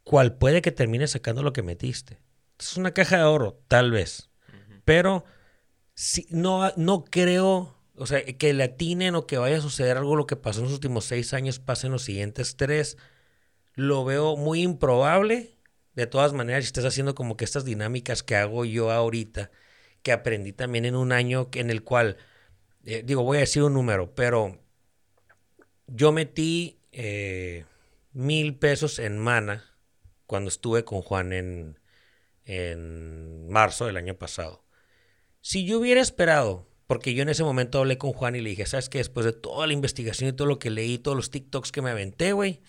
[0.02, 2.18] cual puede que termine sacando lo que metiste.
[2.58, 4.30] Es una caja de oro, tal vez.
[4.84, 5.24] Pero
[5.94, 10.16] si, no, no creo, o sea, que le atinen o que vaya a suceder algo
[10.16, 12.96] lo que pasó en los últimos 6 años, pase en los siguientes 3.
[13.74, 15.56] Lo veo muy improbable
[15.94, 19.50] de todas maneras, si estás haciendo como que estas dinámicas que hago yo ahorita,
[20.02, 22.16] que aprendí también en un año en el cual,
[22.84, 24.58] eh, digo, voy a decir un número, pero
[25.86, 27.66] yo metí eh,
[28.12, 29.64] mil pesos en mana
[30.26, 31.78] cuando estuve con Juan en,
[32.46, 34.61] en marzo del año pasado.
[35.42, 38.64] Si yo hubiera esperado, porque yo en ese momento hablé con Juan y le dije,
[38.64, 38.98] ¿sabes qué?
[38.98, 41.90] Después de toda la investigación y todo lo que leí, todos los TikToks que me
[41.90, 42.60] aventé, güey,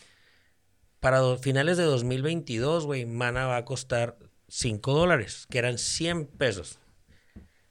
[1.00, 4.18] para finales de 2022, güey, Mana va a costar
[4.48, 6.80] 5 dólares, que eran 100 pesos.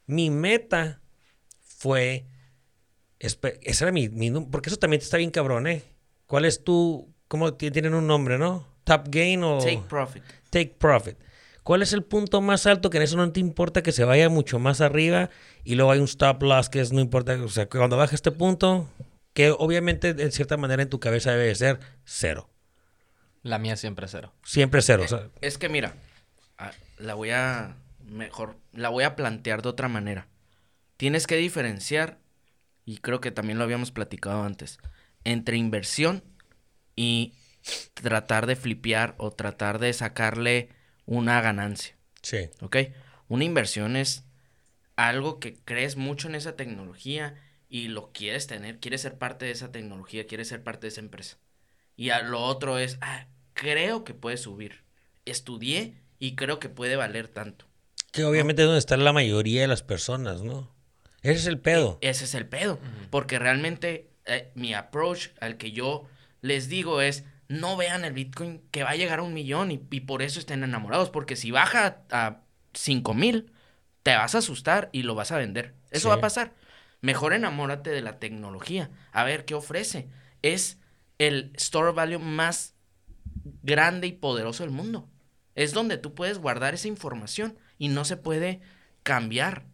[0.07, 1.01] Mi meta
[1.63, 2.27] fue.
[3.19, 4.09] Ese era mi,
[4.51, 5.83] Porque eso también está bien cabrón, ¿eh?
[6.27, 7.13] ¿Cuál es tu.
[7.27, 8.69] ¿Cómo tienen un nombre, no?
[8.85, 9.59] ¿Top gain o.?
[9.59, 10.23] Take profit.
[10.51, 11.17] Take profit.
[11.63, 14.29] ¿Cuál es el punto más alto que en eso no te importa que se vaya
[14.29, 15.31] mucho más arriba
[15.63, 18.33] y luego hay un stop loss que es no importa, o sea, cuando baja este
[18.33, 18.89] punto,
[19.33, 22.51] que obviamente en cierta manera en tu cabeza debe ser cero.
[23.43, 24.33] La mía siempre cero.
[24.45, 25.05] Siempre cero.
[25.11, 25.95] Eh, es que mira,
[26.59, 30.29] ah, la voy a mejor, la voy a plantear de otra manera.
[30.97, 32.19] Tienes que diferenciar,
[32.85, 34.79] y creo que también lo habíamos platicado antes,
[35.25, 36.25] entre inversión
[36.97, 37.35] y
[37.95, 40.71] tratar de flipear o tratar de sacarle
[41.13, 41.95] una ganancia.
[42.23, 42.49] Sí.
[42.61, 42.77] ¿Ok?
[43.29, 44.25] Una inversión es
[44.97, 47.35] algo que crees mucho en esa tecnología
[47.69, 51.01] y lo quieres tener, quieres ser parte de esa tecnología, quieres ser parte de esa
[51.01, 51.37] empresa.
[51.97, 54.85] Y a lo otro es, ah, creo que puede subir.
[55.27, 57.67] Estudié y creo que puede valer tanto.
[58.11, 60.75] Que obviamente es donde está la mayoría de las personas, ¿no?
[61.21, 61.99] Ese es el pedo.
[62.01, 62.79] E, ese es el pedo.
[63.11, 66.09] Porque realmente eh, mi approach al que yo
[66.41, 69.79] les digo es, no vean el Bitcoin que va a llegar a un millón y,
[69.79, 71.11] por eso estén enamorados.
[71.11, 72.41] Porque si baja a
[72.73, 73.53] 5 mil,
[74.03, 75.75] te vas a asustar y lo vas a vender.
[75.91, 76.55] Eso va a pasar.
[77.03, 78.91] Mejor enamórate de la tecnología.
[79.13, 80.09] A ver qué ofrece.
[80.41, 80.79] Es
[81.19, 82.75] el store value más
[83.63, 85.11] grande y poderoso del mundo.
[85.55, 88.63] Es donde tú puedes guardar esa información y no se puede
[89.03, 89.67] cambiar.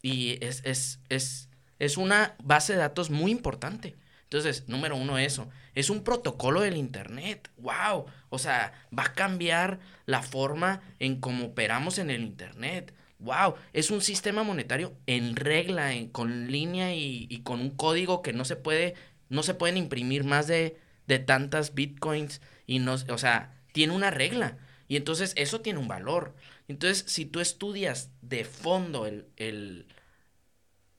[0.00, 1.48] Y es, es, es,
[1.80, 3.96] es una base de datos muy importante.
[4.26, 5.48] Entonces, número uno, eso.
[5.74, 7.50] Es un protocolo del Internet.
[7.58, 8.06] ¡Wow!
[8.28, 12.94] O sea, va a cambiar la forma en cómo operamos en el Internet.
[13.18, 13.54] ¡Wow!
[13.72, 18.44] Es un sistema monetario en regla, con línea y, y, con un código que no
[18.44, 18.94] se puede,
[19.28, 24.10] no se pueden imprimir más de de tantas bitcoins y no, o sea, tiene una
[24.10, 24.58] regla.
[24.88, 26.34] Y entonces eso tiene un valor.
[26.68, 29.86] Entonces, si tú estudias de fondo el, el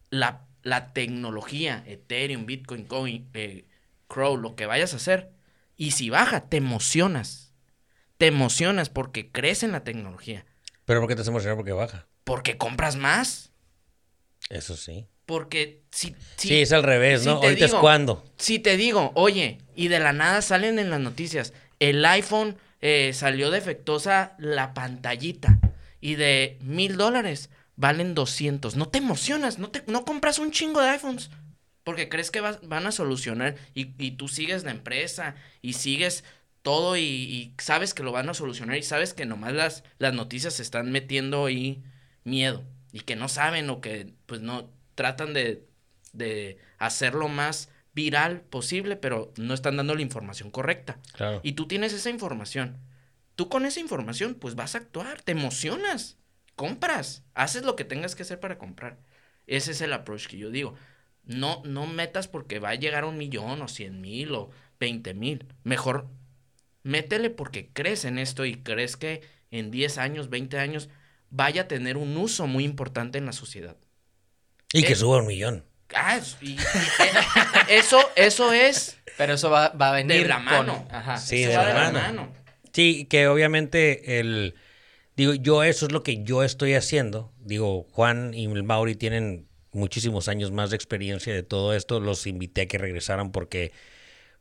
[0.10, 3.66] la, la, tecnología, Ethereum, Bitcoin, Coin, eh,
[4.08, 5.32] Crow, lo que vayas a hacer,
[5.76, 7.54] y si baja, te emocionas.
[8.18, 10.46] Te emocionas porque crees en la tecnología.
[10.86, 12.08] ¿Pero por qué te emocionas porque baja?
[12.24, 13.52] Porque compras más.
[14.50, 15.08] Eso sí.
[15.26, 16.16] Porque si...
[16.38, 17.34] sí, es al revés, ¿no?
[17.34, 18.26] Ahorita es cuando.
[18.38, 23.12] Si te digo, oye, y de la nada salen en las noticias, el iPhone eh,
[23.14, 25.60] salió defectuosa la pantallita
[26.00, 28.76] y de mil dólares valen 200.
[28.76, 31.30] No te emocionas, no, te, no compras un chingo de iPhones
[31.86, 36.26] porque crees que van a solucionar y, y, tú sigues la empresa y sigues
[36.62, 40.56] todo y, sabes que lo van a solucionar y sabes que nomás las, las noticias
[40.56, 41.82] se están metiendo ahí
[42.26, 45.66] miedo y que no saben o que pues no tratan de,
[46.12, 51.00] de hacerlo más viral posible, pero no están dando la información correcta.
[51.42, 52.82] Y tú tienes esa información.
[53.36, 56.18] Tú con esa información, pues vas a actuar, te emocionas,
[56.58, 58.98] compras, haces lo que tengas que hacer para comprar.
[59.46, 60.76] Ese es el approach que yo digo.
[61.24, 65.14] No, no metas porque va a llegar a un millón o cien mil o veinte
[65.14, 65.46] mil.
[65.64, 66.10] Mejor
[66.84, 69.22] métele porque crees en esto y crees que
[69.52, 70.90] en 10 años, 20 años
[71.30, 73.78] vaya a tener un uso muy importante en la sociedad.
[74.74, 75.64] Y que eh, suba un millón.
[75.94, 76.20] Ah,
[77.70, 78.98] eso, eso es.
[79.18, 80.88] Pero eso va, a venir de la mano.
[81.18, 82.34] Sí, de, la, mano.
[82.74, 84.56] Sí, que obviamente el.
[85.18, 87.34] Digo, yo eso es lo que yo estoy haciendo.
[87.40, 92.00] Digo, Juan y Mauri tienen muchísimos años más de experiencia de todo esto.
[92.00, 93.72] Los invité a que regresaran porque,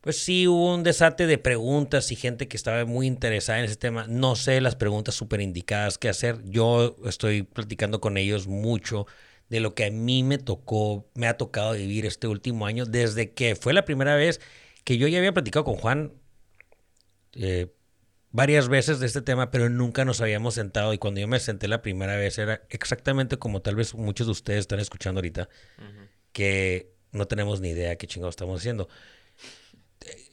[0.02, 3.76] pues sí, hubo un desate de preguntas y gente que estaba muy interesada en ese
[3.76, 4.06] tema.
[4.06, 6.42] No sé las preguntas súper indicadas que hacer.
[6.44, 9.06] Yo estoy platicando con ellos mucho
[9.48, 13.32] de lo que a mí me tocó, me ha tocado vivir este último año, desde
[13.32, 14.42] que fue la primera vez
[14.84, 16.12] que yo ya había platicado con Juan
[17.32, 17.68] eh,
[18.30, 21.68] varias veces de este tema, pero nunca nos habíamos sentado y cuando yo me senté
[21.68, 25.48] la primera vez era exactamente como tal vez muchos de ustedes están escuchando ahorita,
[26.32, 28.88] que no tenemos ni idea qué chingados estamos haciendo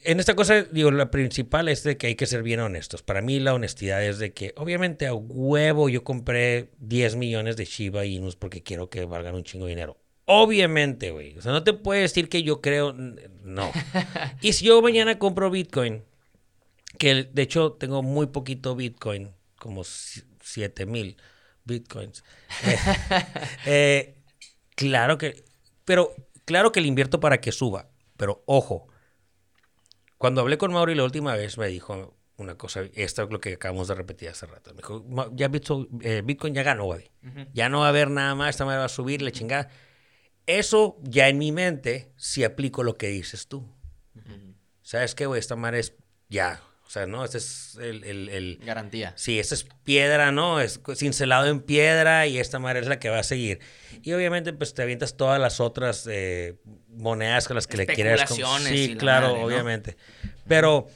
[0.04, 3.02] en esta cosa, digo, la principal es de que hay que ser bien honestos.
[3.02, 7.64] Para mí la honestidad es de que, obviamente, a huevo yo compré 10 millones de
[7.64, 9.96] Shiba Inus porque quiero que valgan un chingo de dinero.
[10.26, 11.36] Obviamente, güey.
[11.38, 13.70] O sea, no te puedes decir que yo creo, no.
[14.42, 16.02] y si yo mañana compro Bitcoin,
[16.98, 21.16] que de hecho tengo muy poquito Bitcoin, como 7 mil
[21.64, 22.24] Bitcoins.
[23.66, 24.16] Eh,
[24.74, 25.44] claro que,
[25.84, 26.14] pero
[26.44, 27.88] claro que le invierto para que suba.
[28.16, 28.88] Pero ojo,
[30.18, 33.54] cuando hablé con Mauri la última vez, me dijo una cosa, esto es lo que
[33.54, 34.70] acabamos de repetir hace rato.
[34.70, 35.04] Me dijo,
[35.34, 35.50] ya
[36.00, 37.10] eh, Bitcoin, ya ganó, güey.
[37.52, 39.70] Ya no va a haber nada más, esta manera va a subir, la chingada.
[40.46, 43.66] Eso ya en mi mente, si aplico lo que dices tú.
[44.82, 45.38] ¿Sabes qué, güey?
[45.38, 45.94] Esta madre es
[46.28, 46.62] ya.
[46.94, 47.24] O sea, ¿no?
[47.24, 49.14] Este es el, Garantía.
[49.16, 50.60] Sí, esta es piedra, ¿no?
[50.60, 53.58] Es cincelado en piedra y esta madre es la que va a seguir.
[54.04, 56.54] Y obviamente, pues te avientas todas las otras eh,
[56.90, 58.32] monedas con las que le quieras.
[58.62, 59.96] Sí, claro, obviamente.
[60.46, 60.86] Pero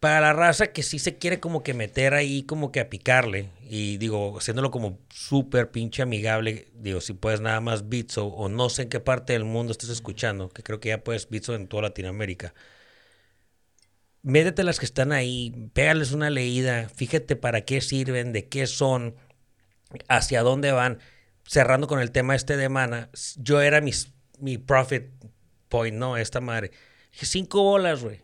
[0.00, 3.50] para la raza que sí se quiere como que meter ahí, como que a picarle,
[3.68, 8.70] y digo, haciéndolo como súper pinche amigable, digo, si puedes nada más Bitso o no
[8.70, 11.66] sé en qué parte del mundo estés escuchando, que creo que ya puedes Bitso en
[11.66, 12.54] toda Latinoamérica.
[14.22, 19.16] Métete las que están ahí, pégales una leída, fíjate para qué sirven, de qué son,
[20.08, 21.00] hacia dónde van
[21.44, 25.10] cerrando con el tema este de mana, yo era mis, mi profit
[25.68, 26.70] point, no, esta madre.
[27.10, 28.20] Cinco bolas, güey.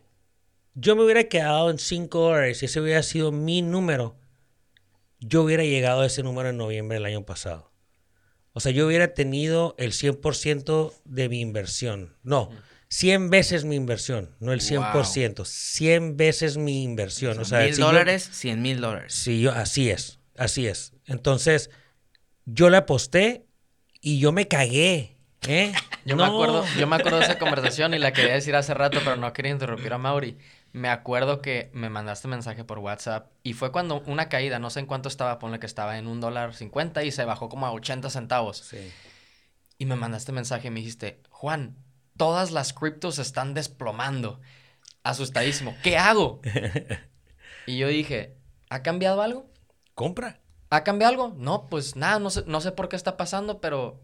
[0.73, 4.15] Yo me hubiera quedado en cinco dólares y ese hubiera sido mi número.
[5.19, 7.71] Yo hubiera llegado a ese número en noviembre del año pasado.
[8.53, 12.15] O sea, yo hubiera tenido el 100% de mi inversión.
[12.23, 12.49] No,
[12.89, 15.45] 100 veces mi inversión, no el 100%.
[15.45, 17.37] 100 veces mi inversión.
[17.39, 19.13] O sea, mil dólares, 100 mil dólares.
[19.13, 20.93] Sí, yo, así es, así es.
[21.05, 21.69] Entonces,
[22.45, 23.45] yo le aposté
[24.01, 25.17] y yo me cagué.
[25.47, 25.71] ¿eh?
[26.05, 28.99] Yo, me acuerdo, yo me acuerdo de esa conversación y la quería decir hace rato,
[29.03, 30.37] pero no quería interrumpir a Mauri.
[30.71, 34.79] Me acuerdo que me mandaste mensaje por WhatsApp y fue cuando una caída, no sé
[34.79, 37.71] en cuánto estaba, ponle que estaba en un dólar cincuenta y se bajó como a
[37.73, 38.57] 80 centavos.
[38.57, 38.91] Sí.
[39.77, 41.75] Y me mandaste mensaje y me dijiste, Juan,
[42.19, 44.41] todas las criptos están desplomando.
[45.03, 45.73] Asustadísimo.
[45.81, 46.41] ¿Qué hago?
[47.65, 48.37] y yo dije,
[48.69, 49.49] ¿ha cambiado algo?
[49.95, 50.41] Compra.
[50.69, 51.35] ¿Ha cambiado algo?
[51.37, 54.01] No, pues nada, no sé, no sé por qué está pasando, pero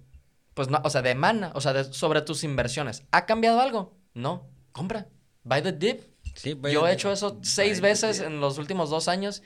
[0.54, 3.04] pues no, o sea, de mana, o sea, sobre tus inversiones.
[3.12, 3.98] ¿Ha cambiado algo?
[4.14, 5.10] No, compra.
[5.44, 6.02] Buy the dip.
[6.72, 9.44] Yo he hecho eso seis veces en los últimos dos años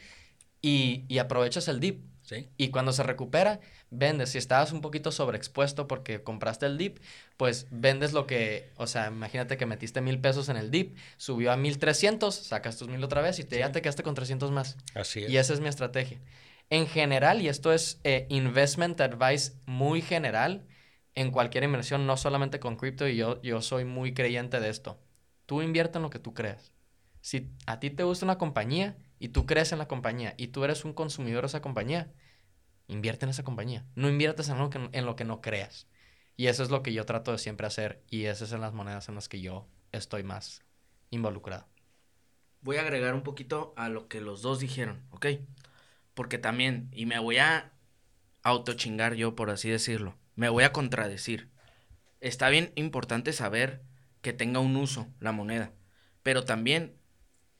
[0.61, 2.05] y, y aprovechas el dip.
[2.55, 3.59] Y cuando se recupera,
[3.91, 4.31] vendes.
[4.31, 6.99] Si estabas un poquito sobreexpuesto porque compraste el dip,
[7.37, 11.51] pues vendes lo que, o sea, imagínate que metiste mil pesos en el dip, subió
[11.51, 14.51] a mil trescientos, sacas tus mil otra vez y te, ya te quedaste con 300
[14.51, 14.77] más.
[14.93, 15.29] Así es.
[15.29, 16.19] Y esa es mi estrategia.
[16.69, 20.67] En general, y esto es eh, investment advice muy general,
[21.15, 24.99] en cualquier inversión, no solamente con cripto, y yo, yo soy muy creyente de esto.
[25.45, 26.71] Tú invierte en lo que tú creas.
[27.21, 30.63] Si a ti te gusta una compañía y tú crees en la compañía y tú
[30.63, 32.13] eres un consumidor de esa compañía,
[32.89, 33.85] invierte en esa compañía.
[33.95, 35.87] No inviertes en lo que, en lo que no creas.
[36.35, 39.07] Y eso es lo que yo trato de siempre hacer y esas son las monedas
[39.07, 40.63] en las que yo estoy más
[41.09, 41.67] involucrado.
[42.61, 45.27] Voy a agregar un poquito a lo que los dos dijeron, ¿ok?
[46.13, 47.71] Porque también, y me voy a
[48.43, 51.49] autochingar yo, por así decirlo me voy a contradecir.
[52.21, 53.81] Está bien importante saber
[54.21, 55.73] que tenga un uso la moneda,
[56.23, 56.95] pero también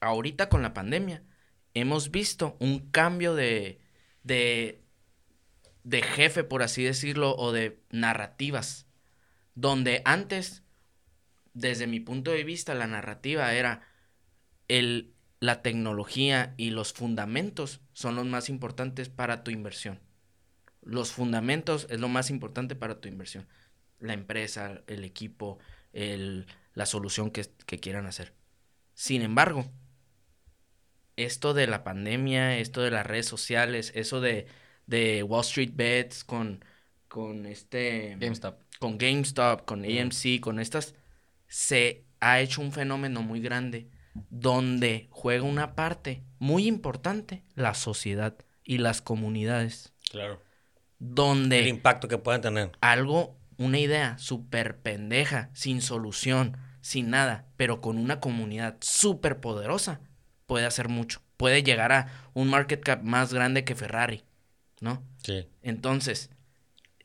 [0.00, 1.22] ahorita con la pandemia
[1.74, 3.82] hemos visto un cambio de,
[4.22, 4.82] de,
[5.84, 8.86] de jefe, por así decirlo, o de narrativas,
[9.54, 10.62] donde antes,
[11.54, 13.82] desde mi punto de vista, la narrativa era
[14.68, 20.00] el, la tecnología y los fundamentos son los más importantes para tu inversión
[20.82, 23.46] los fundamentos es lo más importante para tu inversión.
[23.98, 25.58] La empresa, el equipo,
[25.92, 27.44] el, la solución que,
[27.80, 28.34] quieran hacer.
[28.94, 29.70] Sin embargo,
[31.16, 34.46] esto de la pandemia, esto de las redes sociales, eso de,
[34.86, 36.64] de Wall Street Bets con,
[37.08, 38.16] con este...
[38.18, 38.60] GameStop.
[38.78, 40.94] Con GameStop, con AMC, con estas,
[41.46, 43.88] se ha hecho un fenómeno muy grande
[44.30, 49.92] donde juega una parte muy importante la sociedad y las comunidades.
[50.10, 50.40] Claro
[51.00, 51.58] donde...
[51.58, 52.70] El impacto que pueden tener.
[52.80, 60.00] Algo, una idea súper pendeja, sin solución, sin nada, pero con una comunidad súper poderosa,
[60.46, 61.20] puede hacer mucho.
[61.36, 64.22] Puede llegar a un market cap más grande que Ferrari,
[64.80, 65.02] ¿no?
[65.22, 65.46] Sí.
[65.62, 66.30] Entonces,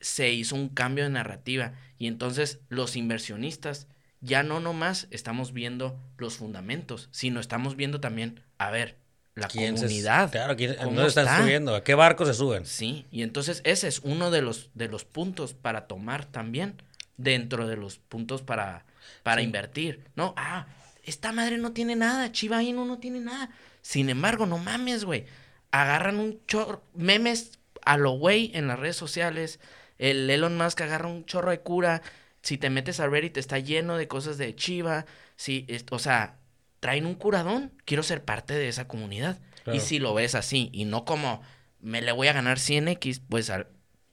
[0.02, 3.88] se hizo un cambio de narrativa y entonces los inversionistas
[4.22, 8.98] ya no nomás estamos viendo los fundamentos, sino estamos viendo también, a ver,
[9.36, 10.32] la comunidad.
[10.32, 11.76] claro, ¿quién, ¿dónde están subiendo?
[11.76, 12.66] ¿A qué barco se suben?
[12.66, 16.82] Sí, y entonces ese es uno de los, de los puntos para tomar también
[17.18, 18.86] dentro de los puntos para,
[19.24, 20.06] para invertir.
[20.16, 20.68] No, ah,
[21.04, 23.50] esta madre no tiene nada, Chiva Inu no tiene nada.
[23.82, 25.26] Sin embargo, no mames, güey.
[25.72, 29.60] Agarran un chorro, memes a lo güey en las redes sociales.
[29.98, 32.02] El Elon Musk agarra un chorro de cura.
[32.42, 35.06] Si te metes a Reddit está lleno de cosas de Chiva.
[35.36, 36.38] Sí, o sea,
[36.80, 39.40] traen un curadón, quiero ser parte de esa comunidad.
[39.74, 41.42] Y si lo ves así y no como
[41.80, 43.52] me le voy a ganar 100x, pues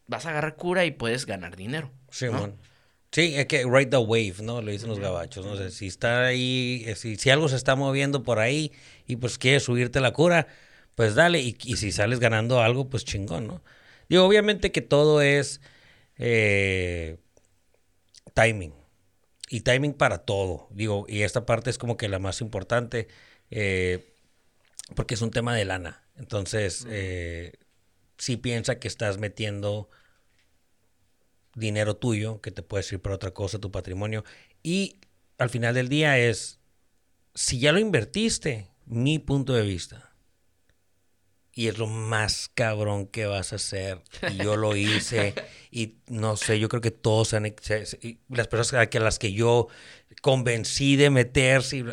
[0.06, 1.90] vas a agarrar cura y puedes ganar dinero.
[2.10, 2.26] Sí,
[3.12, 4.62] Sí, es que ride the wave, ¿no?
[4.62, 5.44] Lo dicen los gabachos.
[5.44, 8.72] No sé, si está ahí, si, si, algo se está moviendo por ahí
[9.06, 10.46] y pues quieres subirte la cura,
[10.94, 11.40] pues dale.
[11.40, 13.62] Y, y si sales ganando algo, pues chingón, ¿no?
[14.08, 15.60] Digo, obviamente que todo es
[16.18, 17.18] eh,
[18.34, 18.74] timing
[19.48, 20.68] y timing para todo.
[20.70, 23.08] Digo, y esta parte es como que la más importante
[23.50, 24.12] eh,
[24.94, 26.02] porque es un tema de lana.
[26.16, 27.54] Entonces, eh,
[28.18, 29.88] si piensa que estás metiendo
[31.54, 34.24] dinero tuyo, que te puede servir para otra cosa, tu patrimonio.
[34.62, 35.00] Y
[35.38, 36.60] al final del día es,
[37.34, 40.11] si ya lo invertiste, mi punto de vista,
[41.54, 44.00] y es lo más cabrón que vas a hacer.
[44.30, 45.34] Y yo lo hice.
[45.70, 47.54] y no sé, yo creo que todos han.
[48.28, 49.68] Las personas a las que yo
[50.22, 51.84] convencí de meterse,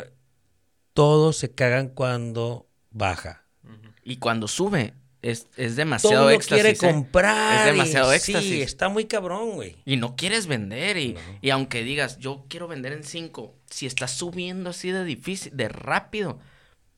[0.94, 3.44] todos se cagan cuando baja.
[4.02, 7.68] Y cuando sube, es, es demasiado Todo quiere comprar.
[7.68, 8.42] Es demasiado éxtasis.
[8.42, 9.76] Sí, está muy cabrón, güey.
[9.84, 10.96] Y no quieres vender.
[10.96, 15.54] Y, y aunque digas, yo quiero vender en cinco, si está subiendo así de difícil,
[15.54, 16.40] de rápido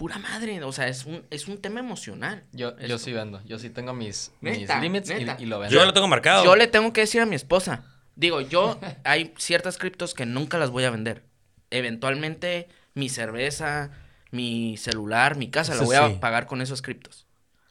[0.03, 2.43] pura madre, o sea, es un, es un tema emocional.
[2.51, 5.09] Yo, yo sí vendo, yo sí tengo mis, límites
[5.39, 5.73] y, lo vendo.
[5.73, 6.45] Yo lo tengo marcado.
[6.45, 7.85] Yo le tengo que decir a mi esposa,
[8.16, 11.23] digo, yo hay ciertas criptos que nunca las voy a vender.
[11.70, 13.93] Eventualmente mi cerveza,
[14.33, 17.29] mi celular, mi casa, la voy a pagar con esos criptos.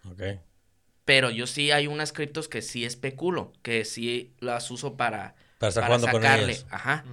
[0.10, 0.40] Ok.
[1.04, 5.68] Pero yo sí hay unas criptos que sí especulo, que sí las uso para, para,
[5.68, 6.58] estar sacarle.
[6.70, 7.04] Ajá.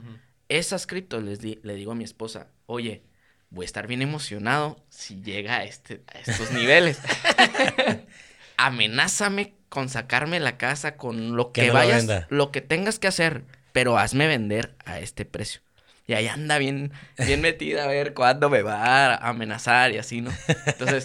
[0.48, 3.02] Esas criptos les le digo a mi esposa, oye,
[3.50, 6.98] voy a estar bien emocionado si llega a, este, a estos niveles.
[8.56, 13.98] Amenázame con sacarme la casa, con lo que, vayas, lo, que tengas que hacer, pero
[13.98, 15.60] hazme vender a este precio.
[16.06, 20.22] Y ahí anda bien, bien metida a ver cuándo me va a amenazar y así,
[20.22, 20.32] ¿no?
[20.64, 21.04] Entonces,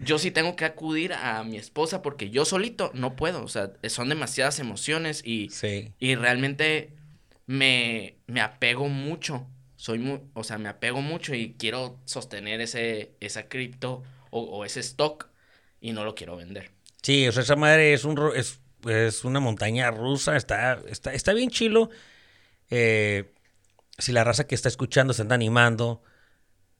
[0.00, 3.42] yo sí tengo que acudir a mi esposa porque yo solito no puedo.
[3.42, 5.50] O sea, son demasiadas emociones y,
[5.98, 6.92] y realmente
[7.46, 9.48] me, me apego mucho
[9.84, 14.80] soy muy, o sea, me apego mucho y quiero sostener ese, esa cripto o, ese
[14.80, 15.28] stock
[15.78, 16.70] y no lo quiero vender.
[17.02, 21.34] Sí, o sea, esa madre es un es, es una montaña rusa, está, está, está
[21.34, 21.90] bien chilo.
[22.70, 23.34] Eh,
[23.98, 26.02] si la raza que está escuchando se anda animando,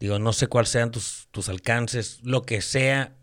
[0.00, 3.14] digo, no sé cuáles sean tus, tus alcances, lo que sea,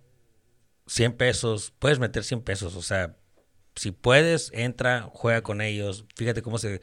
[0.86, 3.18] 100 pesos, puedes meter 100 pesos, o sea,
[3.76, 6.82] si puedes, entra, juega con ellos, fíjate cómo se...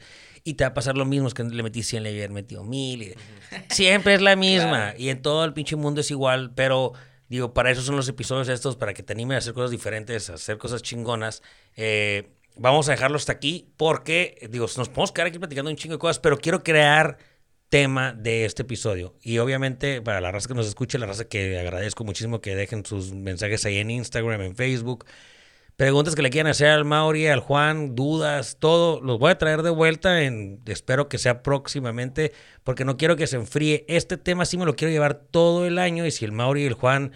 [0.49, 2.63] Y te va a pasar lo mismo, es que le metí 100, le había metido
[2.63, 3.15] 1000.
[3.69, 4.95] Siempre es la misma.
[4.97, 6.93] Y en todo el pinche mundo es igual, pero
[7.27, 10.31] digo, para eso son los episodios estos, para que te animen a hacer cosas diferentes,
[10.31, 11.43] a hacer cosas chingonas.
[11.75, 15.93] Eh, vamos a dejarlo hasta aquí porque, digo, nos podemos quedar aquí platicando un chingo
[15.93, 17.19] de cosas, pero quiero crear
[17.69, 19.13] tema de este episodio.
[19.21, 22.83] Y obviamente, para la raza que nos escuche, la raza que agradezco muchísimo que dejen
[22.83, 25.05] sus mensajes ahí en Instagram, en Facebook.
[25.79, 29.63] Preguntas que le quieran hacer al Mauri, al Juan, dudas, todo, los voy a traer
[29.63, 30.23] de vuelta.
[30.23, 32.33] En, espero que sea próximamente,
[32.65, 33.85] porque no quiero que se enfríe.
[33.87, 36.05] Este tema sí me lo quiero llevar todo el año.
[36.05, 37.13] Y si el Mauri y el Juan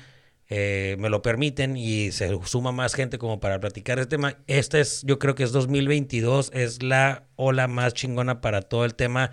[0.48, 4.80] eh, me lo permiten y se suma más gente como para platicar este tema, este
[4.80, 9.32] es, yo creo que es 2022, es la ola más chingona para todo el tema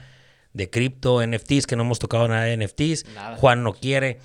[0.55, 3.05] de cripto, NFTs, que no hemos tocado nada de NFTs.
[3.37, 4.19] Juan no quiere.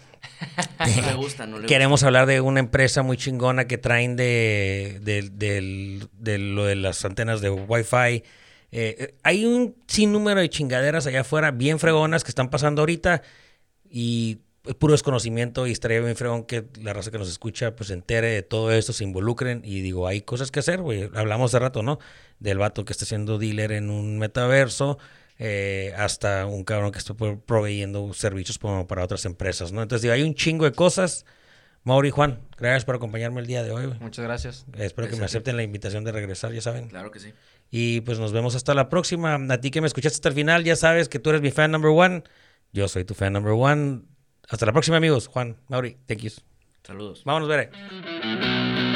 [0.79, 4.99] no le gusta, no le Queremos hablar de una empresa muy chingona que traen de,
[5.01, 8.23] de, lo de las antenas de Wi-Fi.
[8.71, 13.21] Eh, hay un sinnúmero de chingaderas allá afuera, bien fregonas, que están pasando ahorita.
[13.89, 14.39] Y
[14.73, 18.29] puro desconocimiento y estaría bien fregón que la raza que nos escucha pues se entere
[18.29, 21.09] de todo esto, se involucren y digo, hay cosas que hacer, güey.
[21.13, 21.99] Hablamos de rato, ¿no?
[22.39, 24.97] Del vato que está siendo dealer en un metaverso,
[25.37, 29.81] eh, hasta un cabrón que está proveyendo servicios para otras empresas, ¿no?
[29.81, 31.25] Entonces, digo, hay un chingo de cosas.
[31.83, 33.93] Mauri Juan, gracias por acompañarme el día de hoy.
[33.99, 34.65] Muchas gracias.
[34.75, 36.87] Espero que me acepten la invitación de regresar, ya saben.
[36.87, 37.31] Claro que sí.
[37.69, 39.35] Y pues nos vemos hasta la próxima.
[39.35, 41.71] A ti que me escuchaste hasta el final, ya sabes que tú eres mi fan
[41.71, 42.23] number one.
[42.73, 44.01] Yo soy tu fan number one.
[44.49, 45.27] Hasta la próxima, amigos.
[45.27, 46.31] Juan, Mauri, thank you.
[46.83, 47.23] Saludos.
[47.23, 48.94] Vámonos, veré.